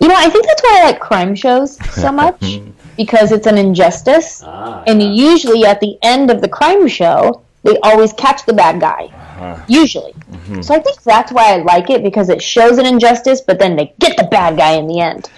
you 0.00 0.06
know 0.06 0.14
i 0.16 0.28
think 0.28 0.46
that's 0.46 0.62
why 0.62 0.80
i 0.80 0.84
like 0.84 1.00
crime 1.00 1.34
shows 1.34 1.76
so 1.92 2.12
much 2.22 2.60
because 2.96 3.32
it's 3.32 3.46
an 3.46 3.58
injustice. 3.58 4.42
Ah. 4.44 4.82
And 4.86 5.02
usually 5.02 5.64
at 5.64 5.80
the 5.80 5.98
end 6.02 6.30
of 6.30 6.40
the 6.40 6.48
crime 6.48 6.88
show 6.88 7.42
they 7.62 7.78
always 7.82 8.12
catch 8.12 8.46
the 8.46 8.52
bad 8.52 8.80
guy. 8.80 9.06
Uh-huh. 9.06 9.64
Usually. 9.68 10.12
Mm-hmm. 10.12 10.62
So 10.62 10.74
i 10.74 10.78
think 10.78 11.02
that's 11.02 11.32
why 11.32 11.54
i 11.54 11.56
like 11.58 11.90
it 11.90 12.02
because 12.02 12.28
it 12.28 12.42
shows 12.42 12.78
an 12.78 12.86
injustice 12.86 13.40
but 13.40 13.58
then 13.58 13.76
they 13.76 13.92
get 13.98 14.16
the 14.16 14.24
bad 14.24 14.56
guy 14.56 14.72
in 14.72 14.86
the 14.86 15.00
end. 15.00 15.30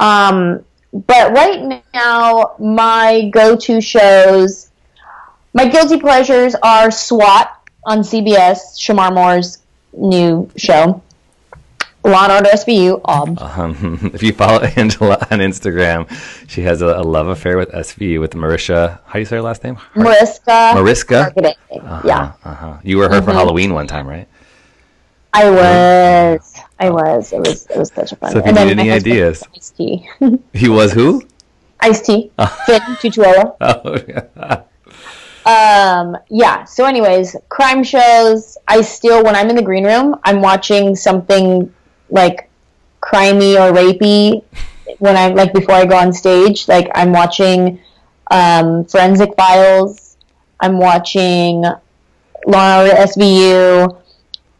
Um, 0.00 0.64
but 0.92 1.32
right 1.32 1.82
now 1.94 2.54
my 2.58 3.30
go-to 3.32 3.80
shows 3.80 4.70
my 5.54 5.66
guilty 5.68 5.98
pleasures 5.98 6.54
are 6.62 6.90
swat 6.90 7.54
on 7.84 7.98
cbs 8.00 8.78
shemar 8.78 9.12
moore's 9.12 9.58
new 9.92 10.48
show 10.56 11.02
law 12.04 12.24
and 12.24 12.32
order 12.32 12.50
svu 12.56 13.00
ob 13.04 13.38
Um, 13.40 14.10
if 14.14 14.22
you 14.22 14.32
follow 14.32 14.60
Angela 14.76 15.18
on 15.30 15.38
Instagram, 15.40 16.08
she 16.48 16.62
has 16.62 16.80
a, 16.80 16.86
a 16.86 17.02
love 17.02 17.28
affair 17.28 17.58
with 17.58 17.70
SVU 17.70 18.20
with 18.20 18.32
Marisha. 18.32 19.00
How 19.06 19.14
do 19.14 19.18
you 19.18 19.24
say 19.26 19.36
her 19.36 19.42
last 19.42 19.64
name? 19.64 19.76
mariska 19.94 20.72
Mariska. 20.74 21.18
marketing 21.34 21.54
yeah 22.04 22.32
Uh-huh. 22.44 22.78
You 22.82 22.98
were 22.98 23.08
her 23.08 23.20
for 23.20 23.32
Halloween 23.32 23.74
one 23.74 23.86
time, 23.86 24.06
right? 24.06 24.28
I 25.34 25.50
was. 25.50 26.54
I 26.80 26.88
was. 26.88 27.32
It 27.32 27.40
was. 27.40 27.66
It 27.66 27.76
was 27.76 27.92
such 27.92 28.12
a 28.12 28.16
fun. 28.16 28.32
So 28.32 28.38
if 28.38 28.46
you 28.46 28.52
need 28.52 28.78
any 28.78 28.90
ideas. 28.90 29.42
Ice 29.54 29.70
tea. 29.76 30.08
He 30.54 30.68
was 30.68 30.92
who? 30.92 31.22
Ice-T. 31.80 32.32
Finn 32.66 32.80
Tutuola. 33.00 33.54
Oh, 33.60 33.96
yeah. 34.08 34.62
Um. 35.48 36.16
Yeah. 36.28 36.64
So, 36.64 36.84
anyways, 36.84 37.34
crime 37.48 37.82
shows. 37.82 38.58
I 38.68 38.82
still, 38.82 39.24
when 39.24 39.34
I'm 39.34 39.48
in 39.48 39.56
the 39.56 39.62
green 39.62 39.84
room, 39.84 40.14
I'm 40.22 40.42
watching 40.42 40.94
something 40.94 41.72
like 42.10 42.50
crimey 43.02 43.54
or 43.56 43.72
rapey. 43.74 44.44
When 44.98 45.16
I'm 45.16 45.34
like 45.34 45.52
before 45.52 45.74
I 45.74 45.86
go 45.86 45.96
on 45.96 46.12
stage, 46.12 46.68
like 46.68 46.90
I'm 46.94 47.12
watching 47.12 47.80
um, 48.30 48.84
Forensic 48.84 49.34
Files. 49.36 50.16
I'm 50.60 50.78
watching 50.78 51.62
Law 52.46 52.88
SVU 52.88 53.96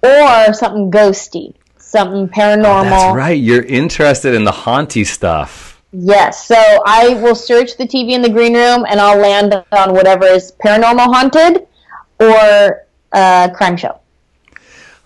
or 0.03 0.53
something 0.53 0.90
ghosty. 0.90 1.55
something 1.79 2.29
paranormal. 2.29 2.85
That's 2.85 3.16
right. 3.16 3.38
You're 3.38 3.64
interested 3.64 4.35
in 4.35 4.44
the 4.44 4.53
haunty 4.53 5.05
stuff. 5.05 5.67
Yes. 5.92 6.46
So 6.46 6.57
I 6.85 7.14
will 7.14 7.35
search 7.35 7.77
the 7.77 7.85
TV 7.85 8.11
in 8.11 8.22
the 8.22 8.29
green 8.29 8.55
room 8.55 8.85
and 8.88 9.01
I'll 9.01 9.18
land 9.18 9.55
on 9.72 9.94
whatever 9.94 10.27
is 10.27 10.53
paranormal 10.62 11.07
haunted 11.07 11.66
or 12.20 12.87
uh, 13.12 13.48
crime 13.55 13.77
show. 13.77 14.01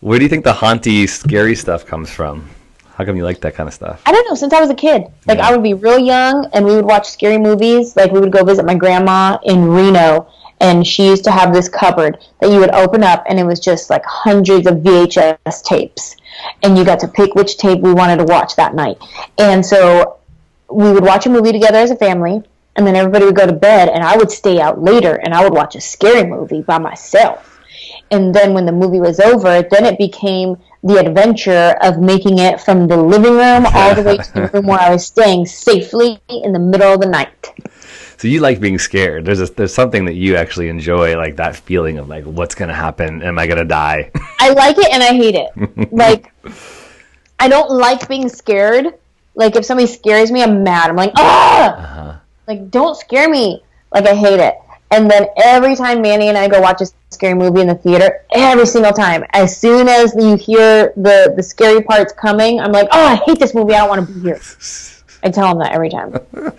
Where 0.01 0.18
do 0.18 0.25
you 0.25 0.29
think 0.29 0.45
the 0.45 0.53
haunty, 0.53 1.07
scary 1.07 1.55
stuff 1.55 1.87
comes 1.87 2.11
from? 2.11 2.49
How 2.95 3.05
come 3.05 3.16
you 3.16 3.25
like 3.25 3.40
that 3.40 3.55
kind 3.55 3.68
of 3.68 3.75
stuff? 3.75 4.03
I 4.05 4.12
don't 4.12 4.29
know. 4.29 4.35
Since 4.35 4.53
I 4.53 4.61
was 4.61 4.68
a 4.68 4.75
kid, 4.75 5.07
like 5.27 5.38
Yeah. 5.38 5.49
I 5.49 5.53
would 5.53 5.62
be 5.62 5.75
real 5.75 5.99
young, 5.99 6.47
and 6.53 6.64
we 6.64 6.75
would 6.77 6.85
watch 6.85 7.09
scary 7.09 7.38
movies. 7.38 7.97
Like 7.97 8.12
we 8.12 8.21
would 8.21 8.33
go 8.33 8.45
visit 8.45 8.64
my 8.64 8.75
grandma 8.75 9.38
in 9.45 9.66
Reno, 9.68 10.29
and 10.61 10.87
she 10.87 11.07
used 11.07 11.25
to 11.25 11.31
have 11.31 11.55
this 11.55 11.68
cupboard 11.68 12.18
that 12.40 12.51
you 12.51 12.59
would 12.59 12.73
open 12.73 13.03
up, 13.03 13.25
and 13.29 13.38
it 13.38 13.45
was 13.45 13.61
just 13.61 13.90
like 13.90 14.05
hundreds 14.05 14.66
of 14.66 14.79
VHS 14.79 15.62
tapes, 15.64 16.16
and 16.62 16.77
you 16.77 16.85
got 16.85 17.01
to 17.01 17.09
pick 17.09 17.35
which 17.35 17.57
tape 17.57 17.81
we 17.81 17.95
wanted 17.95 18.18
to 18.18 18.25
watch 18.25 18.57
that 18.57 18.75
night. 18.75 18.99
And 19.38 19.64
so 19.64 20.18
we 20.72 20.92
would 20.92 21.04
watch 21.04 21.26
a 21.26 21.30
movie 21.30 21.52
together 21.52 21.78
as 21.78 21.90
a 21.90 21.96
family, 21.96 22.42
and 22.76 22.87
then 22.87 22.96
everybody 22.96 23.24
would 23.26 23.37
go 23.37 23.46
to 23.46 23.52
bed, 23.52 23.88
and 23.88 24.02
I 24.02 24.16
would 24.16 24.30
stay 24.30 24.61
out 24.61 24.82
later, 24.82 25.14
and 25.14 25.35
I 25.35 25.44
would 25.44 25.52
watch 25.52 25.76
a 25.76 25.80
scary 25.80 26.24
movie 26.24 26.62
by 26.62 26.78
myself. 26.78 27.61
And 28.11 28.35
then 28.35 28.52
when 28.52 28.66
the 28.66 28.72
movie 28.72 29.00
was 29.00 29.20
over, 29.20 29.62
then 29.62 29.87
it 29.87 29.98
became 29.98 30.56
the 30.82 30.98
adventure 30.98 31.76
of 31.80 31.98
making 31.98 32.38
it 32.38 32.61
from 32.61 32.87
the 32.87 32.96
living 32.96 33.32
room 33.32 33.66
all 33.72 33.94
the 33.94 34.02
way 34.02 34.16
to 34.18 34.32
the 34.32 34.50
room 34.52 34.66
where 34.66 34.80
I 34.80 34.90
was 34.90 35.06
staying 35.06 35.46
safely 35.46 36.20
in 36.28 36.52
the 36.52 36.58
middle 36.58 36.92
of 36.92 37.00
the 37.00 37.06
night. 37.06 37.52
So 38.18 38.28
you 38.28 38.40
like 38.40 38.61
being 38.61 38.78
scared. 38.78 39.24
There's 39.24 39.40
a, 39.40 39.46
there's 39.46 39.74
something 39.74 40.04
that 40.04 40.14
you 40.14 40.37
actually 40.37 40.68
enjoy, 40.68 41.16
like 41.16 41.37
that 41.37 41.56
feeling 41.56 41.98
of 41.98 42.08
like, 42.08 42.24
what's 42.24 42.54
gonna 42.54 42.74
happen? 42.74 43.22
Am 43.22 43.38
I 43.38 43.46
gonna 43.46 43.64
die? 43.64 44.11
I 44.38 44.50
like 44.50 44.78
it 44.78 44.92
and 44.92 45.02
I 45.02 45.14
hate 45.14 45.35
it. 45.35 45.92
like, 45.92 46.32
I 47.40 47.48
don't 47.48 47.70
like 47.70 48.08
being 48.08 48.28
scared. 48.28 48.94
Like, 49.35 49.57
if 49.57 49.64
somebody 49.64 49.87
scares 49.87 50.31
me, 50.31 50.42
I'm 50.42 50.62
mad. 50.62 50.90
I'm 50.90 50.97
like, 50.97 51.12
ah! 51.16 52.21
Like, 52.47 52.71
don't 52.71 52.97
scare 52.97 53.29
me. 53.31 53.62
Like, 53.92 54.07
I 54.07 54.14
hate 54.14 54.40
it. 54.40 54.55
And 54.90 55.11
then 55.11 55.27
every 55.42 55.75
time 55.75 56.03
Manny 56.03 56.29
and 56.29 56.37
I 56.37 56.49
go 56.49 56.61
watch 56.61 56.83
a 56.83 56.87
scary 57.09 57.33
movie 57.33 57.62
in 57.62 57.66
the 57.66 57.75
theater, 57.75 58.27
every 58.31 58.66
single 58.66 58.92
time, 58.92 59.25
as 59.31 59.57
soon 59.57 59.88
as 59.88 60.14
you 60.14 60.37
hear 60.37 60.92
the, 60.97 61.33
the 61.35 61.42
scary 61.42 61.83
parts 61.83 62.12
coming, 62.12 62.61
I'm 62.61 62.73
like, 62.73 62.88
oh, 62.92 63.07
I 63.07 63.14
hate 63.25 63.38
this 63.38 63.55
movie. 63.55 63.75
I 63.75 63.79
don't 63.79 63.88
want 63.88 64.07
to 64.07 64.12
be 64.12 64.21
here. 64.21 64.40
I 65.23 65.31
tell 65.31 65.51
him 65.51 65.59
that 65.61 65.73
every 65.73 65.88
time. 65.88 66.14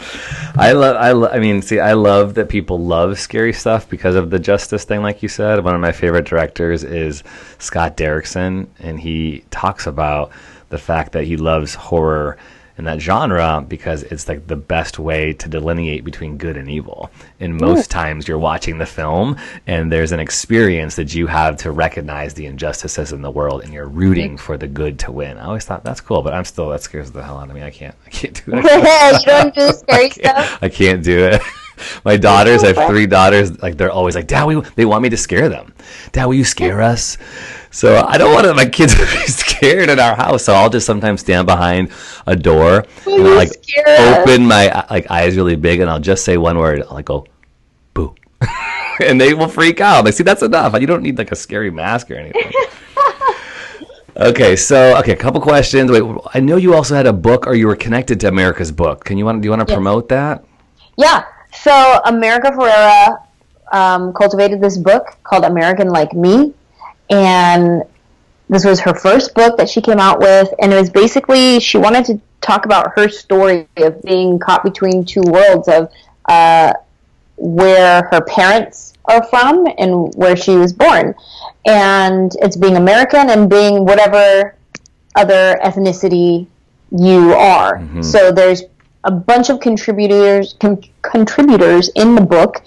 I 0.55 0.71
love. 0.71 0.95
I. 0.95 1.11
Lo- 1.11 1.29
I 1.29 1.39
mean, 1.39 1.61
see, 1.61 1.79
I 1.79 1.93
love 1.93 2.35
that 2.35 2.47
people 2.47 2.79
love 2.79 3.19
scary 3.19 3.51
stuff 3.51 3.89
because 3.89 4.15
of 4.15 4.29
the 4.29 4.39
justice 4.39 4.85
thing, 4.85 5.01
like 5.01 5.21
you 5.21 5.27
said. 5.27 5.63
One 5.63 5.75
of 5.75 5.81
my 5.81 5.91
favorite 5.91 6.25
directors 6.25 6.83
is 6.85 7.23
Scott 7.59 7.97
Derrickson, 7.97 8.67
and 8.79 8.99
he 8.99 9.43
talks 9.51 9.85
about 9.85 10.31
the 10.69 10.77
fact 10.77 11.11
that 11.11 11.25
he 11.25 11.35
loves 11.35 11.75
horror 11.75 12.37
in 12.77 12.85
that 12.85 12.99
genre 12.99 13.63
because 13.67 14.03
it's 14.03 14.27
like 14.27 14.47
the 14.47 14.55
best 14.55 14.97
way 14.99 15.33
to 15.33 15.47
delineate 15.47 16.03
between 16.03 16.37
good 16.37 16.57
and 16.57 16.69
evil. 16.69 17.11
And 17.39 17.59
most 17.59 17.91
times 17.91 18.27
you're 18.27 18.39
watching 18.39 18.77
the 18.77 18.85
film 18.85 19.37
and 19.67 19.91
there's 19.91 20.11
an 20.11 20.19
experience 20.19 20.95
that 20.95 21.13
you 21.13 21.27
have 21.27 21.57
to 21.57 21.71
recognize 21.71 22.33
the 22.33 22.45
injustices 22.45 23.11
in 23.11 23.21
the 23.21 23.31
world 23.31 23.63
and 23.63 23.73
you're 23.73 23.87
rooting 23.87 24.37
for 24.37 24.57
the 24.57 24.67
good 24.67 24.97
to 24.99 25.11
win. 25.11 25.37
I 25.37 25.45
always 25.45 25.65
thought 25.65 25.83
that's 25.83 26.01
cool, 26.01 26.21
but 26.21 26.33
I'm 26.33 26.45
still 26.45 26.69
that 26.69 26.81
scares 26.81 27.11
the 27.11 27.23
hell 27.23 27.37
out 27.37 27.49
of 27.49 27.55
me. 27.55 27.63
I 27.63 27.69
can't 27.69 27.95
I 28.05 28.09
can't 28.09 28.45
do 28.45 28.51
that. 28.51 29.19
you 29.25 29.31
don't 29.31 29.55
do 29.55 29.71
scary 29.77 30.09
stuff? 30.09 30.59
I 30.61 30.69
can't 30.69 31.03
do 31.03 31.25
it. 31.25 31.41
My 32.05 32.17
daughters, 32.17 32.63
I 32.63 32.73
have 32.73 32.87
three 32.87 33.07
daughters. 33.07 33.61
Like 33.61 33.77
they're 33.77 33.91
always 33.91 34.15
like, 34.15 34.27
"Dad, 34.27 34.45
we, 34.45 34.61
they 34.75 34.85
want 34.85 35.01
me 35.01 35.09
to 35.09 35.17
scare 35.17 35.49
them. 35.49 35.73
Dad, 36.11 36.25
will 36.25 36.35
you 36.35 36.43
scare 36.43 36.81
us?" 36.81 37.17
So 37.71 38.05
I 38.07 38.17
don't 38.17 38.33
want 38.33 38.55
my 38.55 38.65
kids 38.65 38.93
to 38.93 39.01
be 39.01 39.25
scared 39.63 39.89
in 39.89 39.99
our 39.99 40.15
house. 40.15 40.43
So 40.45 40.53
I'll 40.53 40.69
just 40.69 40.85
sometimes 40.85 41.21
stand 41.21 41.45
behind 41.47 41.89
a 42.27 42.35
door 42.35 42.85
and 43.05 43.27
I'll, 43.27 43.35
like 43.35 43.51
open 43.87 44.45
my 44.47 44.85
like 44.89 45.09
eyes 45.09 45.35
really 45.35 45.55
big, 45.55 45.79
and 45.79 45.89
I'll 45.89 45.99
just 45.99 46.25
say 46.25 46.37
one 46.37 46.57
word. 46.57 46.83
I'll 46.83 46.95
like 46.95 47.05
go, 47.05 47.25
"Boo," 47.93 48.15
and 49.03 49.19
they 49.19 49.33
will 49.33 49.47
freak 49.47 49.81
out. 49.81 50.05
Like, 50.05 50.13
see, 50.13 50.23
that's 50.23 50.43
enough. 50.43 50.79
You 50.79 50.87
don't 50.87 51.03
need 51.03 51.17
like 51.17 51.31
a 51.31 51.35
scary 51.35 51.71
mask 51.71 52.11
or 52.11 52.15
anything. 52.15 52.51
Okay, 54.15 54.55
so 54.55 54.95
okay, 54.99 55.13
a 55.13 55.15
couple 55.15 55.41
questions. 55.41 55.89
Wait, 55.89 56.03
I 56.35 56.39
know 56.39 56.55
you 56.57 56.75
also 56.75 56.93
had 56.93 57.07
a 57.07 57.11
book, 57.13 57.47
or 57.47 57.55
you 57.55 57.65
were 57.65 57.75
connected 57.75 58.19
to 58.19 58.27
America's 58.27 58.71
Book. 58.71 59.03
Can 59.05 59.17
you 59.17 59.25
want? 59.25 59.41
Do 59.41 59.47
you 59.47 59.49
want 59.49 59.61
to 59.65 59.71
Yes. 59.71 59.75
promote 59.75 60.07
that? 60.09 60.43
Yeah. 60.97 61.23
So 61.51 61.99
America 62.05 62.51
Ferrera 62.51 63.23
um, 63.71 64.13
cultivated 64.13 64.61
this 64.61 64.77
book 64.77 65.17
called 65.23 65.45
American 65.45 65.89
Like 65.89 66.13
Me, 66.13 66.53
and 67.09 67.81
this 68.53 68.65
was 68.65 68.79
her 68.81 68.93
first 68.93 69.33
book 69.33 69.57
that 69.57 69.69
she 69.69 69.81
came 69.81 69.99
out 69.99 70.19
with, 70.19 70.53
and 70.59 70.71
it 70.71 70.79
was 70.79 70.89
basically 70.89 71.59
she 71.59 71.77
wanted 71.77 72.05
to 72.05 72.21
talk 72.41 72.65
about 72.65 72.91
her 72.95 73.09
story 73.09 73.67
of 73.77 74.01
being 74.03 74.37
caught 74.37 74.63
between 74.63 75.03
two 75.05 75.21
worlds 75.25 75.67
of 75.67 75.91
uh, 76.29 76.73
where 77.37 78.03
her 78.11 78.21
parents 78.21 78.93
are 79.05 79.23
from 79.27 79.65
and 79.77 80.13
where 80.15 80.35
she 80.35 80.55
was 80.55 80.71
born, 80.73 81.15
and 81.65 82.31
it's 82.41 82.55
being 82.55 82.77
American 82.77 83.29
and 83.29 83.49
being 83.49 83.85
whatever 83.85 84.55
other 85.15 85.57
ethnicity 85.63 86.47
you 86.91 87.33
are. 87.33 87.81
So 88.03 88.31
there's 88.31 88.63
a 89.03 89.11
bunch 89.11 89.49
of 89.49 89.59
contributors 89.59 90.55
con- 90.59 90.83
contributors 91.01 91.89
in 91.95 92.15
the 92.15 92.21
book. 92.21 92.61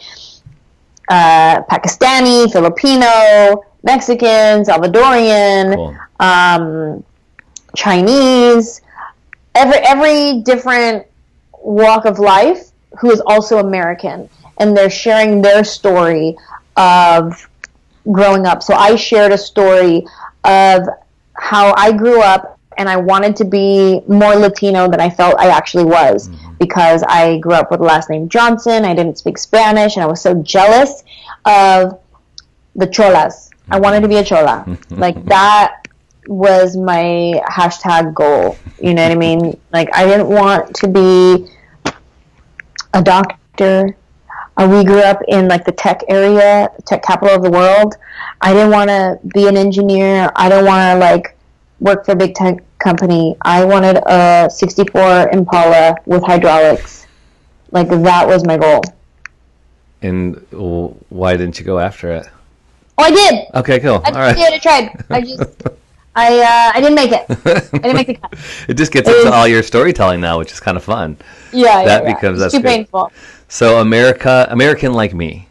Uh, 1.08 1.62
Pakistani, 1.70 2.50
Filipino, 2.50 3.62
Mexican, 3.86 4.64
Salvadorian, 4.64 5.74
Cool. 5.76 5.96
um, 6.20 7.04
Chinese, 7.74 8.82
every 9.54 9.78
every 9.78 10.42
different 10.42 11.06
walk 11.62 12.04
of 12.04 12.18
life 12.18 12.70
who 13.00 13.10
is 13.10 13.22
also 13.26 13.58
American, 13.58 14.28
and 14.58 14.76
they're 14.76 14.90
sharing 14.90 15.40
their 15.40 15.64
story 15.64 16.36
of 16.76 17.48
growing 18.12 18.44
up. 18.46 18.62
So 18.62 18.74
I 18.74 18.96
shared 18.96 19.32
a 19.32 19.38
story 19.38 20.06
of 20.44 20.82
how 21.34 21.72
I 21.76 21.92
grew 21.92 22.20
up 22.22 22.58
and 22.78 22.88
I 22.88 22.96
wanted 22.96 23.36
to 23.36 23.44
be 23.44 24.00
more 24.06 24.34
Latino 24.34 24.88
than 24.88 25.00
I 25.00 25.10
felt 25.10 25.34
I 25.38 25.48
actually 25.48 25.84
was 25.84 26.28
because 26.58 27.02
I 27.08 27.38
grew 27.38 27.52
up 27.54 27.70
with 27.70 27.80
the 27.80 27.86
last 27.86 28.10
name 28.10 28.28
Johnson. 28.28 28.84
I 28.84 28.94
didn't 28.94 29.18
speak 29.18 29.38
Spanish 29.38 29.96
and 29.96 30.02
I 30.04 30.06
was 30.06 30.20
so 30.20 30.34
jealous 30.42 31.02
of 31.44 31.98
the 32.74 32.86
cholas. 32.86 33.45
I 33.70 33.80
wanted 33.80 34.00
to 34.00 34.08
be 34.08 34.16
a 34.16 34.24
chola. 34.24 34.64
like 34.90 35.24
that 35.26 35.86
was 36.28 36.76
my 36.76 37.40
hashtag 37.48 38.14
goal. 38.14 38.56
You 38.80 38.94
know 38.94 39.02
what 39.02 39.12
I 39.12 39.16
mean? 39.16 39.60
Like 39.72 39.88
I 39.94 40.06
didn't 40.06 40.28
want 40.28 40.74
to 40.76 40.88
be 40.88 41.48
a 42.94 43.02
doctor. 43.02 43.96
Uh, 44.56 44.68
we 44.70 44.84
grew 44.84 45.00
up 45.00 45.20
in 45.28 45.48
like 45.48 45.64
the 45.64 45.72
tech 45.72 46.02
area, 46.08 46.70
tech 46.86 47.02
capital 47.02 47.34
of 47.34 47.42
the 47.42 47.50
world. 47.50 47.94
I 48.40 48.52
didn't 48.52 48.70
want 48.70 48.88
to 48.88 49.18
be 49.34 49.48
an 49.48 49.56
engineer. 49.56 50.30
I 50.34 50.48
don't 50.48 50.64
want 50.64 50.94
to 50.94 50.98
like 50.98 51.36
work 51.80 52.06
for 52.06 52.12
a 52.12 52.16
big 52.16 52.34
tech 52.34 52.62
company. 52.78 53.36
I 53.42 53.64
wanted 53.64 53.98
a 54.06 54.48
64 54.50 55.30
Impala 55.30 55.96
with 56.06 56.22
hydraulics. 56.22 57.06
Like 57.70 57.88
that 57.88 58.26
was 58.26 58.46
my 58.46 58.56
goal. 58.56 58.82
And 60.02 60.36
why 61.08 61.36
didn't 61.36 61.58
you 61.58 61.64
go 61.64 61.78
after 61.78 62.12
it? 62.12 62.28
Oh, 62.98 63.02
I 63.04 63.10
did. 63.10 63.44
Okay, 63.54 63.80
cool. 63.80 64.00
I 64.04 64.10
All 64.10 64.14
right. 64.18 64.36
did. 64.36 64.52
I 64.54 64.58
tried. 64.58 65.04
I 65.10 65.20
just, 65.20 65.62
I, 66.14 66.38
uh, 66.40 66.72
I 66.74 66.80
didn't 66.80 66.94
make 66.94 67.12
it. 67.12 67.26
I 67.74 67.78
didn't 67.78 67.94
make 67.96 68.06
the 68.06 68.14
cut. 68.14 68.32
It 68.68 68.74
just 68.74 68.90
gets 68.92 69.08
into 69.08 69.30
all 69.32 69.46
your 69.46 69.62
storytelling 69.62 70.20
now, 70.20 70.38
which 70.38 70.50
is 70.52 70.60
kind 70.60 70.76
of 70.76 70.84
fun. 70.84 71.16
Yeah, 71.52 71.84
That 71.84 72.02
yeah, 72.04 72.08
yeah. 72.08 72.14
becomes- 72.14 72.40
It's 72.40 72.52
that's 72.52 72.54
too 72.54 72.60
good. 72.62 72.68
painful. 72.68 73.12
So, 73.48 73.80
America, 73.80 74.46
American 74.50 74.92
Like 74.94 75.14
Me 75.14 75.46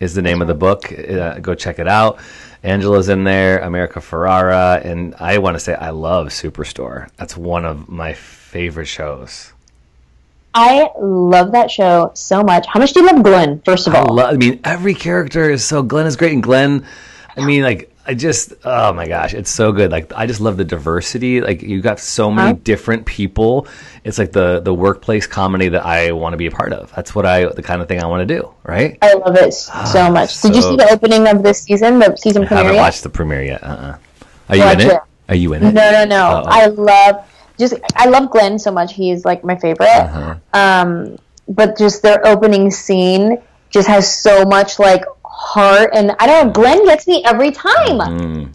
is 0.00 0.14
the 0.14 0.22
name 0.22 0.42
of 0.42 0.48
the 0.48 0.54
book. 0.54 0.92
Uh, 0.92 1.38
go 1.38 1.54
check 1.54 1.78
it 1.78 1.86
out. 1.88 2.18
Angela's 2.64 3.08
in 3.08 3.24
there, 3.24 3.58
America 3.60 3.98
Ferrera, 4.00 4.84
and 4.84 5.14
I 5.20 5.38
want 5.38 5.54
to 5.56 5.60
say 5.60 5.74
I 5.74 5.90
love 5.90 6.28
Superstore. 6.28 7.08
That's 7.16 7.36
one 7.36 7.64
of 7.64 7.88
my 7.88 8.12
favorite 8.12 8.86
shows. 8.86 9.51
I 10.54 10.90
love 11.00 11.52
that 11.52 11.70
show 11.70 12.10
so 12.14 12.42
much. 12.42 12.66
How 12.66 12.78
much 12.80 12.92
do 12.92 13.00
you 13.00 13.06
love 13.06 13.22
Glenn? 13.22 13.60
First 13.64 13.86
of 13.86 13.94
I 13.94 14.00
all, 14.00 14.14
love. 14.14 14.34
I 14.34 14.36
mean, 14.36 14.60
every 14.64 14.94
character 14.94 15.50
is 15.50 15.64
so. 15.64 15.82
Glenn 15.82 16.06
is 16.06 16.16
great, 16.16 16.32
and 16.32 16.42
Glenn. 16.42 16.84
I 17.36 17.44
mean, 17.46 17.62
like, 17.62 17.90
I 18.06 18.12
just. 18.12 18.52
Oh 18.64 18.92
my 18.92 19.08
gosh, 19.08 19.32
it's 19.32 19.48
so 19.50 19.72
good. 19.72 19.90
Like, 19.90 20.12
I 20.14 20.26
just 20.26 20.40
love 20.42 20.58
the 20.58 20.64
diversity. 20.64 21.40
Like, 21.40 21.62
you 21.62 21.80
got 21.80 21.98
so 22.00 22.30
many 22.30 22.50
Huh? 22.50 22.58
different 22.64 23.06
people. 23.06 23.66
It's 24.04 24.18
like 24.18 24.32
the 24.32 24.60
the 24.60 24.74
workplace 24.74 25.26
comedy 25.26 25.68
that 25.70 25.86
I 25.86 26.12
want 26.12 26.34
to 26.34 26.36
be 26.36 26.46
a 26.46 26.50
part 26.50 26.74
of. 26.74 26.92
That's 26.94 27.14
what 27.14 27.24
I 27.24 27.46
the 27.46 27.62
kind 27.62 27.80
of 27.80 27.88
thing 27.88 28.02
I 28.02 28.06
want 28.06 28.28
to 28.28 28.34
do. 28.38 28.52
Right. 28.64 28.98
I 29.00 29.14
love 29.14 29.36
it 29.36 29.52
so 29.54 30.10
much. 30.10 30.42
Did 30.42 30.54
you 30.54 30.60
see 30.60 30.76
the 30.76 30.88
opening 30.92 31.26
of 31.28 31.42
this 31.42 31.62
season, 31.62 31.98
the 31.98 32.14
season 32.16 32.42
premiere. 32.46 32.58
I 32.58 32.62
haven't 32.64 32.74
yet? 32.76 32.82
watched 32.82 33.02
the 33.04 33.08
premiere 33.08 33.42
yet. 33.44 33.62
Uh. 33.64 33.66
uh 33.66 33.96
Are 34.50 34.56
you 34.56 34.62
Watch 34.64 34.74
in 34.80 34.90
it? 34.90 34.92
it. 34.92 35.00
Are 35.30 35.34
you 35.36 35.54
in 35.54 35.62
it? 35.62 35.72
No, 35.72 35.90
no, 35.92 36.04
no. 36.04 36.26
Uh-oh. 36.26 36.44
I 36.46 36.66
love 36.66 37.24
just 37.58 37.74
I 37.96 38.06
love 38.06 38.30
Glenn 38.30 38.58
so 38.58 38.70
much. 38.70 38.94
He's 38.94 39.24
like 39.24 39.44
my 39.44 39.56
favorite. 39.56 39.88
Uh-huh. 39.88 40.36
Um, 40.52 41.18
but 41.48 41.76
just 41.76 42.02
their 42.02 42.24
opening 42.26 42.70
scene 42.70 43.38
just 43.70 43.88
has 43.88 44.06
so 44.12 44.44
much 44.44 44.78
like 44.78 45.04
heart, 45.24 45.90
and 45.94 46.12
I 46.18 46.26
don't 46.26 46.46
know. 46.46 46.52
Glenn 46.52 46.84
gets 46.84 47.06
me 47.06 47.22
every 47.24 47.50
time. 47.50 47.98
Mm-hmm. 47.98 48.52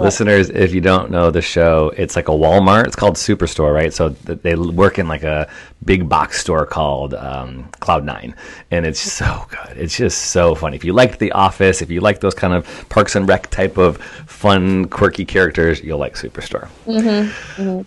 Listeners, 0.00 0.50
if 0.50 0.72
you 0.74 0.80
don't 0.80 1.10
know 1.10 1.30
the 1.30 1.42
show, 1.42 1.92
it's 1.96 2.16
like 2.16 2.28
a 2.28 2.32
Walmart. 2.32 2.86
It's 2.86 2.96
called 2.96 3.16
Superstore, 3.16 3.72
right? 3.74 3.92
So 3.92 4.10
they 4.10 4.54
work 4.54 4.98
in 4.98 5.08
like 5.08 5.22
a 5.22 5.48
big 5.84 6.08
box 6.08 6.40
store 6.40 6.66
called 6.66 7.14
um, 7.14 7.68
Cloud 7.80 8.04
Nine, 8.04 8.34
and 8.70 8.86
it's 8.86 9.00
so 9.00 9.46
good. 9.48 9.76
It's 9.76 9.96
just 9.96 10.18
so 10.30 10.54
funny. 10.54 10.76
If 10.76 10.84
you 10.84 10.92
like 10.92 11.18
The 11.18 11.32
Office, 11.32 11.82
if 11.82 11.90
you 11.90 12.00
like 12.00 12.20
those 12.20 12.34
kind 12.34 12.52
of 12.54 12.88
Parks 12.88 13.16
and 13.16 13.28
Rec 13.28 13.50
type 13.50 13.78
of 13.78 13.98
fun, 14.26 14.86
quirky 14.86 15.24
characters, 15.24 15.82
you'll 15.82 15.98
like 15.98 16.14
Superstore. 16.14 16.68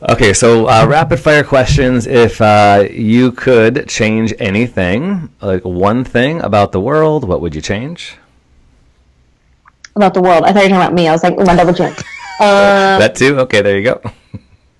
Okay, 0.09 0.33
so 0.33 0.67
uh, 0.67 0.85
rapid 0.87 1.19
fire 1.19 1.43
questions. 1.43 2.07
If 2.07 2.41
uh, 2.41 2.87
you 2.91 3.31
could 3.31 3.87
change 3.87 4.33
anything, 4.39 5.29
like 5.41 5.63
one 5.65 6.03
thing 6.03 6.41
about 6.41 6.71
the 6.71 6.79
world, 6.79 7.27
what 7.27 7.41
would 7.41 7.55
you 7.55 7.61
change? 7.61 8.17
About 9.95 10.13
the 10.13 10.21
world. 10.21 10.43
I 10.43 10.51
thought 10.53 10.63
you 10.65 10.69
were 10.73 10.75
talking 10.75 10.75
about 10.77 10.93
me. 10.93 11.07
I 11.07 11.11
was 11.11 11.21
like, 11.23 11.37
"My 11.37 11.55
double 11.55 11.73
chin. 11.73 11.93
Uh, 12.39 12.97
that 12.97 13.13
too. 13.15 13.39
Okay, 13.41 13.61
there 13.61 13.77
you 13.77 13.83
go. 13.83 14.01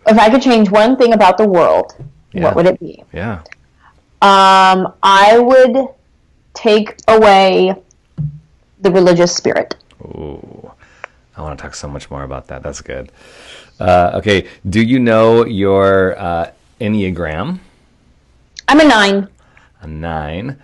if 0.08 0.18
I 0.18 0.30
could 0.30 0.42
change 0.42 0.70
one 0.72 0.98
thing 0.98 1.14
about 1.14 1.38
the 1.38 1.48
world, 1.48 1.94
Yeah. 2.34 2.44
what 2.46 2.56
would 2.56 2.66
it 2.66 2.80
be? 2.80 3.04
Yeah. 3.14 3.42
Um, 4.22 4.94
I 5.04 5.38
would 5.38 5.88
take 6.54 6.96
away 7.08 7.76
the 8.82 8.92
religious 8.92 9.36
spirit. 9.36 9.76
Ooh, 10.02 10.72
I 11.38 11.42
want 11.42 11.58
to 11.58 11.62
talk 11.62 11.76
so 11.76 11.88
much 11.88 12.10
more 12.10 12.24
about 12.24 12.48
that. 12.48 12.64
That's 12.64 12.82
good. 12.82 13.12
Uh, 13.80 14.12
okay, 14.16 14.48
do 14.68 14.82
you 14.82 15.00
know 15.00 15.46
your 15.46 16.18
uh, 16.20 16.52
Enneagram? 16.82 17.60
I'm 18.68 18.80
a 18.80 18.86
nine. 18.86 19.28
A 19.82 19.88
nine. 19.88 20.58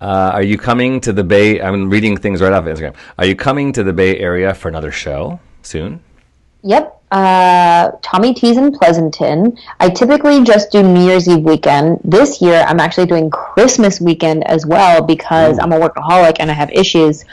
Uh, 0.00 0.30
are 0.34 0.42
you 0.42 0.58
coming 0.58 1.00
to 1.00 1.12
the 1.12 1.24
Bay? 1.24 1.60
I'm 1.60 1.88
reading 1.88 2.16
things 2.16 2.42
right 2.42 2.52
off 2.52 2.66
of 2.66 2.76
Instagram. 2.76 2.94
Are 3.18 3.24
you 3.24 3.34
coming 3.34 3.72
to 3.72 3.82
the 3.82 3.92
Bay 3.92 4.18
Area 4.18 4.52
for 4.52 4.68
another 4.68 4.92
show 4.92 5.40
soon? 5.62 6.00
Yep. 6.62 6.92
Uh, 7.12 7.92
Tommy 8.02 8.34
T's 8.34 8.56
in 8.56 8.72
Pleasanton. 8.72 9.56
I 9.78 9.88
typically 9.88 10.42
just 10.42 10.72
do 10.72 10.82
New 10.82 11.06
Year's 11.06 11.28
Eve 11.28 11.44
weekend. 11.44 12.00
This 12.04 12.42
year, 12.42 12.64
I'm 12.68 12.80
actually 12.80 13.06
doing 13.06 13.30
Christmas 13.30 14.00
weekend 14.00 14.46
as 14.48 14.66
well 14.66 15.02
because 15.02 15.58
I'm 15.58 15.72
a 15.72 15.78
workaholic 15.78 16.36
and 16.40 16.50
I 16.50 16.54
have 16.54 16.70
issues. 16.72 17.24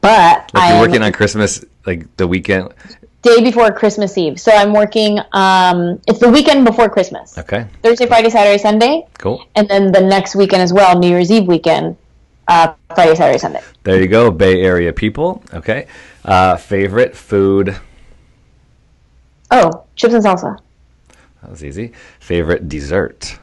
But 0.00 0.50
Like 0.54 0.62
I 0.62 0.68
you're 0.68 0.76
am 0.76 0.80
working 0.80 1.02
on 1.02 1.12
Christmas, 1.12 1.64
like 1.86 2.14
the 2.16 2.28
weekend. 2.28 2.74
Day 3.22 3.42
before 3.42 3.70
Christmas 3.72 4.16
Eve. 4.16 4.40
So 4.40 4.52
I'm 4.52 4.72
working. 4.72 5.20
Um, 5.32 6.00
it's 6.06 6.18
the 6.18 6.28
weekend 6.28 6.64
before 6.64 6.88
Christmas. 6.88 7.38
Okay, 7.38 7.66
Thursday, 7.82 8.06
Friday, 8.06 8.30
Saturday, 8.30 8.58
Sunday, 8.58 9.06
cool. 9.18 9.44
and 9.54 9.68
then 9.68 9.92
the 9.92 10.00
next 10.00 10.36
weekend 10.36 10.62
as 10.62 10.72
well, 10.72 10.98
New 10.98 11.08
Year's 11.08 11.30
Eve 11.30 11.46
weekend, 11.46 11.96
uh, 12.46 12.74
Friday, 12.94 13.14
Saturday, 13.14 13.38
Sunday. 13.38 13.60
There 13.82 14.00
you 14.00 14.08
go, 14.08 14.30
Bay 14.30 14.62
Area 14.62 14.92
people. 14.92 15.42
Okay, 15.52 15.86
uh, 16.24 16.56
favorite 16.56 17.16
food. 17.16 17.76
Oh, 19.50 19.84
chips 19.96 20.14
and 20.14 20.24
salsa. 20.24 20.58
That 21.42 21.50
was 21.50 21.64
easy. 21.64 21.92
Favorite 22.20 22.68
dessert. 22.68 23.38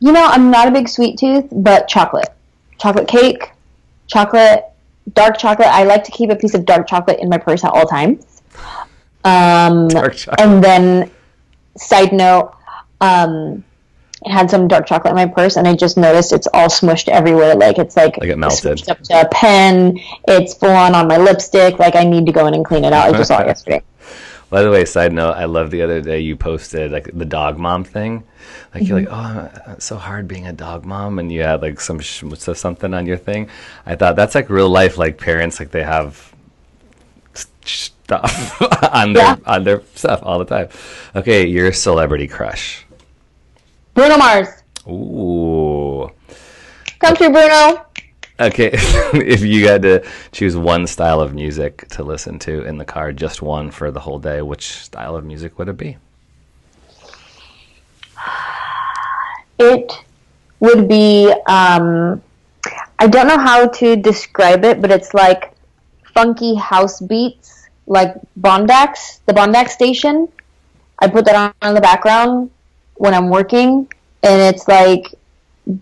You 0.00 0.12
know, 0.12 0.26
I'm 0.26 0.50
not 0.50 0.68
a 0.68 0.70
big 0.70 0.88
sweet 0.88 1.16
tooth, 1.18 1.46
but 1.52 1.86
chocolate. 1.88 2.28
Chocolate 2.78 3.06
cake, 3.06 3.52
chocolate, 4.08 4.64
dark 5.14 5.38
chocolate. 5.38 5.68
I 5.68 5.84
like 5.84 6.02
to 6.04 6.10
keep 6.10 6.30
a 6.30 6.36
piece 6.36 6.54
of 6.54 6.64
dark 6.64 6.88
chocolate 6.88 7.20
in 7.20 7.28
my 7.28 7.38
purse 7.38 7.64
at 7.64 7.70
all 7.70 7.86
times. 7.86 8.31
Um, 9.24 9.88
Dark 9.88 10.14
chocolate. 10.14 10.40
and 10.40 10.62
then, 10.64 11.10
side 11.76 12.12
note, 12.12 12.54
um, 13.00 13.64
I 14.24 14.30
had 14.32 14.48
some 14.50 14.68
dark 14.68 14.86
chocolate 14.86 15.10
in 15.10 15.16
my 15.16 15.26
purse, 15.26 15.56
and 15.56 15.66
I 15.66 15.74
just 15.74 15.96
noticed 15.96 16.32
it's 16.32 16.46
all 16.54 16.68
smushed 16.68 17.08
everywhere. 17.08 17.56
Like 17.56 17.78
it's 17.78 17.96
like, 17.96 18.16
Like 18.18 18.28
it 18.28 18.38
melted. 18.38 18.88
up 18.88 19.00
to 19.02 19.20
a 19.22 19.28
pen. 19.30 19.98
It's 20.28 20.54
full 20.54 20.70
on 20.70 20.94
on 20.94 21.08
my 21.08 21.16
lipstick. 21.16 21.80
Like 21.80 21.96
I 21.96 22.04
need 22.04 22.26
to 22.26 22.32
go 22.32 22.46
in 22.46 22.54
and 22.54 22.64
clean 22.64 22.84
it 22.84 22.92
out. 22.92 23.08
I 23.12 23.16
just 23.18 23.28
saw 23.28 23.40
it 23.40 23.46
yesterday. 23.48 23.82
By 24.48 24.62
the 24.62 24.70
way, 24.70 24.84
side 24.84 25.12
note, 25.12 25.32
I 25.32 25.46
love 25.46 25.70
the 25.72 25.82
other 25.82 26.00
day 26.00 26.20
you 26.20 26.36
posted 26.36 26.92
like 26.92 27.10
the 27.12 27.24
dog 27.24 27.58
mom 27.58 27.82
thing. 27.82 28.22
Like 28.72 28.86
you're 28.86 29.00
like, 29.00 29.08
oh, 29.10 29.50
it's 29.72 29.86
so 29.86 29.96
hard 29.96 30.28
being 30.28 30.46
a 30.46 30.52
dog 30.52 30.84
mom, 30.84 31.18
and 31.18 31.32
you 31.32 31.42
had 31.42 31.60
like 31.62 31.80
some 31.80 31.98
sh- 31.98 32.22
so- 32.36 32.52
something 32.54 32.94
on 32.94 33.06
your 33.06 33.16
thing. 33.16 33.48
I 33.86 33.96
thought 33.96 34.14
that's 34.14 34.36
like 34.36 34.48
real 34.50 34.68
life, 34.68 34.98
like 34.98 35.18
parents, 35.18 35.58
like 35.58 35.72
they 35.72 35.82
have 35.82 36.31
stuff 38.12 38.62
on 38.92 39.12
their 39.12 39.22
Yeah. 39.22 39.36
on 39.46 39.64
their 39.64 39.82
stuff 39.94 40.20
all 40.22 40.38
the 40.38 40.44
time. 40.44 40.68
Okay, 41.16 41.46
your 41.46 41.72
celebrity 41.72 42.26
crush. 42.28 42.84
Bruno 43.94 44.16
Mars, 44.16 44.48
Ooh. 44.88 46.10
come 46.98 47.14
through, 47.16 47.30
Bruno. 47.30 47.86
Okay, 48.40 48.70
if 49.14 49.42
you 49.42 49.68
had 49.68 49.82
to 49.82 50.02
choose 50.32 50.56
one 50.56 50.86
style 50.86 51.20
of 51.20 51.34
music 51.34 51.86
to 51.88 52.02
listen 52.02 52.38
to 52.40 52.64
in 52.64 52.78
the 52.78 52.84
car, 52.84 53.12
just 53.12 53.42
one 53.42 53.70
for 53.70 53.90
the 53.90 54.00
whole 54.00 54.18
day, 54.18 54.42
which 54.42 54.72
style 54.72 55.14
of 55.14 55.24
music 55.24 55.58
would 55.58 55.68
it 55.68 55.76
be? 55.76 55.96
it 59.58 59.92
would 60.60 60.88
be 60.88 61.30
um, 61.46 62.22
I 62.98 63.06
don't 63.06 63.26
know 63.28 63.38
how 63.38 63.68
to 63.68 63.96
describe 63.96 64.64
it, 64.64 64.80
but 64.80 64.90
it's 64.90 65.12
like 65.14 65.52
funky 66.14 66.54
house 66.54 67.00
beats, 67.00 67.61
like 67.86 68.14
Bondax, 68.38 69.20
the 69.26 69.32
Bondax 69.32 69.70
station. 69.70 70.28
I 70.98 71.08
put 71.08 71.24
that 71.24 71.34
on 71.34 71.68
in 71.68 71.74
the 71.74 71.80
background 71.80 72.50
when 72.94 73.14
I'm 73.14 73.28
working, 73.28 73.88
and 74.22 74.54
it's 74.54 74.68
like 74.68 75.06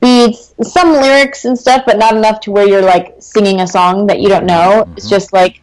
beats, 0.01 0.55
some 0.63 0.93
lyrics 0.93 1.45
and 1.45 1.59
stuff, 1.59 1.83
but 1.87 1.99
not 1.99 2.17
enough 2.17 2.41
to 2.41 2.51
where 2.51 2.67
you're 2.67 2.83
like 2.83 3.17
singing 3.19 3.61
a 3.61 3.67
song 3.67 4.07
that 4.07 4.21
you 4.21 4.29
don't 4.29 4.47
know. 4.47 4.89
It's 4.97 5.09
just 5.09 5.33
like 5.33 5.61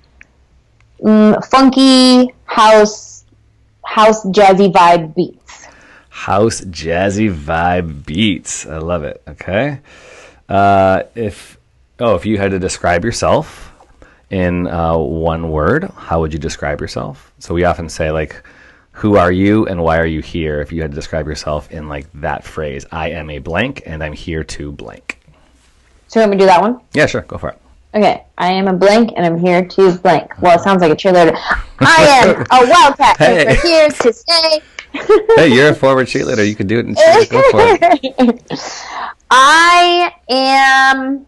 mm, 0.99 1.43
funky 1.47 2.33
house, 2.45 3.25
house 3.83 4.25
jazzy 4.25 4.71
vibe 4.71 5.15
beats. 5.15 5.67
House 6.09 6.61
jazzy 6.61 7.33
vibe 7.33 8.05
beats. 8.05 8.65
I 8.65 8.77
love 8.77 9.03
it. 9.03 9.21
Okay. 9.27 9.79
Uh, 10.49 11.03
if 11.15 11.57
oh, 11.99 12.15
if 12.15 12.25
you 12.25 12.37
had 12.37 12.51
to 12.51 12.59
describe 12.59 13.03
yourself 13.03 13.66
in 14.29 14.67
uh, 14.67 14.97
one 14.97 15.49
word, 15.51 15.89
how 15.95 16.19
would 16.19 16.33
you 16.33 16.39
describe 16.39 16.81
yourself? 16.81 17.31
So 17.39 17.53
we 17.53 17.63
often 17.63 17.89
say 17.89 18.11
like, 18.11 18.41
"Who 18.91 19.17
are 19.17 19.31
you 19.31 19.65
and 19.67 19.81
why 19.83 19.97
are 19.99 20.05
you 20.05 20.21
here?" 20.21 20.61
If 20.61 20.71
you 20.71 20.81
had 20.81 20.91
to 20.91 20.95
describe 20.95 21.27
yourself 21.27 21.71
in 21.71 21.87
like 21.87 22.07
that 22.15 22.43
phrase, 22.43 22.85
"I 22.91 23.09
am 23.11 23.29
a 23.29 23.39
blank 23.39 23.83
and 23.85 24.03
I'm 24.03 24.13
here 24.13 24.43
to 24.43 24.71
blank." 24.71 25.19
So 26.07 26.19
let 26.19 26.29
me 26.29 26.37
do 26.37 26.45
that 26.45 26.61
one. 26.61 26.81
Yeah, 26.93 27.05
sure, 27.05 27.21
go 27.21 27.37
for 27.37 27.49
it. 27.49 27.59
Okay, 27.93 28.23
I 28.37 28.51
am 28.51 28.67
a 28.67 28.73
blank 28.73 29.13
and 29.15 29.25
I'm 29.25 29.37
here 29.39 29.63
to 29.65 29.97
blank. 29.99 30.39
Well, 30.41 30.57
it 30.57 30.61
sounds 30.61 30.81
like 30.81 30.91
a 30.91 30.95
cheerleader. 30.95 31.35
I 31.79 32.21
am 32.21 32.41
a 32.51 32.69
wildcat 32.69 33.19
and 33.21 33.37
Hey. 33.37 33.45
we're 33.45 33.61
here 33.61 33.89
to 33.89 34.13
stay. 34.13 34.61
Hey, 35.35 35.49
you're 35.53 35.69
a 35.69 35.75
forward 35.75 36.07
cheerleader. 36.07 36.47
You 36.47 36.55
can 36.55 36.65
do 36.67 36.79
it 36.79 36.85
and 36.85 36.97
cheer. 36.97 37.25
Go 37.25 37.41
for 37.51 37.59
it. 37.61 38.43
I 39.29 40.11
am. 40.29 41.25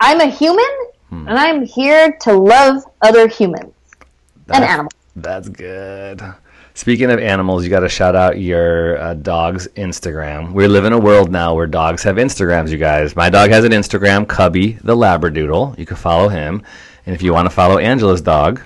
I'm 0.00 0.20
a 0.20 0.26
human 0.26 0.64
Hmm. 1.10 1.26
and 1.26 1.38
I'm 1.38 1.62
here 1.64 2.12
to 2.22 2.34
love 2.34 2.82
other 3.00 3.28
humans 3.28 3.72
and 4.52 4.62
animals. 4.62 4.92
That's 5.16 5.48
good. 5.48 6.22
Speaking 6.74 7.10
of 7.10 7.18
animals, 7.18 7.64
you 7.64 7.70
got 7.70 7.80
to 7.80 7.88
shout 7.88 8.14
out 8.14 8.38
your 8.38 8.98
uh, 8.98 9.14
dog's 9.14 9.66
Instagram. 9.68 10.52
We 10.52 10.68
live 10.68 10.84
in 10.84 10.92
a 10.92 10.98
world 10.98 11.32
now 11.32 11.54
where 11.54 11.66
dogs 11.66 12.02
have 12.02 12.16
Instagrams, 12.16 12.68
you 12.70 12.76
guys. 12.76 13.16
My 13.16 13.30
dog 13.30 13.50
has 13.50 13.64
an 13.64 13.72
Instagram, 13.72 14.28
Cubby 14.28 14.72
the 14.84 14.94
Labradoodle. 14.94 15.78
You 15.78 15.86
can 15.86 15.96
follow 15.96 16.28
him. 16.28 16.62
And 17.06 17.14
if 17.14 17.22
you 17.22 17.32
want 17.32 17.46
to 17.46 17.50
follow 17.54 17.78
Angela's 17.78 18.20
dog, 18.20 18.60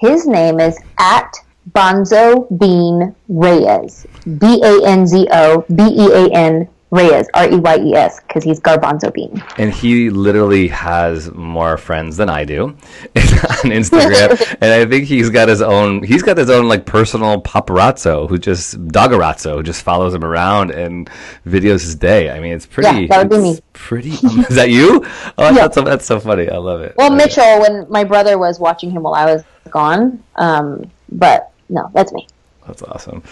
His 0.00 0.26
name 0.26 0.58
is 0.58 0.78
at 0.98 1.32
Banzo 1.72 2.48
Bean 2.58 3.14
Reyes. 3.28 4.06
B 4.38 4.60
A 4.64 4.86
N 4.86 5.06
Z 5.06 5.28
O 5.30 5.64
B 5.74 5.82
E 5.82 6.06
A 6.10 6.28
N 6.32 6.66
Reyes. 6.92 7.26
R 7.34 7.50
E 7.50 7.56
Y 7.56 7.76
E 7.78 7.94
S, 7.94 8.20
because 8.20 8.44
he's 8.44 8.60
Garbanzo 8.60 9.12
Bean. 9.12 9.42
and 9.56 9.72
he 9.72 10.10
literally 10.10 10.68
has 10.68 11.32
more 11.32 11.76
friends 11.78 12.18
than 12.18 12.28
I 12.28 12.44
do 12.44 12.64
on 13.16 13.70
Instagram. 13.72 14.38
and 14.60 14.70
I 14.72 14.84
think 14.84 15.06
he's 15.06 15.30
got 15.30 15.48
his 15.48 15.62
own, 15.62 16.02
he's 16.02 16.22
got 16.22 16.36
his 16.36 16.50
own 16.50 16.68
like 16.68 16.84
personal 16.84 17.40
paparazzo 17.42 18.28
who 18.28 18.36
just, 18.36 18.78
dogarazzo, 18.88 19.56
who 19.56 19.62
just 19.62 19.82
follows 19.82 20.12
him 20.14 20.22
around 20.22 20.70
and 20.70 21.10
videos 21.46 21.80
his 21.82 21.94
day. 21.94 22.30
I 22.30 22.38
mean, 22.40 22.52
it's 22.52 22.66
pretty, 22.66 23.00
Yeah, 23.02 23.06
that 23.08 23.18
would 23.18 23.30
be 23.30 23.42
me. 23.42 23.58
Pretty, 23.72 24.10
is 24.10 24.54
that 24.56 24.68
you? 24.70 25.04
Oh, 25.38 25.52
that's, 25.54 25.74
so, 25.74 25.80
that's 25.80 26.04
so 26.04 26.20
funny. 26.20 26.48
I 26.50 26.58
love 26.58 26.82
it. 26.82 26.94
Well, 26.98 27.06
Okay. 27.12 27.16
Mitchell, 27.24 27.60
when 27.60 27.86
my 27.90 28.04
brother 28.04 28.38
was 28.38 28.60
watching 28.60 28.90
him 28.90 29.02
while 29.02 29.14
I 29.14 29.24
was 29.24 29.42
gone, 29.70 30.22
um, 30.36 30.90
but 31.10 31.50
no, 31.70 31.90
that's 31.94 32.12
me. 32.12 32.28
That's 32.66 32.82
awesome. 32.82 33.22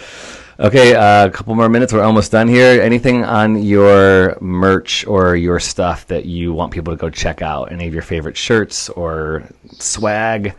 Okay, 0.61 0.93
uh, 0.93 1.25
a 1.25 1.31
couple 1.31 1.55
more 1.55 1.69
minutes. 1.69 1.91
We're 1.91 2.03
almost 2.03 2.31
done 2.31 2.47
here. 2.47 2.79
Anything 2.79 3.23
on 3.23 3.63
your 3.63 4.37
merch 4.41 5.07
or 5.07 5.35
your 5.35 5.59
stuff 5.59 6.05
that 6.05 6.25
you 6.25 6.53
want 6.53 6.71
people 6.71 6.93
to 6.93 6.97
go 6.97 7.09
check 7.09 7.41
out? 7.41 7.71
Any 7.71 7.87
of 7.87 7.95
your 7.95 8.03
favorite 8.03 8.37
shirts 8.37 8.87
or 8.89 9.43
swag? 9.79 10.53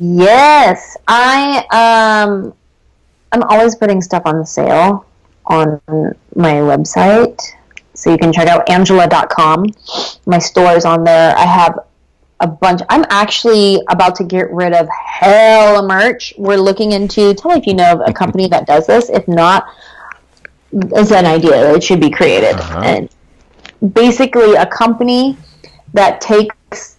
Yes, 0.00 0.96
I 1.06 1.58
um, 1.70 2.52
I'm 3.30 3.44
always 3.44 3.76
putting 3.76 4.02
stuff 4.02 4.22
on 4.24 4.44
sale 4.44 5.06
on 5.46 5.80
my 6.34 6.54
website, 6.54 7.40
so 7.94 8.10
you 8.10 8.18
can 8.18 8.32
check 8.32 8.48
out 8.48 8.68
Angela.com. 8.68 9.66
My 10.26 10.40
store 10.40 10.72
is 10.72 10.84
on 10.84 11.04
there. 11.04 11.36
I 11.38 11.44
have 11.44 11.78
a 12.40 12.46
bunch. 12.46 12.80
I'm 12.88 13.04
actually 13.10 13.80
about 13.88 14.14
to 14.16 14.24
get 14.24 14.50
rid 14.52 14.72
of 14.72 14.88
hell 14.88 15.80
of 15.80 15.88
merch. 15.88 16.34
We're 16.38 16.56
looking 16.56 16.92
into. 16.92 17.34
Tell 17.34 17.50
me 17.50 17.58
if 17.58 17.66
you 17.66 17.74
know 17.74 17.92
of 17.92 18.00
a 18.06 18.12
company 18.12 18.48
that 18.48 18.66
does 18.66 18.86
this. 18.86 19.10
If 19.10 19.26
not, 19.26 19.66
it's 20.72 21.10
an 21.10 21.26
idea. 21.26 21.74
It 21.74 21.82
should 21.82 22.00
be 22.00 22.10
created. 22.10 22.54
Uh-huh. 22.54 22.80
And 22.84 23.92
basically, 23.92 24.54
a 24.54 24.66
company 24.66 25.36
that 25.94 26.20
takes 26.20 26.96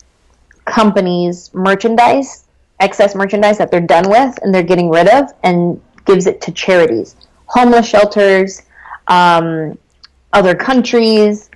companies' 0.66 1.54
merchandise, 1.54 2.46
excess 2.80 3.16
merchandise 3.16 3.58
that 3.58 3.72
they're 3.72 3.82
done 3.82 4.10
with 4.10 4.38
and 4.42 4.54
they're 4.54 4.64
getting 4.64 4.90
rid 4.90 5.08
of, 5.08 5.32
and 5.44 5.82
gives 6.06 6.28
it 6.28 6.42
to 6.42 6.52
charities, 6.52 7.16
homeless 7.46 7.88
shelters, 7.88 8.64
um, 9.08 9.78
other 10.34 10.56
countries, 10.56 11.49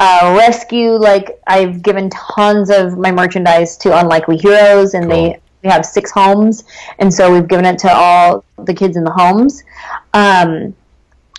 uh, 0.00 0.34
rescue. 0.36 0.92
Like 0.92 1.40
I've 1.46 1.82
given 1.82 2.10
tons 2.10 2.70
of 2.70 2.98
my 2.98 3.12
merchandise 3.12 3.76
to 3.78 3.96
Unlikely 3.96 4.38
Heroes, 4.38 4.94
and 4.94 5.04
Cool. 5.04 5.14
they 5.14 5.40
we 5.62 5.68
have 5.68 5.84
six 5.84 6.10
homes, 6.10 6.64
and 6.98 7.12
so 7.12 7.32
we've 7.32 7.46
given 7.46 7.66
it 7.66 7.78
to 7.80 7.92
all 7.92 8.44
the 8.64 8.74
kids 8.74 8.96
in 8.96 9.04
the 9.04 9.12
homes. 9.12 9.62
Um, 10.14 10.74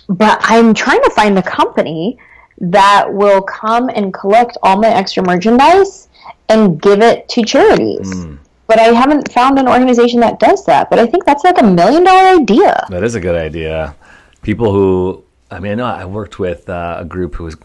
but 0.08 0.38
I'm 0.42 0.74
trying 0.74 1.02
to 1.02 1.10
find 1.10 1.36
a 1.38 1.42
company 1.42 2.18
that 2.60 3.12
will 3.12 3.42
come 3.42 3.88
and 3.88 4.14
collect 4.14 4.56
all 4.62 4.80
my 4.80 4.88
extra 4.88 5.24
merchandise 5.24 6.08
and 6.48 6.80
give 6.80 7.00
it 7.00 7.28
to 7.30 7.44
charities. 7.44 8.12
Hmm. 8.12 8.36
But 8.68 8.78
I 8.78 8.84
haven't 8.94 9.32
found 9.32 9.58
an 9.58 9.68
organization 9.68 10.20
that 10.20 10.38
does 10.38 10.64
that. 10.66 10.88
But 10.88 11.00
I 11.00 11.06
think 11.06 11.24
that's 11.24 11.42
like 11.42 11.60
a 11.60 11.64
million 11.64 12.04
dollar 12.04 12.40
idea. 12.40 12.86
That 12.90 13.02
is 13.02 13.16
a 13.16 13.20
good 13.20 13.34
idea. 13.34 13.96
People 14.42 14.72
who, 14.72 15.24
I 15.50 15.58
mean, 15.58 15.72
I 15.72 15.74
know 15.74 15.84
I 15.86 16.04
worked 16.04 16.38
with 16.38 16.68
uh, 16.68 16.98
a 17.00 17.04
group 17.04 17.34
who 17.34 17.44
was 17.44 17.56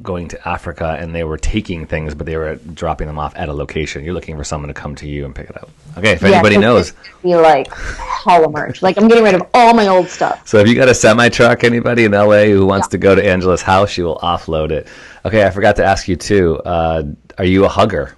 going 0.00 0.26
to 0.26 0.48
Africa 0.48 0.96
and 0.98 1.14
they 1.14 1.22
were 1.22 1.36
taking 1.36 1.84
things, 1.86 2.14
but 2.14 2.24
they 2.24 2.36
were 2.38 2.54
dropping 2.56 3.06
them 3.06 3.18
off 3.18 3.34
at 3.36 3.50
a 3.50 3.52
location. 3.52 4.02
You're 4.02 4.14
looking 4.14 4.38
for 4.38 4.44
someone 4.44 4.68
to 4.68 4.74
come 4.74 4.94
to 4.96 5.06
you 5.06 5.26
and 5.26 5.34
pick 5.34 5.50
it 5.50 5.56
up. 5.56 5.68
Okay, 5.98 6.12
if 6.12 6.22
anybody 6.22 6.54
Yeah, 6.54 6.60
knows. 6.62 6.94
Be 7.22 7.36
like 7.36 7.70
hella 7.74 8.48
merch. 8.50 8.80
Like 8.80 8.96
I'm 8.96 9.06
getting 9.06 9.22
rid 9.24 9.34
of 9.34 9.42
all 9.52 9.74
my 9.74 9.88
old 9.88 10.08
stuff. 10.08 10.48
So 10.48 10.58
if 10.58 10.66
you 10.68 10.74
got 10.74 10.88
a 10.88 10.94
semi 10.94 11.28
truck, 11.28 11.62
anybody 11.62 12.04
in 12.04 12.12
LA 12.12 12.44
who 12.44 12.64
wants 12.64 12.88
to 12.88 12.98
go 12.98 13.14
to 13.14 13.22
Angela's 13.22 13.60
house, 13.60 13.90
she 13.90 14.02
will 14.02 14.18
offload 14.20 14.70
it. 14.70 14.86
Okay, 15.26 15.44
I 15.44 15.50
forgot 15.50 15.76
to 15.76 15.84
ask 15.84 16.08
you 16.08 16.16
too. 16.16 16.56
Uh, 16.60 17.02
are 17.36 17.44
you 17.44 17.66
a 17.66 17.68
hugger? 17.68 18.16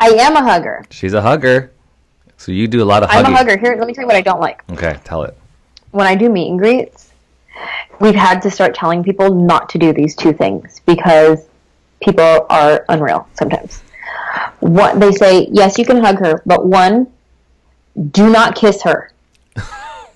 I 0.00 0.08
am 0.08 0.34
a 0.34 0.42
hugger. 0.42 0.82
She's 0.90 1.12
a 1.12 1.20
hugger. 1.20 1.72
So 2.38 2.52
you 2.52 2.66
do 2.68 2.82
a 2.82 2.86
lot 2.86 3.02
of 3.02 3.10
Hugging. 3.10 3.26
I'm 3.26 3.32
a 3.34 3.36
hugger. 3.36 3.58
Here, 3.58 3.76
let 3.76 3.86
me 3.86 3.92
tell 3.92 4.02
you 4.04 4.06
what 4.06 4.16
I 4.16 4.22
don't 4.22 4.40
like. 4.40 4.62
Okay, 4.72 4.98
tell 5.04 5.24
it. 5.24 5.36
when 5.90 6.06
I 6.06 6.14
do 6.14 6.30
meet 6.30 6.48
and 6.48 6.58
greets, 6.58 7.09
we've 8.00 8.14
had 8.14 8.40
to 8.42 8.50
start 8.50 8.74
telling 8.74 9.02
people 9.04 9.34
not 9.34 9.68
to 9.70 9.78
do 9.78 9.92
these 9.92 10.16
two 10.16 10.32
things 10.32 10.80
because 10.86 11.46
people 12.02 12.46
are 12.48 12.84
unreal 12.88 13.28
sometimes. 13.34 13.82
What 14.60 14.98
they 15.00 15.12
say, 15.12 15.48
yes, 15.52 15.78
you 15.78 15.84
can 15.84 16.02
hug 16.02 16.18
her, 16.18 16.42
but 16.46 16.66
one, 16.66 17.12
do 18.10 18.30
not 18.30 18.56
kiss 18.56 18.82
her. 18.82 19.12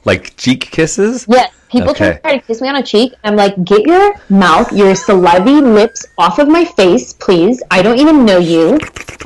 Like 0.06 0.36
cheek 0.36 0.70
kisses? 0.70 1.24
Yes, 1.26 1.50
people 1.70 1.92
Okay. 1.92 2.18
try 2.22 2.36
to 2.36 2.46
kiss 2.46 2.60
me 2.60 2.68
on 2.68 2.76
a 2.76 2.82
cheek. 2.82 3.14
I'm 3.24 3.36
like, 3.36 3.64
get 3.64 3.86
your 3.86 4.12
mouth, 4.28 4.70
your 4.70 4.92
salivy 4.92 5.62
lips 5.62 6.04
off 6.18 6.38
of 6.38 6.46
my 6.46 6.62
face, 6.66 7.14
please. 7.14 7.62
I 7.70 7.80
don't 7.80 7.98
even 7.98 8.26
know 8.26 8.36
you. 8.36 8.78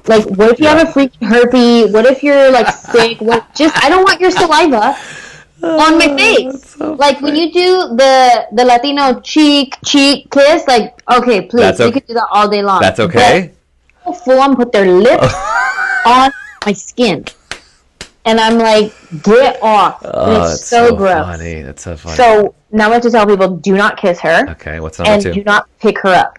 Like, 0.06 0.24
what 0.26 0.52
if 0.52 0.60
you 0.60 0.68
have 0.68 0.86
a 0.86 0.92
freaking 0.92 1.26
herpes? 1.26 1.92
What 1.92 2.06
if 2.06 2.22
you're 2.22 2.52
like 2.52 2.68
sick? 2.68 3.20
What? 3.20 3.52
Just, 3.56 3.76
I 3.82 3.88
don't 3.88 4.04
want 4.04 4.20
your 4.20 4.30
saliva 4.30 4.96
on 5.62 5.98
my 5.98 6.06
oh, 6.08 6.16
face. 6.16 6.78
like 6.78 7.20
when 7.20 7.34
you 7.34 7.52
do 7.52 7.96
the 7.96 8.46
the 8.52 8.64
Latino 8.64 9.20
cheek 9.20 9.74
cheek 9.84 10.30
kiss, 10.30 10.66
like, 10.68 10.94
okay, 11.10 11.42
please, 11.42 11.62
That's 11.62 11.80
you 11.80 11.86
okay. 11.86 12.00
can 12.00 12.08
do 12.08 12.14
that 12.14 12.28
all 12.30 12.48
day 12.48 12.62
long. 12.62 12.80
That's 12.80 13.00
okay? 13.00 13.52
But 14.04 14.12
full 14.12 14.38
on 14.38 14.54
put 14.54 14.70
their 14.72 14.86
lips 14.86 15.34
on 16.06 16.30
my 16.64 16.72
skin. 16.72 17.24
And 18.24 18.38
I'm 18.38 18.58
like, 18.58 18.92
get 19.22 19.58
off. 19.62 20.02
Oh, 20.04 20.42
it's 20.42 20.50
that's 20.50 20.66
so, 20.66 20.94
gross. 20.94 21.24
funny. 21.24 21.62
That's 21.62 21.82
so 21.82 21.96
funny. 21.96 22.16
So 22.16 22.54
now 22.70 22.90
I 22.90 22.94
have 22.94 23.02
to 23.02 23.10
tell 23.10 23.26
people 23.26 23.56
do 23.56 23.74
not 23.74 23.96
kiss 23.96 24.20
her 24.20 24.46
okay, 24.50 24.80
what's 24.80 24.98
number 24.98 25.12
and 25.12 25.22
two? 25.22 25.32
do 25.32 25.44
not 25.44 25.66
pick 25.80 25.98
her 26.00 26.10
up. 26.14 26.38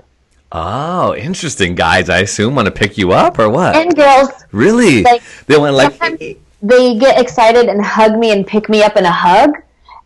Oh, 0.52 1.16
interesting. 1.16 1.76
Guys, 1.76 2.10
I 2.10 2.20
assume 2.20 2.56
want 2.56 2.68
to 2.68 2.72
pick 2.72 2.98
you 2.98 3.12
up 3.12 3.38
or 3.38 3.50
what? 3.50 3.76
And 3.76 3.96
girls, 3.96 4.30
really? 4.52 5.04
like, 5.04 5.22
they 5.48 5.58
want 5.58 5.72
to 5.72 5.76
like. 5.76 6.40
They 6.62 6.98
get 6.98 7.20
excited 7.20 7.68
and 7.70 7.84
hug 7.84 8.18
me 8.18 8.32
and 8.32 8.46
pick 8.46 8.70
me 8.70 8.84
up 8.84 8.98
in 8.98 9.06
a 9.06 9.12
hug. 9.12 9.52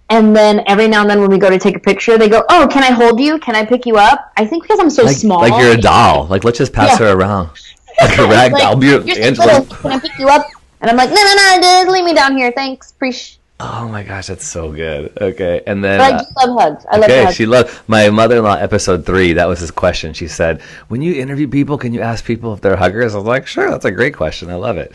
And 0.10 0.36
then 0.36 0.64
every 0.68 0.88
now 0.88 1.02
and 1.02 1.10
then 1.10 1.22
when 1.22 1.30
we 1.32 1.38
go 1.40 1.50
to 1.50 1.58
take 1.58 1.76
a 1.76 1.80
picture, 1.80 2.18
they 2.18 2.30
go, 2.30 2.44
"Oh, 2.50 2.68
can 2.70 2.84
I 2.84 2.92
hold 2.92 3.20
you? 3.20 3.40
Can 3.40 3.56
I 3.56 3.66
pick 3.66 3.86
you 3.86 3.98
up?" 3.98 4.32
I 4.38 4.46
think 4.46 4.64
because 4.64 4.80
I'm 4.80 4.90
so 4.90 5.04
Like, 5.04 5.16
small, 5.18 5.40
like 5.40 5.60
you're 5.62 5.72
a 5.74 5.78
doll. 5.78 6.26
Like 6.28 6.44
let's 6.44 6.58
just 6.58 6.74
pass 6.74 7.00
Yeah. 7.00 7.08
her 7.08 7.18
around. 7.18 7.50
Like 8.02 8.18
a 8.18 8.28
rag 8.28 8.52
Like, 8.52 8.62
doll. 8.64 8.76
Be 8.76 8.94
Angela. 9.22 9.46
little. 9.60 9.66
Can 9.78 9.92
I 9.92 10.00
pick 10.00 10.18
you 10.18 10.28
up? 10.28 10.46
And 10.82 10.90
I'm 10.90 10.98
like, 10.98 11.10
"No, 11.10 11.16
no, 11.16 11.36
no, 11.36 11.62
just 11.62 11.90
leave 11.90 12.04
me 12.04 12.14
down 12.14 12.36
here. 12.36 12.52
Thanks, 12.52 12.92
appreciate." 12.92 13.38
Oh 13.60 13.88
my 13.88 14.04
gosh, 14.04 14.28
that's 14.28 14.46
so 14.46 14.72
good. 14.72 15.16
Okay, 15.22 15.62
and 15.68 15.84
then. 15.84 16.00
But 16.00 16.26
I 16.38 16.46
love 16.46 16.60
hugs. 16.60 16.86
I 16.92 16.98
love 16.98 17.10
Okay, 17.10 17.24
hugs. 17.26 17.36
she 17.36 17.46
loved 17.46 17.82
my 17.88 18.10
mother-in-law 18.10 18.56
episode 18.56 19.06
three. 19.06 19.34
That 19.34 19.48
was 19.48 19.60
his 19.60 19.72
question. 19.72 20.14
She 20.14 20.28
said, 20.28 20.62
"When 20.90 21.02
you 21.02 21.14
interview 21.14 21.48
people, 21.48 21.78
can 21.78 21.94
you 21.94 22.02
ask 22.02 22.26
people 22.26 22.54
if 22.54 22.62
they're 22.62 22.76
huggers?" 22.76 23.14
I 23.14 23.18
was 23.18 23.28
like, 23.28 23.48
"Sure, 23.48 23.70
that's 23.70 23.86
a 23.86 23.92
great 23.92 24.16
question. 24.16 24.50
I 24.50 24.56
love 24.56 24.78
it. 24.78 24.92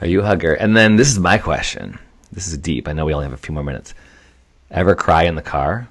Are 0.00 0.06
you 0.06 0.22
a 0.22 0.24
hugger?" 0.24 0.54
And 0.54 0.76
then 0.76 0.96
this 0.96 1.08
is 1.08 1.18
my 1.18 1.38
question. 1.38 1.98
This 2.32 2.48
is 2.48 2.56
deep. 2.58 2.88
I 2.88 2.92
know 2.92 3.04
we 3.04 3.12
only 3.14 3.26
have 3.26 3.32
a 3.32 3.36
few 3.36 3.54
more 3.54 3.64
minutes. 3.64 3.94
Ever 4.70 4.94
cry 4.94 5.24
in 5.24 5.34
the 5.34 5.42
car? 5.42 5.88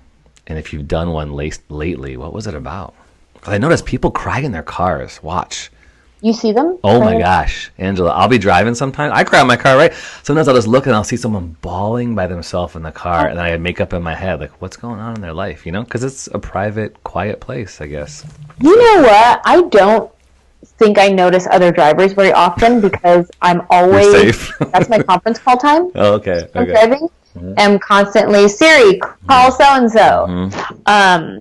And 0.47 0.57
if 0.57 0.73
you've 0.73 0.87
done 0.87 1.11
one 1.11 1.33
late, 1.33 1.59
lately, 1.69 2.17
what 2.17 2.33
was 2.33 2.47
it 2.47 2.55
about? 2.55 2.93
Because 3.33 3.53
I 3.53 3.57
noticed 3.57 3.85
people 3.85 4.11
cry 4.11 4.39
in 4.39 4.51
their 4.51 4.63
cars. 4.63 5.21
Watch. 5.23 5.71
You 6.21 6.33
see 6.33 6.51
them? 6.51 6.79
Oh 6.83 6.99
my 6.99 7.19
gosh, 7.19 7.71
Angela, 7.77 8.11
I'll 8.11 8.27
be 8.27 8.39
driving 8.39 8.73
sometimes. 8.73 9.13
I 9.13 9.23
cry 9.23 9.41
in 9.41 9.47
my 9.47 9.57
car, 9.57 9.77
right? 9.77 9.93
Sometimes 10.23 10.47
I'll 10.47 10.55
just 10.55 10.67
look 10.67 10.87
and 10.87 10.95
I'll 10.95 11.03
see 11.03 11.17
someone 11.17 11.55
bawling 11.61 12.15
by 12.15 12.25
themselves 12.25 12.75
in 12.75 12.81
the 12.81 12.91
car, 12.91 13.27
oh. 13.27 13.31
and 13.31 13.39
I 13.39 13.55
make 13.57 13.79
up 13.79 13.93
in 13.93 14.01
my 14.01 14.15
head 14.15 14.39
like, 14.39 14.59
what's 14.61 14.77
going 14.77 14.99
on 14.99 15.15
in 15.15 15.21
their 15.21 15.33
life, 15.33 15.65
you 15.65 15.71
know? 15.71 15.83
Because 15.83 16.03
it's 16.03 16.27
a 16.27 16.39
private, 16.39 17.03
quiet 17.03 17.39
place, 17.39 17.81
I 17.81 17.87
guess. 17.87 18.25
You 18.59 18.75
know 18.75 19.03
what? 19.03 19.41
I 19.45 19.61
don't 19.69 20.11
think 20.63 20.97
I 20.97 21.09
notice 21.09 21.47
other 21.51 21.71
drivers 21.71 22.13
very 22.13 22.33
often 22.33 22.81
because 22.89 23.29
I'm 23.41 23.61
always 23.69 24.11
safe. 24.11 24.57
that's 24.71 24.89
my 24.89 25.01
conference 25.03 25.37
call 25.39 25.57
time. 25.57 25.91
Oh, 25.95 26.13
okay, 26.15 26.49
I'm 26.55 26.63
okay. 26.63 26.71
driving. 26.71 27.09
Mm-hmm. 27.35 27.53
I'm 27.57 27.77
constantly 27.77 28.47
Siri 28.47 28.99
call 29.27 29.51
so 29.51 29.63
and 29.63 29.91
so. 29.91 30.49
Um, 30.87 31.39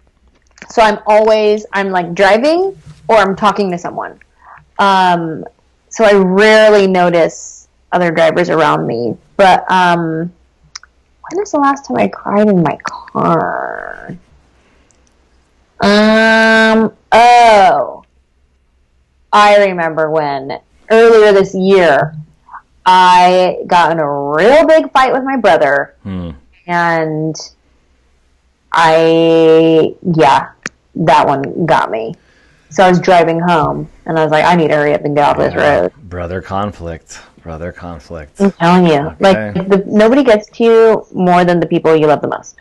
so 0.68 0.82
I'm 0.82 0.98
always 1.06 1.64
I'm 1.72 1.90
like 1.90 2.12
driving 2.12 2.76
or 3.08 3.16
I'm 3.16 3.34
talking 3.34 3.70
to 3.70 3.78
someone. 3.78 4.20
Um, 4.78 5.44
so 5.88 6.04
I 6.04 6.12
rarely 6.14 6.86
notice 6.86 7.68
other 7.92 8.10
drivers 8.10 8.50
around 8.50 8.86
me. 8.86 9.16
But 9.36 9.70
um, 9.70 10.00
when 11.28 11.40
was 11.40 11.52
the 11.52 11.58
last 11.58 11.86
time 11.86 11.96
I 11.98 12.08
cried 12.08 12.48
in 12.48 12.62
my 12.62 12.76
car? 12.84 14.16
Um. 15.80 16.92
Oh. 17.12 18.04
I 19.32 19.56
remember 19.66 20.10
when 20.10 20.58
earlier 20.90 21.32
this 21.32 21.54
year 21.54 22.14
I 22.86 23.58
got 23.66 23.92
in 23.92 23.98
a 23.98 24.08
real 24.30 24.66
big 24.66 24.90
fight 24.92 25.12
with 25.12 25.24
my 25.24 25.36
brother, 25.36 25.94
Hmm. 26.04 26.30
and 26.66 27.34
I 28.72 29.94
yeah, 30.14 30.50
that 30.94 31.26
one 31.26 31.66
got 31.66 31.90
me. 31.90 32.14
So 32.70 32.84
I 32.84 32.88
was 32.88 33.00
driving 33.00 33.40
home, 33.40 33.88
and 34.06 34.18
I 34.18 34.22
was 34.22 34.32
like, 34.32 34.44
I 34.44 34.54
need 34.56 34.68
to 34.68 34.74
hurry 34.74 34.92
up 34.92 35.04
and 35.04 35.14
get 35.14 35.28
off 35.28 35.38
this 35.38 35.54
road. 35.54 35.92
Brother 36.08 36.42
conflict. 36.42 37.20
Brother 37.42 37.70
conflict. 37.70 38.40
I'm 38.40 38.50
telling 38.52 38.86
you, 38.86 39.16
like 39.20 39.54
the, 39.54 39.84
nobody 39.86 40.24
gets 40.24 40.50
to 40.50 40.64
you 40.64 41.06
more 41.12 41.44
than 41.44 41.60
the 41.60 41.66
people 41.66 41.94
you 41.94 42.06
love 42.06 42.20
the 42.20 42.28
most. 42.28 42.60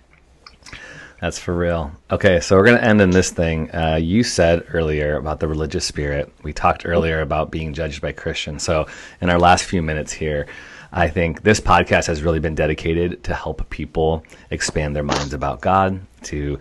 That's 1.21 1.39
for 1.39 1.55
real. 1.55 1.91
Okay, 2.11 2.39
so 2.39 2.55
we're 2.55 2.65
going 2.65 2.77
to 2.77 2.83
end 2.83 3.01
in 3.01 3.09
this 3.09 3.31
thing. 3.31 3.73
Uh, 3.73 3.95
you 3.95 4.21
said 4.21 4.63
earlier 4.71 5.17
about 5.17 5.39
the 5.39 5.47
religious 5.47 5.85
spirit. 5.85 6.31
We 6.43 6.53
talked 6.53 6.85
earlier 6.85 7.21
about 7.21 7.49
being 7.49 7.73
judged 7.73 8.01
by 8.01 8.11
Christians. 8.11 8.63
So, 8.63 8.85
in 9.21 9.29
our 9.31 9.39
last 9.39 9.63
few 9.63 9.81
minutes 9.81 10.11
here, 10.11 10.45
I 10.91 11.07
think 11.07 11.41
this 11.41 11.59
podcast 11.59 12.05
has 12.07 12.21
really 12.21 12.39
been 12.39 12.53
dedicated 12.53 13.23
to 13.23 13.33
help 13.33 13.67
people 13.69 14.23
expand 14.51 14.95
their 14.95 15.03
minds 15.03 15.33
about 15.33 15.61
God, 15.61 15.99
to 16.23 16.59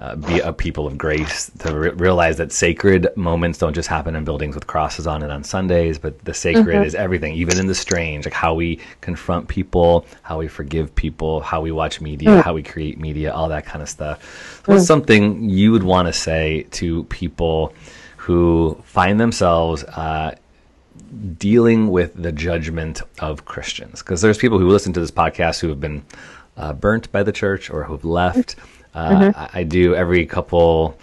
uh, 0.00 0.16
be 0.16 0.40
a 0.40 0.50
people 0.50 0.86
of 0.86 0.96
grace, 0.96 1.50
to 1.58 1.78
re- 1.78 1.90
realize 1.90 2.38
that 2.38 2.52
sacred 2.52 3.06
moments 3.16 3.58
don't 3.58 3.74
just 3.74 3.88
happen 3.88 4.16
in 4.16 4.24
buildings 4.24 4.54
with 4.54 4.66
crosses 4.66 5.06
on 5.06 5.22
it 5.22 5.30
on 5.30 5.44
Sundays, 5.44 5.98
but 5.98 6.18
the 6.24 6.32
sacred 6.32 6.86
is 6.86 6.94
everything, 6.94 7.34
even 7.34 7.58
in 7.58 7.66
the 7.66 7.74
strange, 7.74 8.24
like 8.24 8.32
how 8.32 8.54
we 8.54 8.80
confront 9.02 9.46
people, 9.46 10.06
how 10.22 10.38
we 10.38 10.48
forgive 10.48 10.94
people, 10.94 11.40
how 11.40 11.60
we 11.60 11.70
watch 11.70 12.00
media, 12.00 12.40
how 12.40 12.54
we 12.54 12.62
create 12.62 12.98
media, 12.98 13.30
all 13.30 13.50
that 13.50 13.66
kind 13.66 13.82
of 13.82 13.90
stuff. 13.90 14.62
So 14.64 14.72
what's 14.72 14.86
something 14.86 15.50
you 15.50 15.70
would 15.72 15.82
want 15.82 16.08
to 16.08 16.14
say 16.14 16.66
to 16.70 17.04
people 17.04 17.74
who 18.16 18.80
find 18.84 19.20
themselves 19.20 19.84
uh, 19.84 20.34
dealing 21.36 21.90
with 21.90 22.14
the 22.14 22.32
judgment 22.32 23.02
of 23.18 23.44
Christians. 23.44 24.00
Because 24.00 24.22
there's 24.22 24.38
people 24.38 24.58
who 24.58 24.68
listen 24.68 24.92
to 24.94 25.00
this 25.00 25.10
podcast 25.10 25.60
who 25.60 25.68
have 25.68 25.80
been 25.80 26.04
uh, 26.56 26.72
burnt 26.72 27.10
by 27.12 27.22
the 27.22 27.32
church 27.32 27.70
or 27.70 27.84
who've 27.84 28.04
left. 28.04 28.56
Uh, 28.94 29.32
I, 29.36 29.60
I 29.60 29.62
do 29.64 29.94
every 29.94 30.26
couple 30.26 30.96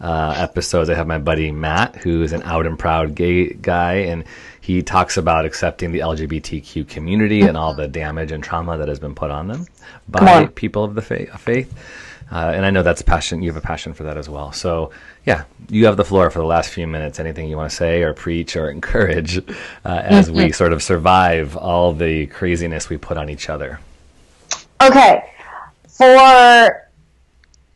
uh, 0.00 0.34
episodes, 0.36 0.90
I 0.90 0.94
have 0.94 1.06
my 1.06 1.18
buddy 1.18 1.50
Matt, 1.50 1.96
who 1.96 2.22
is 2.22 2.32
an 2.32 2.42
out 2.42 2.66
and 2.66 2.78
proud 2.78 3.14
gay 3.14 3.54
guy, 3.54 3.94
and 3.94 4.24
he 4.60 4.82
talks 4.82 5.16
about 5.16 5.44
accepting 5.44 5.92
the 5.92 6.00
LGBTQ 6.00 6.88
community 6.88 7.42
and 7.42 7.56
all 7.56 7.74
the 7.74 7.88
damage 7.88 8.32
and 8.32 8.42
trauma 8.42 8.76
that 8.76 8.88
has 8.88 8.98
been 8.98 9.14
put 9.14 9.30
on 9.30 9.48
them 9.48 9.66
by 10.08 10.42
on. 10.42 10.48
people 10.48 10.84
of 10.84 10.94
the 10.94 11.02
faith. 11.02 11.74
Uh, 12.30 12.52
and 12.54 12.66
I 12.66 12.70
know 12.70 12.82
that's 12.82 13.02
passion. 13.02 13.42
You 13.42 13.50
have 13.50 13.62
a 13.62 13.66
passion 13.66 13.94
for 13.94 14.02
that 14.04 14.16
as 14.16 14.28
well. 14.28 14.52
So, 14.52 14.90
yeah, 15.24 15.44
you 15.68 15.86
have 15.86 15.96
the 15.96 16.04
floor 16.04 16.30
for 16.30 16.38
the 16.38 16.46
last 16.46 16.70
few 16.70 16.86
minutes. 16.86 17.20
Anything 17.20 17.48
you 17.48 17.56
want 17.56 17.70
to 17.70 17.76
say 17.76 18.02
or 18.02 18.12
preach 18.12 18.56
or 18.56 18.70
encourage 18.78 19.38
uh, 19.38 19.42
as 19.84 20.30
we 20.30 20.50
sort 20.50 20.72
of 20.72 20.82
survive 20.82 21.56
all 21.56 21.92
the 21.92 22.26
craziness 22.26 22.88
we 22.88 22.96
put 22.96 23.16
on 23.16 23.30
each 23.30 23.48
other. 23.48 23.78
Okay, 24.82 25.32
for 25.88 26.83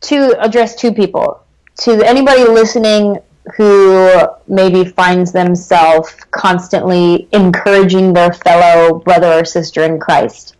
to 0.01 0.39
address 0.39 0.75
two 0.75 0.93
people, 0.93 1.43
to 1.81 2.03
anybody 2.03 2.43
listening 2.43 3.19
who 3.55 4.21
maybe 4.47 4.83
finds 4.83 5.31
themselves 5.31 6.15
constantly 6.31 7.27
encouraging 7.31 8.13
their 8.13 8.31
fellow 8.31 8.99
brother 8.99 9.33
or 9.33 9.45
sister 9.45 9.83
in 9.83 9.99
Christ, 9.99 10.55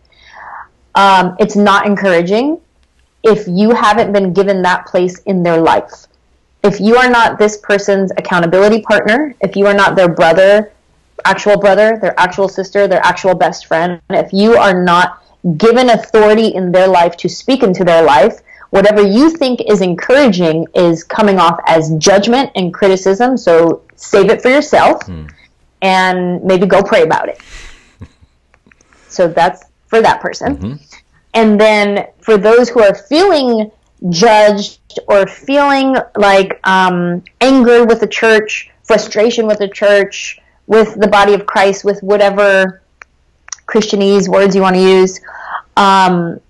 um, 0.94 1.36
it's 1.38 1.56
not 1.56 1.86
encouraging 1.86 2.60
if 3.22 3.46
you 3.46 3.70
haven't 3.70 4.12
been 4.12 4.32
given 4.32 4.62
that 4.62 4.86
place 4.86 5.18
in 5.20 5.42
their 5.42 5.60
life. 5.60 6.06
If 6.62 6.80
you 6.80 6.96
are 6.96 7.08
not 7.08 7.38
this 7.38 7.56
person's 7.58 8.10
accountability 8.12 8.82
partner, 8.82 9.34
if 9.40 9.56
you 9.56 9.66
are 9.66 9.74
not 9.74 9.94
their 9.96 10.08
brother, 10.08 10.72
actual 11.24 11.58
brother, 11.58 11.98
their 12.00 12.18
actual 12.18 12.48
sister, 12.48 12.86
their 12.86 13.04
actual 13.04 13.34
best 13.34 13.66
friend, 13.66 14.00
if 14.10 14.32
you 14.32 14.56
are 14.56 14.82
not 14.82 15.22
given 15.56 15.90
authority 15.90 16.48
in 16.48 16.72
their 16.72 16.88
life 16.88 17.16
to 17.18 17.28
speak 17.28 17.62
into 17.62 17.84
their 17.84 18.02
life, 18.02 18.40
whatever 18.70 19.02
you 19.02 19.30
think 19.30 19.60
is 19.68 19.80
encouraging 19.80 20.66
is 20.74 21.04
coming 21.04 21.38
off 21.38 21.60
as 21.66 21.94
judgment 21.96 22.50
and 22.54 22.72
criticism. 22.72 23.36
So 23.36 23.82
save 23.96 24.30
it 24.30 24.42
for 24.42 24.48
yourself 24.48 25.02
and 25.82 26.42
maybe 26.44 26.66
go 26.66 26.82
pray 26.82 27.02
about 27.02 27.28
it. 27.28 27.40
so 29.08 29.28
that's 29.28 29.64
for 29.88 30.00
that 30.00 30.20
person. 30.20 30.56
And 31.34 31.60
then 31.60 32.08
for 32.20 32.36
those 32.36 32.68
who 32.68 32.80
are 32.82 32.94
feeling 32.94 33.70
judged 34.08 34.80
or 35.08 35.26
feeling 35.26 35.96
like 36.16 36.58
um, 36.66 37.22
anger 37.40 37.84
with 37.84 38.00
the 38.00 38.06
church, 38.06 38.70
frustration 38.84 39.46
with 39.46 39.58
the 39.58 39.68
church, 39.68 40.38
with 40.66 40.98
the 40.98 41.08
body 41.08 41.34
of 41.34 41.46
Christ, 41.46 41.84
with 41.84 42.02
whatever 42.02 42.82
Christianese 43.66 44.28
words 44.28 44.54
you 44.54 44.62
want 44.62 44.76
to 44.76 44.82
use, 44.82 45.20
um, 45.76 46.40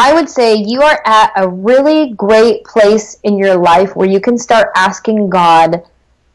I 0.00 0.14
would 0.14 0.30
say 0.30 0.54
you 0.54 0.80
are 0.80 1.02
at 1.04 1.30
a 1.36 1.46
really 1.46 2.14
great 2.14 2.64
place 2.64 3.18
in 3.22 3.36
your 3.36 3.56
life 3.56 3.94
where 3.94 4.08
you 4.08 4.18
can 4.18 4.38
start 4.38 4.68
asking 4.74 5.28
God 5.28 5.84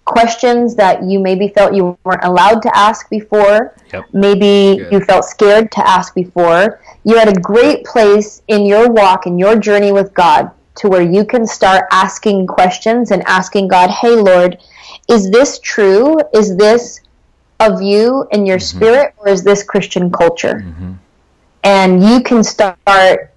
questions 0.05 0.75
that 0.75 1.01
you 1.01 1.17
maybe 1.19 1.47
felt 1.47 1.73
you 1.73 1.97
weren't 2.03 2.23
allowed 2.23 2.61
to 2.61 2.77
ask 2.77 3.09
before. 3.09 3.73
Yep. 3.91 4.05
Maybe 4.13 4.77
Good. 4.77 4.91
you 4.91 4.99
felt 4.99 5.25
scared 5.25 5.71
to 5.71 5.87
ask 5.87 6.13
before. 6.13 6.79
You're 7.03 7.17
at 7.17 7.27
a 7.27 7.41
great 7.41 7.83
place 7.85 8.43
in 8.47 8.67
your 8.67 8.91
walk 8.91 9.25
and 9.25 9.39
your 9.39 9.57
journey 9.57 9.91
with 9.91 10.13
God 10.13 10.51
to 10.75 10.87
where 10.87 11.01
you 11.01 11.25
can 11.25 11.47
start 11.47 11.85
asking 11.91 12.45
questions 12.45 13.09
and 13.09 13.23
asking 13.25 13.69
God, 13.69 13.89
hey, 13.89 14.15
Lord, 14.15 14.59
is 15.09 15.31
this 15.31 15.57
true? 15.57 16.19
Is 16.35 16.55
this 16.55 17.01
of 17.59 17.81
you 17.81 18.27
and 18.31 18.45
your 18.45 18.57
mm-hmm. 18.57 18.77
spirit, 18.77 19.15
or 19.17 19.29
is 19.29 19.43
this 19.43 19.63
Christian 19.63 20.11
culture? 20.11 20.63
Mm-hmm. 20.63 20.93
And 21.63 22.03
you 22.03 22.21
can 22.21 22.43
start 22.43 23.31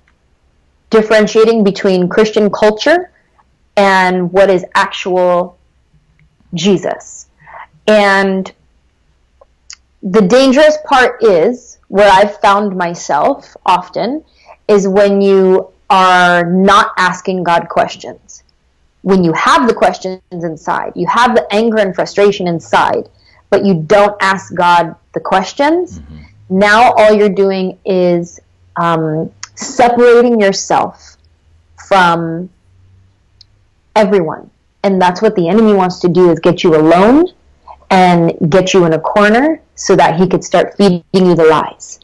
differentiating 0.91 1.65
between 1.65 2.09
Christian 2.09 2.51
culture 2.51 3.11
and 3.77 4.33
what 4.33 4.51
is 4.51 4.65
actual 4.75 5.59
Jesus. 6.55 7.27
And 7.87 8.51
the 10.03 10.23
dangerous 10.23 10.77
part 10.87 11.23
is 11.23 11.79
where 11.89 12.11
I've 12.11 12.39
found 12.41 12.77
myself 12.77 13.57
often 13.67 14.25
is 14.69 14.87
when 14.87 15.21
you 15.21 15.71
are 15.91 16.45
not 16.45 16.93
asking 16.97 17.43
God 17.43 17.69
questions. 17.69 18.43
When 19.03 19.25
you 19.25 19.33
have 19.33 19.67
the 19.69 19.75
questions 19.75 20.21
inside, 20.31 20.93
you 20.95 21.07
have 21.07 21.35
the 21.35 21.47
anger 21.53 21.79
and 21.79 21.95
frustration 21.95 22.47
inside, 22.47 23.09
but 23.49 23.65
you 23.65 23.83
don't 23.87 24.17
ask 24.21 24.55
God 24.55 24.95
the 25.15 25.21
questions, 25.21 26.01
now 26.51 26.93
all 26.93 27.13
you're 27.13 27.29
doing 27.29 27.79
is 27.85 28.41
um, 28.77 29.33
separating 29.59 30.41
yourself 30.41 31.17
from 31.89 32.49
everyone. 33.97 34.51
And 34.85 35.01
that's 35.01 35.21
what 35.21 35.35
the 35.35 35.49
enemy 35.49 35.75
wants 35.75 35.99
to 36.01 36.09
do 36.09 36.31
is 36.31 36.39
get 36.39 36.63
you 36.63 36.77
alone 36.77 37.27
and 37.91 38.33
get 38.51 38.73
you 38.73 38.85
in 38.85 38.93
a 38.93 38.99
corner 38.99 39.61
so 39.75 39.97
that 39.97 40.19
he 40.19 40.29
could 40.29 40.45
start 40.45 40.77
feeding 40.77 41.03
you 41.13 41.35
the 41.35 41.45
lies. 41.45 42.01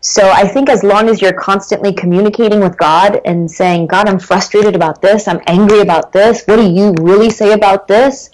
So 0.00 0.30
I 0.30 0.46
think 0.46 0.68
as 0.68 0.82
long 0.82 1.08
as 1.08 1.22
you're 1.22 1.32
constantly 1.32 1.92
communicating 1.92 2.60
with 2.60 2.76
God 2.76 3.20
and 3.24 3.50
saying, 3.50 3.86
God, 3.86 4.08
I'm 4.08 4.18
frustrated 4.18 4.74
about 4.74 5.00
this, 5.00 5.28
I'm 5.28 5.40
angry 5.46 5.80
about 5.80 6.12
this, 6.12 6.44
what 6.44 6.56
do 6.56 6.68
you 6.68 6.92
really 7.00 7.30
say 7.30 7.52
about 7.52 7.86
this? 7.86 8.30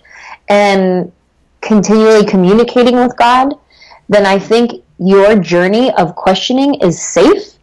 And 0.49 1.13
continually 1.61 2.25
communicating 2.25 2.97
with 2.97 3.17
God, 3.17 3.55
then 4.09 4.25
I 4.25 4.39
think 4.39 4.83
your 4.99 5.39
journey 5.39 5.93
of 5.93 6.15
questioning 6.17 6.75
is 6.77 7.01
safe 7.01 7.58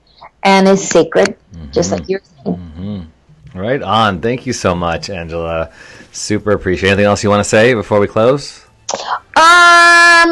and 0.45 0.67
is 0.67 0.87
sacred, 0.87 1.35
just 1.71 1.91
like 1.91 2.07
you're 2.07 2.21
saying. 2.45 3.11
Right 3.53 3.81
on. 3.81 4.21
Thank 4.21 4.45
you 4.45 4.53
so 4.53 4.75
much, 4.75 5.09
Angela. 5.09 5.71
Super 6.11 6.51
appreciate. 6.51 6.89
Anything 6.91 7.05
else 7.05 7.23
you 7.23 7.29
want 7.29 7.39
to 7.41 7.49
say 7.49 7.73
before 7.73 7.99
we 7.99 8.07
close? 8.07 8.65
Um, 9.37 10.31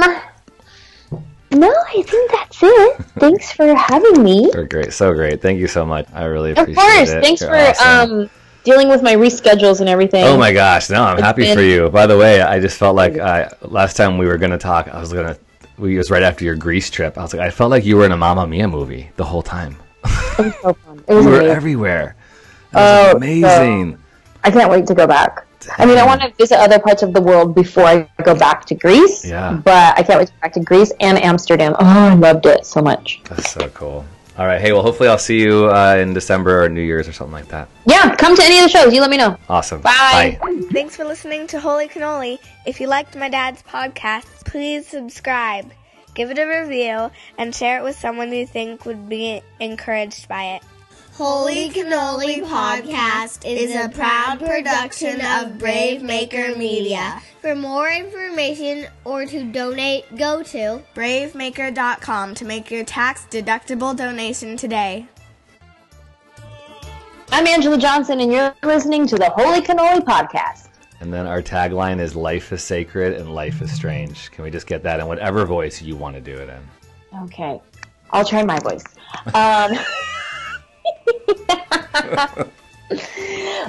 no, 1.51 1.69
I 1.71 2.01
think 2.05 2.31
that's 2.31 2.59
it. 2.61 2.97
Thanks 3.19 3.51
for 3.53 3.73
having 3.75 4.23
me. 4.23 4.49
You're 4.53 4.65
great. 4.67 4.91
So 4.93 5.13
great. 5.13 5.41
Thank 5.41 5.59
you 5.59 5.67
so 5.67 5.85
much. 5.85 6.07
I 6.13 6.25
really 6.25 6.51
appreciate 6.51 6.75
it. 6.75 6.77
Of 6.77 6.83
course. 6.97 7.09
it. 7.09 7.23
Thanks 7.23 7.41
You're 7.41 7.49
for 7.51 7.55
awesome. 7.57 8.11
um 8.21 8.29
dealing 8.63 8.87
with 8.89 9.01
my 9.03 9.13
reschedules 9.15 9.79
and 9.81 9.89
everything. 9.89 10.23
Oh 10.25 10.37
my 10.37 10.51
gosh! 10.53 10.89
No, 10.89 11.03
I'm 11.03 11.17
happy 11.17 11.43
been- 11.43 11.57
for 11.57 11.63
you. 11.63 11.89
By 11.89 12.07
the 12.07 12.17
way, 12.17 12.41
I 12.41 12.59
just 12.59 12.77
felt 12.77 12.95
like 12.95 13.17
I, 13.17 13.49
last 13.61 13.95
time 13.97 14.17
we 14.17 14.25
were 14.25 14.37
gonna 14.37 14.57
talk, 14.57 14.87
I 14.87 14.99
was 14.99 15.11
gonna. 15.13 15.37
We 15.77 15.95
it 15.95 15.97
was 15.97 16.11
right 16.11 16.23
after 16.23 16.45
your 16.45 16.55
Greece 16.55 16.89
trip. 16.89 17.17
I 17.17 17.21
was 17.23 17.33
like, 17.33 17.41
I 17.41 17.49
felt 17.51 17.71
like 17.71 17.83
you 17.85 17.97
were 17.97 18.05
in 18.05 18.11
a 18.11 18.17
Mamma 18.17 18.45
Mia 18.47 18.67
movie 18.67 19.09
the 19.15 19.23
whole 19.25 19.41
time. 19.41 19.77
It 20.03 20.45
was 20.45 20.53
so 20.61 20.73
fun. 20.73 21.03
It 21.07 21.13
was 21.13 21.25
You 21.25 21.31
were 21.31 21.37
amazing. 21.39 21.55
everywhere. 21.55 22.15
That 22.71 23.05
was 23.05 23.13
Oh, 23.13 23.17
amazing. 23.17 23.97
I 24.43 24.51
can't 24.51 24.69
wait 24.69 24.87
to 24.87 24.93
go 24.95 25.07
back. 25.07 25.45
I 25.77 25.85
mean, 25.85 25.97
I 25.97 26.05
want 26.05 26.21
to 26.21 26.29
visit 26.31 26.57
other 26.59 26.77
parts 26.79 27.03
of 27.03 27.13
the 27.13 27.21
world 27.21 27.55
before 27.55 27.85
I 27.85 28.09
go 28.23 28.35
back 28.35 28.65
to 28.65 28.75
Greece. 28.75 29.23
Yeah. 29.23 29.53
But 29.63 29.97
I 29.97 30.03
can't 30.03 30.19
wait 30.19 30.27
to 30.27 30.33
go 30.33 30.39
back 30.41 30.53
to 30.53 30.59
Greece 30.59 30.91
and 30.99 31.17
Amsterdam. 31.23 31.73
Oh, 31.79 31.85
I 31.85 32.13
loved 32.15 32.45
it 32.45 32.65
so 32.65 32.81
much. 32.81 33.21
That's 33.29 33.49
so 33.51 33.69
cool. 33.69 34.05
All 34.37 34.45
right. 34.47 34.59
Hey, 34.59 34.73
well, 34.73 34.81
hopefully 34.81 35.07
I'll 35.07 35.17
see 35.19 35.39
you 35.39 35.69
uh, 35.69 35.95
in 35.95 36.13
December 36.13 36.63
or 36.65 36.67
New 36.67 36.81
Year's 36.81 37.07
or 37.07 37.13
something 37.13 37.31
like 37.33 37.47
that. 37.49 37.69
Yeah, 37.85 38.13
come 38.15 38.35
to 38.35 38.43
any 38.43 38.57
of 38.57 38.63
the 38.63 38.69
shows. 38.69 38.91
You 38.93 38.99
let 38.99 39.11
me 39.11 39.15
know. 39.17 39.37
Awesome. 39.47 39.79
Bye. 39.79 40.37
Thanks 40.73 40.95
for 40.97 41.05
listening 41.05 41.47
to 41.47 41.59
Holy 41.61 41.87
Cannoli. 41.87 42.39
If 42.65 42.81
you 42.81 42.87
liked 42.87 43.15
my 43.15 43.29
dad's 43.29 43.61
podcast, 43.63 44.25
please 44.45 44.85
subscribe, 44.87 45.71
give 46.13 46.31
it 46.31 46.39
a 46.39 46.45
review, 46.45 47.11
and 47.37 47.53
share 47.53 47.79
it 47.79 47.83
with 47.83 47.97
someone 47.97 48.31
you 48.31 48.47
think 48.47 48.85
would 48.85 49.09
be 49.09 49.41
encouraged 49.59 50.27
by 50.27 50.55
it. 50.55 50.63
Holy 51.13 51.69
Cannoli 51.69 52.43
Podcast 52.43 53.45
is 53.45 53.75
a 53.75 53.87
proud 53.87 54.39
production 54.39 55.21
of 55.23 55.59
Brave 55.59 56.01
Maker 56.01 56.55
Media. 56.55 57.21
For 57.39 57.53
more 57.53 57.87
information 57.87 58.87
or 59.05 59.27
to 59.27 59.43
donate, 59.43 60.05
go 60.15 60.41
to 60.41 60.81
Bravemaker.com 60.95 62.33
to 62.33 62.45
make 62.45 62.71
your 62.71 62.83
tax 62.83 63.27
deductible 63.29 63.95
donation 63.95 64.57
today. 64.57 65.07
I'm 67.31 67.45
Angela 67.45 67.77
Johnson, 67.77 68.19
and 68.19 68.31
you're 68.31 68.55
listening 68.63 69.05
to 69.07 69.15
the 69.15 69.29
Holy 69.29 69.61
Cannoli 69.61 70.01
Podcast. 70.01 70.62
And 71.03 71.11
then 71.11 71.27
our 71.27 71.41
tagline 71.41 71.99
is 71.99 72.15
"Life 72.15 72.53
is 72.53 72.63
sacred 72.63 73.15
and 73.15 73.35
life 73.35 73.61
is 73.61 73.69
strange." 73.69 74.31
Can 74.31 74.45
we 74.45 74.49
just 74.49 74.67
get 74.67 74.83
that 74.83 75.01
in 75.01 75.05
whatever 75.05 75.43
voice 75.43 75.81
you 75.81 75.97
want 75.97 76.15
to 76.15 76.21
do 76.21 76.33
it 76.33 76.47
in? 76.47 77.19
Okay. 77.23 77.59
I'll 78.11 78.23
try 78.23 78.41
my 78.41 78.57
voice. 78.59 78.85
Um, 79.33 79.73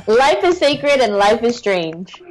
life 0.07 0.45
is 0.45 0.59
sacred 0.59 1.01
and 1.01 1.17
life 1.17 1.43
is 1.43 1.57
strange. 1.57 2.23